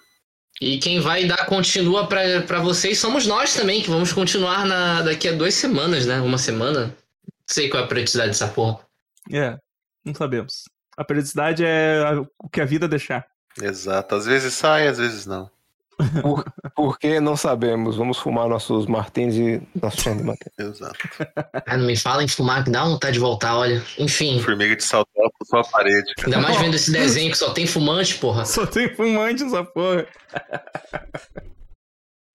E 0.61 0.77
quem 0.77 0.99
vai 0.99 1.25
dar 1.25 1.45
continua 1.47 2.05
pra, 2.07 2.41
pra 2.45 2.59
vocês 2.59 2.99
somos 2.99 3.25
nós 3.25 3.53
também, 3.53 3.81
que 3.81 3.89
vamos 3.89 4.13
continuar 4.13 4.65
na, 4.65 5.01
daqui 5.01 5.27
a 5.27 5.31
duas 5.31 5.55
semanas, 5.55 6.05
né? 6.05 6.21
Uma 6.21 6.37
semana. 6.37 6.85
Não 6.87 6.93
sei 7.49 7.67
qual 7.69 7.81
é 7.81 7.85
a 7.85 7.87
periodicidade 7.89 8.29
dessa 8.29 8.47
porra. 8.47 8.79
É, 9.32 9.57
não 10.05 10.13
sabemos. 10.15 10.63
A 10.97 11.03
periodicidade 11.03 11.63
é 11.65 12.03
o 12.39 12.49
que 12.49 12.61
a 12.61 12.65
vida 12.65 12.88
deixar. 12.88 13.26
Exato. 13.61 14.15
Às 14.15 14.26
vezes 14.26 14.53
sai, 14.53 14.88
às 14.88 14.97
vezes 14.97 15.26
não. 15.26 15.49
Porque 16.76 17.19
não 17.19 17.36
sabemos. 17.36 17.95
Vamos 17.95 18.17
fumar 18.17 18.47
nossos 18.47 18.86
martins 18.88 19.36
e 19.36 19.61
nosso 19.80 20.01
chão 20.01 20.17
de 20.17 20.24
martins. 20.24 20.51
Exato. 20.57 20.97
Ah, 21.65 21.78
não 21.78 21.86
me 21.86 21.95
fala 21.95 22.24
em 22.24 22.28
fumar, 22.28 22.63
que 22.63 22.72
dá 22.72 22.84
vontade 22.84 23.13
de 23.13 23.19
voltar, 23.19 23.55
olha. 23.55 23.84
Enfim. 23.97 24.39
Formiga 24.41 24.76
de 24.76 24.84
salto 24.84 25.09
alto 25.17 25.36
só 25.45 25.59
a 25.59 25.63
parede. 25.63 26.11
Ainda 26.24 26.39
mais 26.39 26.57
vendo 26.57 26.76
esse 26.76 26.91
desenho 26.93 27.32
que 27.32 27.38
só 27.38 27.51
tem 27.51 27.67
fumante, 27.67 28.15
porra. 28.15 28.45
Só 28.45 28.65
tem 28.65 28.93
fumante 28.95 29.43
essa 29.43 29.63
porra. 29.63 30.07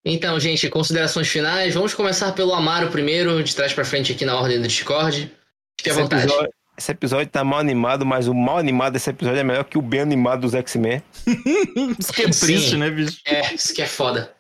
Então, 0.05 0.39
gente, 0.39 0.69
considerações 0.69 1.29
finais. 1.29 1.75
Vamos 1.75 1.93
começar 1.93 2.33
pelo 2.33 2.55
Amaro 2.55 2.91
primeiro, 2.91 3.43
de 3.43 3.55
trás 3.55 3.73
pra 3.73 3.85
frente 3.85 4.13
aqui 4.13 4.25
na 4.25 4.37
ordem 4.39 4.61
do 4.61 4.69
Discord. 4.69 5.33
Fique 5.79 5.91
à 5.91 5.95
vontade. 5.95 6.25
episódio, 6.25 6.53
esse 6.79 6.93
episódio 6.93 7.27
tá 7.29 7.43
mal 7.45 7.59
animado, 7.61 8.05
mas 8.05 8.29
o 8.29 8.35
mal 8.35 8.59
animado 8.59 8.93
desse 8.95 9.11
episódio 9.11 9.41
é 9.41 9.45
melhor 9.45 9.65
que 9.65 9.79
o 9.79 9.83
bem 9.83 10.01
animado 10.01 10.41
dos 10.43 10.55
X-Men. 10.55 11.03
Isso 11.99 12.13
que 12.13 12.23
é 12.23 12.33
Sim. 12.33 12.47
triste, 12.47 12.77
né, 12.77 12.91
bicho? 12.91 13.19
É, 13.27 13.55
isso 13.55 13.75
que 13.75 13.83
é 13.83 13.87
foda. 13.87 14.33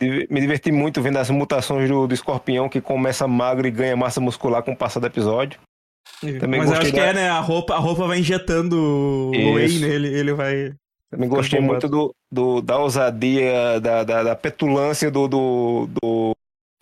Me 0.00 0.40
diverti 0.40 0.70
muito 0.70 1.02
vendo 1.02 1.16
as 1.18 1.28
mutações 1.30 1.88
do, 1.88 2.06
do 2.06 2.14
escorpião 2.14 2.68
que 2.68 2.80
começa 2.80 3.26
magro 3.26 3.66
e 3.66 3.70
ganha 3.70 3.96
massa 3.96 4.20
muscular 4.20 4.62
com 4.62 4.72
o 4.72 4.76
passar 4.76 5.00
do 5.00 5.06
episódio. 5.06 5.58
Também 6.38 6.60
Mas 6.60 6.70
eu 6.70 6.76
acho 6.76 6.90
que 6.92 6.96
da- 6.96 7.06
é, 7.06 7.12
né? 7.12 7.28
A 7.30 7.40
roupa, 7.40 7.74
a 7.74 7.78
roupa 7.78 8.06
vai 8.06 8.18
injetando 8.18 9.30
Isso. 9.34 9.52
whey 9.54 9.78
nele, 9.80 10.08
ele 10.14 10.32
vai. 10.32 10.72
Também 11.10 11.28
gostei 11.28 11.60
muito 11.60 11.88
do, 11.88 12.14
do- 12.30 12.60
da 12.60 12.78
ousadia, 12.78 13.80
da, 13.80 14.04
da, 14.04 14.22
da 14.22 14.36
petulância 14.36 15.10
do, 15.10 15.26
do, 15.26 15.88
do 16.00 16.32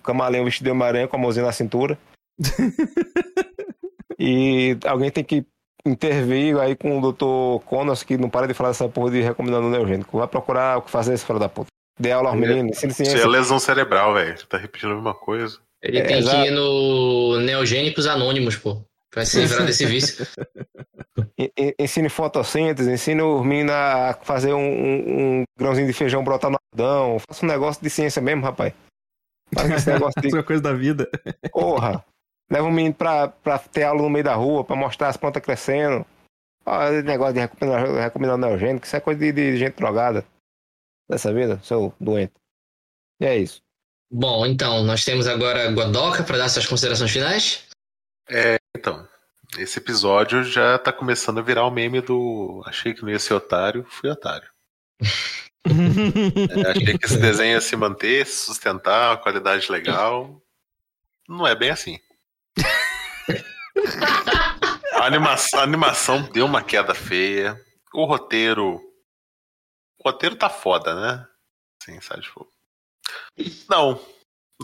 camaleão 0.03 0.45
vestido 0.45 0.65
de 0.65 0.71
Homem-Aranha 0.73 1.09
com 1.09 1.17
a 1.17 1.19
mãozinha 1.21 1.47
na 1.47 1.53
cintura. 1.53 1.99
e 4.19 4.77
alguém 4.85 5.11
tem 5.11 5.25
que 5.25 5.45
intervir 5.87 6.59
aí 6.59 6.75
com 6.75 6.99
o 6.99 7.13
Dr. 7.13 7.65
Connors, 7.65 8.03
que 8.03 8.17
não 8.19 8.29
para 8.29 8.47
de 8.49 8.55
falar 8.55 8.71
dessa 8.71 8.89
porra 8.89 9.11
de 9.13 9.21
recomendando 9.21 9.67
o 9.69 9.71
neogênico. 9.71 10.19
Vai 10.19 10.27
procurar 10.29 10.79
o 10.79 10.83
que 10.83 10.91
fazer 10.91 11.15
esse 11.15 11.25
filho 11.25 11.39
da 11.39 11.49
puta. 11.49 11.69
Dê 11.99 12.13
aula 12.13 12.31
aos 12.31 12.39
meninos, 12.39 12.77
ensina 12.77 12.93
Isso 12.93 13.03
é 13.03 13.07
ciência. 13.07 13.29
lesão 13.29 13.59
cerebral, 13.59 14.13
velho. 14.15 14.37
Tá 14.47 14.59
repetindo 14.59 14.93
a 14.93 14.95
mesma 14.97 15.15
coisa. 15.15 15.59
Ele 15.83 15.99
É, 15.99 16.03
tem 16.03 16.19
exato. 16.19 16.37
que 16.43 16.49
ir 16.49 16.51
no 16.51 17.39
Neogênicos 17.41 18.07
Anônimos, 18.07 18.57
pô. 18.57 18.83
Pra 19.11 19.25
se 19.25 19.41
livrar 19.41 19.65
desse 19.65 19.87
vício. 19.87 20.27
En- 21.39 21.51
en- 21.57 21.75
Ensine 21.79 22.09
fotossíntese, 22.11 22.91
ensine 22.93 23.23
os 23.23 23.47
meninos 23.47 23.73
a 23.73 24.19
fazer 24.23 24.53
um, 24.53 24.59
um- 24.61 25.39
um 25.41 25.45
grãozinho 25.59 25.87
de 25.87 25.93
feijão 25.93 26.23
brotar 26.25 26.51
no 26.51 26.59
Adão. 26.75 27.19
Faça 27.27 27.47
um 27.47 27.49
negócio 27.49 27.83
de 27.83 27.89
ciência 27.89 28.21
mesmo, 28.21 28.43
rapaz. 28.43 28.75
Com 29.55 29.63
esse 29.75 29.89
negócio 30.11 30.21
de 30.21 30.27
Isso 30.29 30.37
é 30.37 30.41
uma 30.41 30.45
coisa 30.45 30.63
da 30.63 30.73
vida. 30.75 31.09
Porra! 31.51 32.05
Leva 32.51 32.67
um 32.67 32.73
menino 32.73 32.95
pra, 32.95 33.29
pra 33.29 33.59
ter 33.59 33.85
aula 33.85 34.03
no 34.03 34.11
meio 34.11 34.25
da 34.25 34.35
rua, 34.35 34.65
pra 34.65 34.77
mostrar 34.77 35.09
as 35.09 35.17
plantas 35.17 35.43
crescendo. 35.43 36.07
Esse 36.91 37.03
negócio 37.03 37.35
de 37.35 37.41
recomendar, 37.41 37.87
recomendar 38.03 38.39
neogênico, 38.39 38.87
isso 38.87 38.97
é 38.97 39.01
coisa 39.01 39.21
de, 39.21 39.33
de 39.33 39.57
gente 39.57 39.77
drogada. 39.77 40.25
Dessa 41.09 41.33
vida, 41.33 41.61
seu 41.63 41.95
doente. 42.01 42.33
E 43.21 43.27
é 43.27 43.37
isso. 43.37 43.63
Bom, 44.11 44.45
então, 44.47 44.83
nós 44.83 45.05
temos 45.05 45.27
agora 45.27 45.71
Godoka 45.73 46.23
pra 46.23 46.39
dar 46.39 46.49
suas 46.49 46.67
considerações 46.67 47.11
finais. 47.11 47.69
Então, 48.77 49.09
esse 49.59 49.79
episódio 49.79 50.45
já 50.45 50.79
tá 50.79 50.93
começando 50.93 51.39
a 51.39 51.43
virar 51.43 51.65
o 51.65 51.71
meme 51.71 52.01
do 52.01 52.63
achei 52.67 52.93
que 52.93 53.03
não 53.03 53.11
ia 53.11 53.19
ser 53.19 53.35
otário, 53.35 53.85
fui 53.89 54.11
otário. 54.11 54.49
É, 55.69 56.71
achei 56.71 56.97
que 56.97 57.07
esse 57.07 57.19
desenho 57.19 57.55
ia 57.55 57.61
se 57.61 57.75
manter, 57.75 58.25
se 58.25 58.47
sustentar, 58.47 59.11
uma 59.11 59.17
qualidade 59.17 59.69
legal. 59.69 60.41
Não 61.29 61.45
é 61.45 61.57
bem 61.57 61.71
assim. 61.71 61.99
A 64.95 65.05
animação, 65.07 65.61
a 65.61 65.63
animação 65.63 66.23
deu 66.33 66.47
uma 66.47 66.63
queda 66.63 66.95
feia. 66.95 67.61
O 67.93 68.05
roteiro. 68.07 68.81
O 69.99 70.09
roteiro 70.09 70.35
tá 70.37 70.49
foda, 70.49 70.95
né? 70.95 71.27
Sim, 71.83 72.01
sabe? 72.01 72.23
Tipo... 72.23 72.49
Não. 73.69 74.01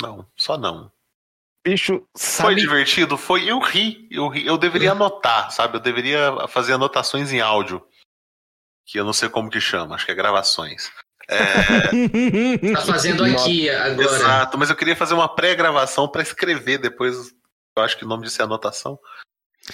Não, 0.01 0.27
só 0.35 0.57
não. 0.57 0.91
Bicho, 1.65 1.99
Foi 2.17 2.55
sabe. 2.55 2.55
divertido? 2.57 3.17
Foi. 3.19 3.49
Eu 3.49 3.59
ri. 3.61 4.09
Eu 4.11 4.27
ri. 4.29 4.47
Eu 4.47 4.57
deveria 4.57 4.93
anotar, 4.93 5.51
sabe? 5.53 5.77
Eu 5.77 5.81
deveria 5.81 6.49
fazer 6.49 6.73
anotações 6.73 7.31
em 7.31 7.41
áudio. 7.41 7.87
Que 8.87 8.99
eu 8.99 9.05
não 9.05 9.13
sei 9.13 9.29
como 9.29 9.51
que 9.51 9.61
chama, 9.61 9.95
acho 9.95 10.07
que 10.07 10.13
é 10.13 10.15
gravações. 10.15 10.91
É, 11.29 11.37
Tá 12.75 12.81
fazendo 12.87 13.23
aqui 13.25 13.69
agora. 13.71 14.03
exato, 14.03 14.59
mas 14.59 14.71
eu 14.71 14.77
queria 14.77 14.97
fazer 14.97 15.15
uma 15.15 15.33
pré-gravação 15.33 16.09
pra 16.09 16.23
escrever 16.23 16.79
depois. 16.79 17.33
Eu 17.77 17.83
acho 17.83 17.97
que 17.97 18.05
o 18.05 18.09
nome 18.09 18.25
disso 18.25 18.41
é 18.41 18.45
anotação. 18.45 18.99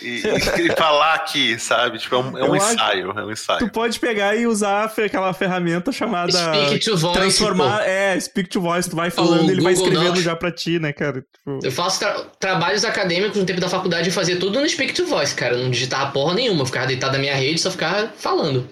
E, 0.03 0.21
e 0.69 0.77
falar 0.77 1.15
aqui, 1.15 1.59
sabe? 1.59 1.99
Tipo, 1.99 2.17
é 2.17 2.19
um, 2.19 2.39
é 2.39 2.45
um 2.51 2.55
ensaio. 2.57 3.11
É 3.19 3.25
um 3.25 3.31
ensaio. 3.31 3.59
tu 3.61 3.73
pode 3.73 3.99
pegar 3.99 4.37
e 4.37 4.47
usar 4.47 4.85
aquela 4.85 5.33
ferramenta 5.33 5.91
chamada. 5.91 6.31
Speak 6.31 6.79
to 6.81 6.97
voice. 6.97 7.19
transformar. 7.19 7.89
É, 7.89 8.21
speak 8.21 8.51
to 8.51 8.61
voice. 8.61 8.89
Tu 8.91 8.95
vai 8.95 9.11
falando 9.11 9.47
O 9.47 9.49
e 9.49 9.53
ele 9.53 9.63
vai 9.63 9.73
escrevendo 9.73 10.09
Docs. 10.13 10.23
já 10.23 10.37
pra 10.37 10.53
ti, 10.53 10.79
né, 10.79 10.93
cara? 10.93 11.23
Tipo, 11.23 11.59
pô. 11.59 11.59
Eu 11.63 11.73
faço 11.73 12.01
tra- 12.01 12.25
trabalhos 12.39 12.85
acadêmicos 12.85 13.39
no 13.39 13.47
tempo 13.47 13.61
da 13.63 13.69
faculdade 13.69 14.11
e 14.11 14.13
fazia 14.13 14.39
tudo 14.39 14.61
no 14.61 14.69
Speak 14.69 14.93
to 14.93 15.07
Voice, 15.07 15.35
cara. 15.35 15.55
Eu 15.55 15.65
não 15.65 15.71
digitava 15.71 16.13
porra 16.13 16.35
nenhuma. 16.35 16.63
Eu 16.63 16.67
ficava 16.67 16.87
deitado 16.87 17.13
na 17.15 17.19
minha 17.19 17.35
rede 17.35 17.55
e 17.55 17.59
só 17.59 17.71
ficava 17.71 18.09
falando. 18.09 18.69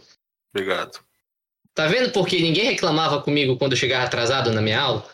Obrigado. 0.55 1.01
Tá 1.74 1.87
vendo 1.87 2.11
porque 2.12 2.39
ninguém 2.41 2.64
reclamava 2.66 3.22
comigo 3.22 3.57
quando 3.57 3.72
eu 3.72 3.79
chegava 3.79 4.05
atrasado 4.05 4.53
na 4.53 4.61
minha 4.61 4.81
aula? 4.81 5.05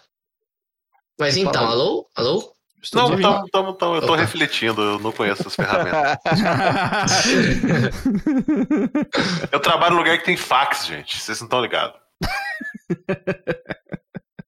Mas 1.18 1.36
então, 1.36 1.64
alô? 1.68 2.08
Alô? 2.14 2.52
Estamos 2.82 3.10
Não, 3.10 3.12
ouvindo. 3.12 3.22
tamo, 3.22 3.48
tamo, 3.50 3.72
tamo, 3.74 3.94
eu 3.96 4.00
tô 4.00 4.06
Opa. 4.12 4.16
refletindo, 4.16 4.80
eu 4.82 4.98
não 4.98 5.12
conheço 5.12 5.46
as 5.46 5.54
ferramentas. 5.54 6.18
Eu 9.52 9.60
trabalho 9.60 9.94
num 9.94 9.98
lugar 10.00 10.18
que 10.18 10.24
tem 10.24 10.36
fax, 10.36 10.86
gente. 10.86 11.20
Vocês 11.20 11.40
não 11.40 11.46
estão 11.46 11.60
ligados. 11.60 12.00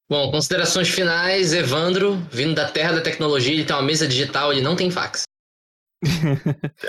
Bom, 0.09 0.31
considerações 0.31 0.89
finais. 0.89 1.53
Evandro, 1.53 2.17
vindo 2.31 2.55
da 2.55 2.69
terra 2.71 2.93
da 2.93 3.01
tecnologia, 3.01 3.53
ele 3.53 3.65
tem 3.65 3.75
uma 3.75 3.83
mesa 3.83 4.07
digital, 4.07 4.53
ele 4.53 4.61
não 4.63 4.77
tem 4.77 4.91
fax. 4.91 5.25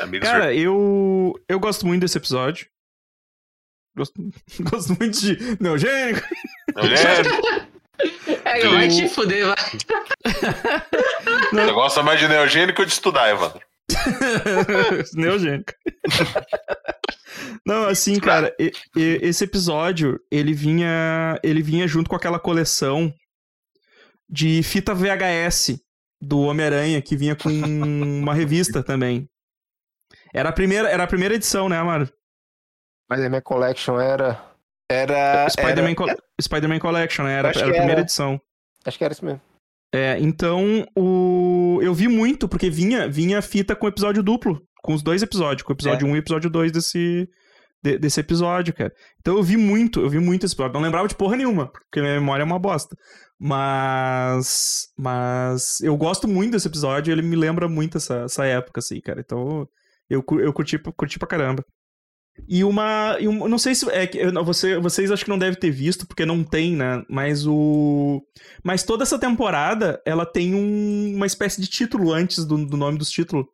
Amigos 0.02 0.28
Cara, 0.28 0.54
eu, 0.54 1.34
eu 1.48 1.60
gosto 1.60 1.86
muito 1.88 2.02
desse 2.02 2.18
episódio. 2.18 2.68
Gosto, 3.96 4.14
gosto 4.70 4.89
muito 5.00 5.20
de 5.20 5.38
Neogênico. 5.62 6.28
Neogênico. 6.76 7.74
É, 8.46 8.68
vai 8.68 8.88
te 8.88 9.08
fuder, 9.10 9.46
vai. 9.48 9.56
Você 11.52 11.72
gosta 11.74 12.04
mais 12.04 12.20
de 12.20 12.28
neogênico 12.28 12.82
ou 12.82 12.86
de 12.86 12.91
estudar, 12.93 13.30
Evandro? 13.30 13.62
Neogênico. 15.14 15.74
Não, 17.66 17.88
assim, 17.88 18.20
cara, 18.20 18.54
e- 18.60 18.72
e- 18.96 19.20
esse 19.22 19.43
episódio, 19.43 20.20
ele 20.32 20.54
vinha, 20.54 21.39
ele 21.43 21.62
vinha 21.62 21.88
junto 21.88 22.10
com 22.10 22.16
aquela 22.16 22.39
coleção 22.39 23.14
de 24.30 24.62
fita 24.64 24.93
VHS 24.93 25.80
do 26.22 26.41
Homem-Aranha, 26.41 27.02
que 27.02 27.16
vinha 27.16 27.36
com 27.36 27.50
uma 27.50 28.34
revista 28.34 28.82
também. 28.84 29.30
Era 30.34 30.50
a 30.50 30.54
primeira, 30.54 30.89
era 30.89 31.04
a 31.04 31.08
primeira 31.08 31.36
edição, 31.36 31.70
né, 31.70 31.78
Amaro? 31.78 32.10
Mas 33.10 33.22
a 33.24 33.30
minha 33.30 33.41
collection 33.41 34.00
era. 34.00 34.41
Era. 34.89 35.48
Spider-Man 35.50 35.93
era- 36.08 36.18
Spider-Man 36.41 36.79
Collection, 36.79 37.23
né? 37.25 37.33
Era, 37.39 37.49
era 37.49 37.59
a 37.59 37.63
primeira 37.69 37.91
era. 37.93 38.01
edição. 38.01 38.39
Acho 38.86 38.97
que 38.97 39.03
era 39.03 39.13
isso 39.13 39.25
mesmo. 39.25 39.41
É, 39.93 40.17
então 40.19 40.86
o 40.97 41.79
eu 41.81 41.93
vi 41.93 42.07
muito 42.07 42.47
porque 42.49 42.69
vinha 42.69 43.07
vinha 43.07 43.41
fita 43.41 43.75
com 43.75 43.88
episódio 43.88 44.21
duplo, 44.21 44.59
com 44.83 44.93
os 44.93 45.01
dois 45.01 45.21
episódios, 45.23 45.63
com 45.63 45.71
o 45.71 45.75
episódio 45.75 46.05
1 46.05 46.09
um 46.09 46.15
e 46.15 46.19
o 46.19 46.21
episódio 46.21 46.49
2 46.49 46.71
desse 46.71 47.27
de- 47.83 47.97
desse 47.99 48.19
episódio, 48.19 48.73
cara. 48.73 48.91
Então 49.19 49.38
eu 49.38 49.43
vi 49.43 49.55
muito, 49.55 50.01
eu 50.01 50.09
vi 50.09 50.19
muito 50.19 50.45
esse 50.45 50.53
episódio. 50.55 50.73
Não 50.73 50.81
lembrava 50.81 51.07
de 51.07 51.15
porra 51.15 51.38
nenhuma, 51.38 51.67
porque 51.71 52.01
minha 52.01 52.15
memória 52.19 52.41
é 52.43 52.45
uma 52.45 52.59
bosta. 52.59 52.95
Mas 53.39 54.88
mas 54.97 55.79
eu 55.81 55.95
gosto 55.95 56.27
muito 56.27 56.51
desse 56.53 56.67
episódio, 56.67 57.11
ele 57.11 57.21
me 57.21 57.36
lembra 57.36 57.67
muito 57.69 57.97
essa, 57.97 58.23
essa 58.23 58.45
época 58.45 58.79
assim, 58.79 58.99
cara. 59.01 59.21
Então 59.21 59.67
eu 60.09 60.23
eu 60.39 60.51
curti, 60.53 60.77
curti 60.97 61.17
pra 61.19 61.27
caramba. 61.27 61.63
E 62.47 62.63
uma, 62.63 63.17
e 63.19 63.27
um- 63.27 63.47
não 63.47 63.57
sei 63.57 63.73
se 63.73 63.89
é 63.89 64.07
você, 64.43 64.77
vocês 64.77 65.09
acho 65.09 65.23
que 65.23 65.29
não 65.29 65.38
devem 65.39 65.57
ter 65.59 65.71
visto 65.71 66.05
porque 66.05 66.25
não 66.25 66.43
tem, 66.43 66.75
né? 66.75 67.03
Mas 67.09 67.47
o 67.47 68.21
mas 68.63 68.83
toda 68.83 69.03
essa 69.03 69.17
temporada, 69.17 70.01
ela 70.05 70.25
tem 70.25 70.53
um- 70.53 71.15
uma 71.15 71.25
espécie 71.25 71.61
de 71.61 71.67
título 71.67 72.11
antes 72.11 72.45
do, 72.45 72.65
do 72.65 72.77
nome 72.77 72.97
dos 72.97 73.09
títulos. 73.09 73.45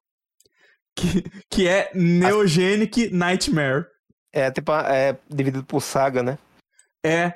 Que, 0.96 1.24
que 1.50 1.68
é 1.68 1.90
Neogenic 1.94 3.10
Nightmare. 3.12 3.86
É, 4.34 4.50
tipo, 4.52 4.72
é 4.74 5.18
dividido 5.30 5.64
por 5.64 5.82
saga, 5.82 6.22
né? 6.24 6.38
É. 7.06 7.34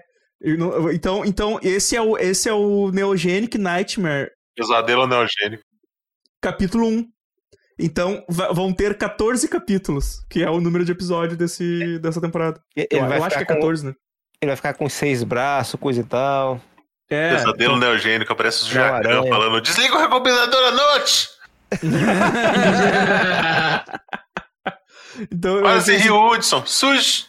Então, 0.94 1.24
então 1.26 1.60
esse, 1.64 1.96
é 1.96 2.02
o, 2.02 2.18
esse 2.18 2.50
é 2.50 2.54
o 2.54 2.92
Neogenic 2.92 3.58
Nightmare, 3.58 4.30
Pesadelo 4.56 5.08
neogênico. 5.08 5.64
capítulo 6.42 6.88
1. 6.88 7.10
Então, 7.78 8.24
vão 8.30 8.72
ter 8.74 8.98
14 8.98 9.48
capítulos, 9.50 10.26
que 10.30 10.42
é 10.42 10.50
o 10.50 10.62
número 10.62 10.86
de 10.86 10.94
episódio 10.94 11.36
desse, 11.36 12.00
dessa 12.00 12.22
temporada. 12.22 12.60
Ele 12.76 12.88
Eu, 12.90 13.00
eu 13.00 13.06
acho 13.24 13.30
que 13.30 13.36
é 13.36 13.40
ficar 13.40 13.56
com- 13.56 13.62
14, 13.62 13.86
né? 13.88 13.94
Ele 14.42 14.50
vai 14.50 14.56
ficar 14.56 14.74
com 14.76 14.88
seis 14.90 15.24
braços, 15.24 15.80
coisa 15.80 16.02
e 16.02 16.04
tal. 16.04 16.62
É. 17.10 17.36
Pesadelo 17.36 17.78
neogênico. 17.78 18.32
Aparece 18.32 18.64
o 18.64 18.68
Jacan 18.68 19.24
falando: 19.28 19.62
desliga 19.62 19.96
o 19.96 20.00
recombinador 20.00 20.62
à 20.68 20.72
noite! 20.72 21.28
então, 25.32 25.56
eu 25.58 25.62
Quase 25.62 25.96
achei, 25.96 26.04
Rio 26.04 26.32
Hudson, 26.32 26.64
sujo! 26.66 27.26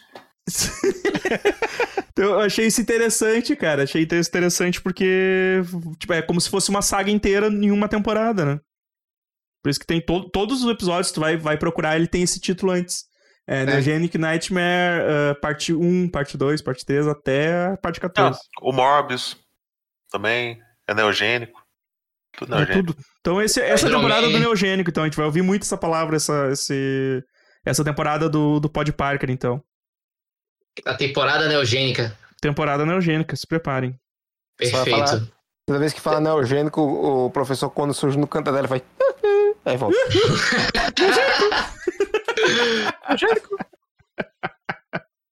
então, 2.11 2.25
eu 2.25 2.39
achei 2.39 2.67
isso 2.67 2.81
interessante, 2.81 3.55
cara. 3.55 3.83
Achei 3.83 4.07
isso 4.09 4.29
interessante 4.29 4.81
porque 4.81 5.61
tipo, 5.99 6.13
é 6.13 6.21
como 6.21 6.39
se 6.39 6.49
fosse 6.49 6.69
uma 6.69 6.81
saga 6.81 7.11
inteira 7.11 7.47
em 7.47 7.71
uma 7.71 7.87
temporada, 7.87 8.45
né? 8.45 8.59
Por 9.63 9.69
isso 9.69 9.79
que 9.79 9.85
tem 9.87 9.99
to 9.99 10.29
todos 10.29 10.63
os 10.63 10.69
episódios, 10.71 11.11
tu 11.11 11.19
vai, 11.19 11.35
vai 11.37 11.57
procurar, 11.57 11.95
ele 11.95 12.07
tem 12.07 12.21
esse 12.23 12.39
título 12.39 12.71
antes. 12.71 13.05
É, 13.49 13.65
Neogenic 13.65 14.17
Nightmare, 14.17 15.03
uh, 15.31 15.39
parte 15.39 15.73
1, 15.73 16.09
parte 16.09 16.37
2, 16.37 16.61
parte 16.61 16.85
3, 16.85 17.07
até 17.07 17.67
a 17.67 17.77
parte 17.77 17.99
14. 17.99 18.37
Ah, 18.37 18.41
o 18.61 18.73
Morbius 18.73 19.37
também 20.11 20.59
é 20.87 20.93
neogênico. 20.93 21.61
Tudo 22.37 22.53
É 22.53 22.57
neogênico. 22.57 22.93
tudo. 22.93 23.05
Então 23.21 23.41
esse, 23.41 23.61
essa 23.61 23.85
é 23.85 23.87
a 23.87 23.91
Hydro 23.91 23.97
temporada 24.01 24.29
do 24.29 24.37
Neogênico, 24.39 24.89
então 24.89 25.03
a 25.03 25.07
gente 25.07 25.15
vai 25.15 25.25
ouvir 25.25 25.41
muito 25.43 25.63
essa 25.63 25.77
palavra, 25.77 26.17
essa, 26.17 26.49
esse, 26.51 27.23
essa 27.65 27.83
temporada 27.85 28.29
do, 28.29 28.59
do 28.59 28.69
Pod 28.69 28.91
Parker, 28.91 29.29
então. 29.31 29.63
A 30.85 30.93
temporada 30.93 31.47
neogênica. 31.47 32.15
Temporada 32.41 32.85
Neogênica, 32.85 33.35
se 33.35 33.47
preparem. 33.47 33.97
Perfeito. 34.57 34.89
falar- 34.89 35.21
Toda 35.65 35.79
vez 35.79 35.91
que 35.91 35.99
fala 35.99 36.19
neogênico, 36.21 36.79
o 36.81 37.25
o 37.25 37.31
professor, 37.31 37.69
quando 37.69 37.93
surge 37.93 38.17
no 38.17 38.27
canto 38.27 38.51
dela, 38.51 38.67
vai. 38.67 38.81
Aí 39.67 39.75
volta. 39.75 39.97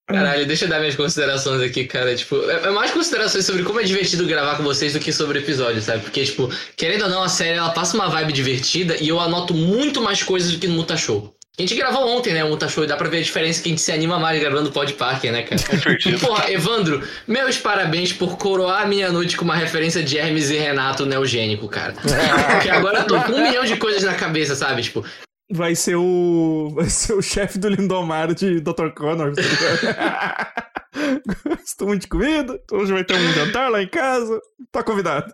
Caralho, 0.08 0.46
deixa 0.46 0.66
eu 0.66 0.70
dar 0.70 0.80
minhas 0.80 0.96
considerações 0.96 1.62
aqui, 1.62 1.86
cara. 1.86 2.14
Tipo, 2.16 2.36
é 2.50 2.68
é 2.68 2.70
mais 2.70 2.92
considerações 2.92 3.46
sobre 3.46 3.64
como 3.64 3.80
é 3.80 3.84
divertido 3.84 4.28
gravar 4.28 4.58
com 4.58 4.64
vocês 4.64 4.94
do 4.94 5.00
que 5.00 5.12
sobre 5.12 5.40
episódio, 5.40 5.82
sabe? 5.82 6.04
Porque, 6.04 6.24
tipo, 6.24 6.50
querendo 6.78 7.04
ou 7.04 7.10
não, 7.10 7.24
a 7.24 7.30
série 7.30 7.58
ela 7.58 7.72
passa 7.72 7.96
uma 7.96 8.08
vibe 8.08 8.32
divertida 8.32 8.98
e 9.02 9.08
eu 9.08 9.20
anoto 9.20 9.54
muito 9.54 10.02
mais 10.02 10.22
coisas 10.22 10.52
do 10.52 10.60
que 10.60 10.68
no 10.68 10.76
Muta 10.76 10.96
Show. 10.96 11.35
A 11.58 11.62
gente 11.62 11.74
gravou 11.74 12.06
ontem, 12.18 12.34
né, 12.34 12.44
o 12.44 12.50
Muta 12.50 12.68
Show, 12.68 12.84
e 12.84 12.88
dá 12.88 12.98
pra 12.98 13.08
ver 13.08 13.20
a 13.20 13.22
diferença 13.22 13.62
que 13.62 13.70
a 13.70 13.72
gente 13.72 13.82
se 13.82 13.90
anima 13.90 14.20
mais 14.20 14.38
gravando 14.42 14.70
o 14.70 14.72
Pod 14.74 14.92
Parker, 14.94 15.32
né, 15.32 15.44
cara? 15.44 15.62
É. 16.06 16.18
Porra, 16.18 16.52
Evandro, 16.52 17.02
meus 17.26 17.58
parabéns 17.58 18.12
por 18.12 18.38
coroar 18.38 18.82
a 18.82 18.86
minha 18.86 19.10
noite 19.10 19.38
com 19.38 19.46
uma 19.46 19.56
referência 19.56 20.04
de 20.04 20.18
Hermes 20.18 20.50
e 20.50 20.58
Renato 20.58 21.06
neogênico, 21.06 21.70
cara. 21.70 21.94
Porque 21.94 22.70
agora 22.70 23.00
eu 23.00 23.08
tô 23.08 23.22
com 23.22 23.32
um 23.32 23.42
milhão 23.42 23.64
de 23.64 23.78
coisas 23.78 24.04
na 24.04 24.16
cabeça, 24.16 24.54
sabe? 24.54 24.82
Tipo, 24.82 25.06
Vai 25.50 25.76
ser 25.76 25.96
o. 25.96 26.72
Vai 26.74 26.90
ser 26.90 27.14
o 27.14 27.22
chefe 27.22 27.60
do 27.60 27.70
Lindomar 27.70 28.34
de 28.34 28.60
Dr. 28.60 28.90
Connor. 28.96 29.34
tá 29.36 30.64
Gosto 31.46 31.86
muito 31.88 32.02
de 32.04 32.08
comida. 32.08 32.60
Hoje 32.72 32.94
vai 32.94 33.04
ter 33.04 33.16
um 33.16 33.34
jantar 33.34 33.70
lá 33.70 33.82
em 33.82 33.88
casa. 33.88 34.40
Tá 34.72 34.82
convidado. 34.84 35.34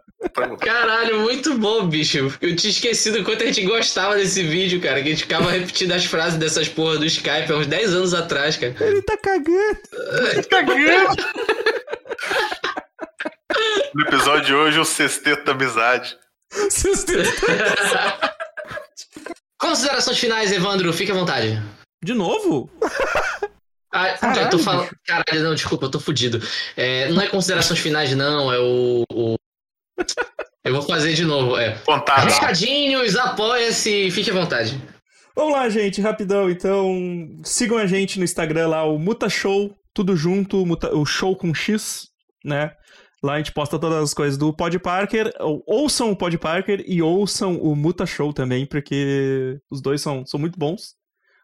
Caralho, 0.60 1.20
muito 1.22 1.58
bom, 1.58 1.88
bicho. 1.88 2.18
Eu 2.42 2.56
tinha 2.56 2.72
esquecido 2.72 3.20
o 3.20 3.24
quanto 3.24 3.44
a 3.44 3.48
gente 3.48 3.64
gostava 3.66 4.16
desse 4.16 4.44
vídeo, 4.44 4.82
cara. 4.82 5.02
Que 5.02 5.08
a 5.10 5.12
gente 5.12 5.24
ficava 5.24 5.52
repetindo 5.52 5.92
as 5.94 6.06
frases 6.06 6.38
dessas 6.40 6.68
porra 6.70 6.98
do 6.98 7.06
Skype 7.06 7.52
há 7.52 7.56
uns 7.56 7.68
10 7.68 7.94
anos 7.94 8.14
atrás, 8.14 8.56
cara. 8.58 8.76
Ele 10.32 10.44
tá 10.44 10.64
cagando. 10.64 11.16
No 13.94 14.02
episódio 14.08 14.46
de 14.46 14.54
hoje, 14.54 14.80
o 14.80 14.86
sexteto 14.86 15.44
da 15.46 15.52
amizade. 15.52 16.18
Vocês 16.52 17.04
têm- 17.04 17.18
Considerações 19.60 20.18
finais, 20.20 20.52
Evandro, 20.52 20.92
fique 20.94 21.12
à 21.12 21.16
vontade. 21.16 21.62
De 22.04 22.14
novo? 22.14 22.70
Ah, 23.94 24.08
eu 24.10 24.14
tô 24.16 24.20
Caralho, 24.22 24.60
falando. 24.60 24.90
Caralho, 25.06 25.44
não, 25.44 25.54
desculpa, 25.56 25.86
eu 25.86 25.92
tô 25.92 26.00
fudido. 26.00 26.40
É, 26.78 27.10
não 27.10 27.22
é 27.22 27.28
considerações 27.28 27.80
finais, 27.80 28.16
não, 28.16 28.52
é 28.52 28.60
o. 28.60 29.04
o- 29.14 29.36
Eu 30.64 30.74
vou 30.74 30.84
fazer 30.84 31.14
de 31.16 31.26
novo. 31.26 31.58
É. 31.58 31.76
Recadinhos, 32.24 33.16
apoia-se, 33.16 34.12
fique 34.12 34.30
à 34.30 34.34
vontade. 34.34 34.80
Vamos 35.36 35.54
lá, 35.54 35.68
gente, 35.70 36.00
rapidão. 36.00 36.50
Então, 36.52 36.96
sigam 37.44 37.78
a 37.80 37.88
gente 37.88 38.20
no 38.20 38.24
Instagram 38.24 38.68
lá, 38.68 38.84
o 38.84 39.00
Muta 39.00 39.28
Show, 39.28 39.74
tudo 39.92 40.16
junto, 40.16 40.64
Muta- 40.66 40.94
o 40.96 41.04
show 41.04 41.36
com 41.36 41.52
X, 41.54 42.04
né? 42.46 42.72
Lá 43.24 43.34
a 43.34 43.38
gente 43.38 43.52
posta 43.54 43.80
todas 43.80 44.04
as 44.04 44.14
coisas 44.14 44.38
do 44.38 44.56
Pod 44.56 44.78
Parker. 44.80 45.32
ou- 45.40 45.64
Ouçam 45.66 46.12
o 46.12 46.16
Pod 46.16 46.38
Parker 46.38 46.84
e 46.88 47.02
ouçam 47.02 47.56
o 47.60 47.76
Muta 47.76 48.06
Show 48.06 48.32
também, 48.32 48.66
porque 48.66 49.58
os 49.72 49.82
dois 49.82 50.00
são, 50.02 50.24
são 50.28 50.40
muito 50.40 50.60
bons. 50.60 50.94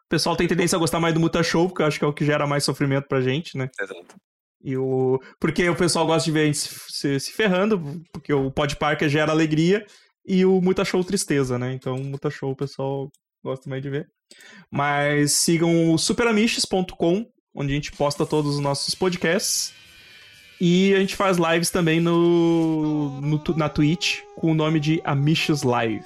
O 0.07 0.09
pessoal 0.09 0.37
tem 0.37 0.47
tendência 0.47 0.77
a 0.77 0.79
gostar 0.79 1.01
mais 1.01 1.13
do 1.13 1.19
Muta 1.19 1.43
Show, 1.43 1.67
porque 1.67 1.81
eu 1.81 1.85
acho 1.85 1.99
que 1.99 2.05
é 2.05 2.07
o 2.07 2.13
que 2.13 2.25
gera 2.25 2.47
mais 2.47 2.63
sofrimento 2.63 3.09
pra 3.09 3.19
gente, 3.19 3.57
né? 3.57 3.69
Exato. 3.79 4.15
E 4.63 4.77
o... 4.77 5.19
Porque 5.37 5.67
o 5.69 5.75
pessoal 5.75 6.07
gosta 6.07 6.23
de 6.23 6.31
ver 6.31 6.43
a 6.43 6.45
gente 6.45 6.57
se, 6.57 7.19
se, 7.19 7.31
ferrando, 7.33 8.01
porque 8.13 8.33
o 8.33 8.49
Pod 8.49 8.73
Parker 8.77 9.09
gera 9.09 9.33
alegria 9.33 9.85
e 10.25 10.45
o 10.45 10.61
Muta 10.61 10.85
Show 10.85 11.03
tristeza, 11.03 11.59
né? 11.59 11.73
Então 11.73 11.95
o 11.95 12.05
Muta 12.05 12.29
Show 12.29 12.51
o 12.51 12.55
pessoal 12.55 13.11
gosta 13.43 13.69
mais 13.69 13.81
de 13.81 13.89
ver. 13.89 14.07
Mas 14.71 15.33
sigam 15.33 15.93
o 15.93 15.97
superamiches.com, 15.97 17.25
onde 17.53 17.73
a 17.73 17.75
gente 17.75 17.91
posta 17.91 18.25
todos 18.25 18.55
os 18.55 18.61
nossos 18.61 18.95
podcasts. 18.95 19.73
E 20.59 20.93
a 20.95 20.99
gente 20.99 21.17
faz 21.17 21.37
lives 21.37 21.69
também 21.69 21.99
no, 21.99 23.19
no 23.19 23.43
na 23.57 23.67
Twitch 23.67 24.21
com 24.37 24.51
o 24.53 24.55
nome 24.55 24.79
de 24.79 25.01
Amiches 25.03 25.63
Live. 25.63 26.05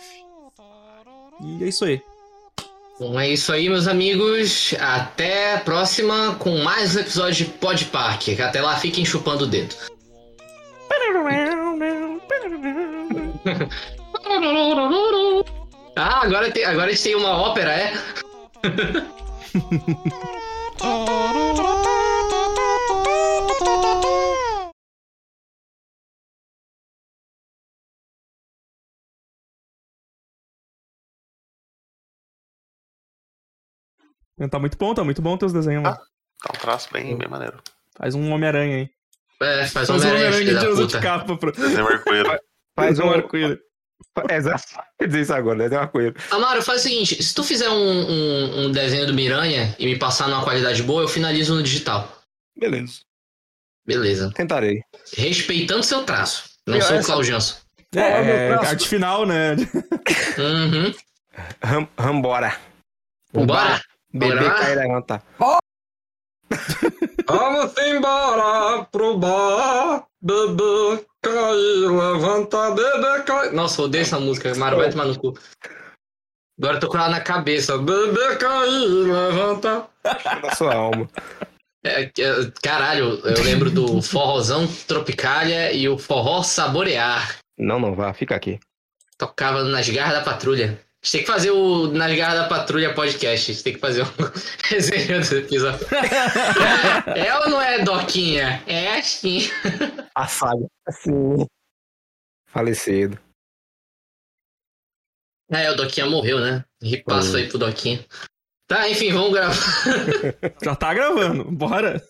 E 1.40 1.64
é 1.64 1.68
isso 1.68 1.86
aí. 1.86 2.02
Bom, 3.02 3.20
é 3.20 3.30
isso 3.30 3.52
aí, 3.52 3.68
meus 3.68 3.88
amigos. 3.88 4.76
Até 4.80 5.56
a 5.56 5.58
próxima 5.58 6.36
com 6.36 6.60
mais 6.60 6.96
um 6.96 7.00
episódio 7.00 7.48
de 7.48 7.52
Pod 7.54 7.86
Park. 7.86 8.40
Até 8.40 8.62
lá, 8.62 8.76
fiquem 8.76 9.04
chupando 9.04 9.46
o 9.46 9.48
dedo. 9.48 9.76
Ah, 15.94 16.24
agora, 16.24 16.50
tem, 16.52 16.64
agora 16.64 16.96
tem 16.96 17.16
uma 17.16 17.32
ópera, 17.32 17.72
é? 17.72 17.94
Tá 34.50 34.60
muito 34.60 34.78
bom, 34.78 34.94
tá 34.94 35.04
muito 35.04 35.22
bom 35.22 35.38
teus 35.38 35.54
desenhos, 35.54 35.84
mano. 35.84 35.96
Tá 35.96 36.52
um 36.56 36.60
traço 36.60 36.90
bem, 36.92 37.16
bem 37.18 37.28
maneiro. 37.28 37.58
Faz 37.98 38.16
um 38.16 38.32
Homem-Aranha 38.32 38.78
aí. 38.78 38.90
É, 39.42 39.66
faz 39.68 39.88
Faz 39.88 39.90
um 39.90 40.08
Homem-Aranha, 40.10 40.60
de 40.60 40.68
usa 40.68 40.88
de 40.88 41.00
capa. 41.00 41.38
Pra... 41.38 41.52
Desenho 41.52 41.88
arco-íris. 41.88 42.38
Faz 42.76 43.00
um 43.00 43.10
arco-íris. 43.10 43.58
Exato. 44.30 44.64
Quer 45.00 45.08
dizer 45.08 45.22
isso 45.22 45.34
agora, 45.34 45.58
né? 45.60 45.70
Tem 45.70 45.78
uma 45.78 45.88
coisa. 45.88 46.14
Amaro, 46.32 46.62
faz 46.64 46.82
o 46.82 46.84
seguinte: 46.84 47.22
se 47.22 47.34
tu 47.36 47.44
fizer 47.44 47.70
um, 47.70 47.74
um, 47.76 48.66
um 48.66 48.72
desenho 48.72 49.06
do 49.06 49.14
Miranha 49.14 49.76
e 49.78 49.86
me 49.86 49.98
passar 49.98 50.28
numa 50.28 50.44
qualidade 50.44 50.82
boa, 50.84 51.04
eu 51.04 51.08
finalizo 51.08 51.54
no 51.56 51.62
digital. 51.64 52.12
Beleza. 52.58 53.02
Beleza. 53.86 54.32
Tentarei. 54.34 54.82
Respeitando 55.16 55.84
seu 55.84 56.04
traço. 56.04 56.50
Não 56.68 56.76
Eu- 56.78 56.82
sou 56.82 56.96
o 56.96 57.00
essa- 57.00 57.08
Claudianço. 57.14 57.62
É, 57.94 58.24
meu 58.24 58.56
braço. 58.58 58.72
arte 58.72 58.88
final, 58.88 59.26
né? 59.26 59.56
Uhum. 60.38 60.94
Ram, 61.64 61.88
rambora. 61.98 62.58
Vambora. 63.34 63.82
Bebê 64.14 64.50
cai 64.50 64.76
levanta. 64.76 65.24
Vamos 67.28 67.74
embora 67.78 68.84
pro 68.86 69.18
bar. 69.18 70.06
Bebê 70.22 71.06
cair, 71.22 71.90
levanta, 71.90 72.72
bebê 72.72 73.24
cair. 73.24 73.54
Nossa, 73.54 73.82
odeio 73.82 74.02
essa 74.02 74.20
música. 74.20 74.54
Maro, 74.56 74.78
vai 74.78 74.90
tomar 74.90 75.06
no 75.06 75.18
cu. 75.18 75.34
Agora 76.60 76.76
eu 76.76 76.80
tô 76.80 76.90
com 76.90 76.98
ela 76.98 77.10
na 77.10 77.22
cabeça. 77.22 77.78
Bebê 77.78 78.36
cair, 78.38 78.88
levanta. 78.88 79.88
Na 80.44 80.56
sua 80.56 80.76
alma. 80.76 81.10
É, 81.84 82.04
é, 82.04 82.12
caralho, 82.62 83.20
eu 83.26 83.44
lembro 83.44 83.72
do 83.72 84.02
forrozão 84.02 84.68
Tropicália 84.88 85.74
e 85.74 85.90
o 85.90 85.98
forró 85.98 86.44
Saborear. 86.44 87.40
Não, 87.58 87.80
não, 87.80 87.96
vá, 87.96 88.14
fica 88.14 88.36
aqui. 88.36 88.60
Tocava 89.18 89.64
nas 89.64 89.90
garras 89.90 90.20
da 90.20 90.22
patrulha. 90.24 90.80
A 91.04 91.08
gente 91.08 91.12
tem 91.14 91.22
que 91.22 91.32
fazer 91.32 91.50
o 91.50 91.88
Nas 91.88 92.16
Garras 92.16 92.42
da 92.44 92.48
Patrulha 92.48 92.94
podcast. 92.94 93.50
A 93.50 93.54
gente 93.54 93.64
tem 93.64 93.74
que 93.74 93.80
fazer 93.80 94.04
um 94.04 94.06
resenha 94.70 95.18
desse 95.20 95.36
episódio. 95.40 95.88
é 97.16 97.38
ou 97.40 97.50
não 97.50 97.60
é, 97.62 97.80
Doquinha? 97.84 98.64
É 98.68 99.00
assim. 99.00 99.50
A 100.14 100.28
saga. 100.28 100.68
Assim. 100.88 101.12
Falecido. 102.48 103.20
É, 105.50 105.72
o 105.72 105.76
Doquinha 105.76 106.06
morreu, 106.06 106.40
né? 106.40 106.64
Ripasso 106.82 107.34
Hum. 107.34 107.38
aí 107.38 107.50
pro 107.50 107.58
Doquinha. 107.58 108.06
Tá, 108.68 108.88
enfim, 108.88 109.12
vamos 109.12 109.34
gravar. 109.34 109.56
Já 110.64 110.76
tá 110.76 110.94
gravando. 110.94 111.46
Bora. 111.52 112.02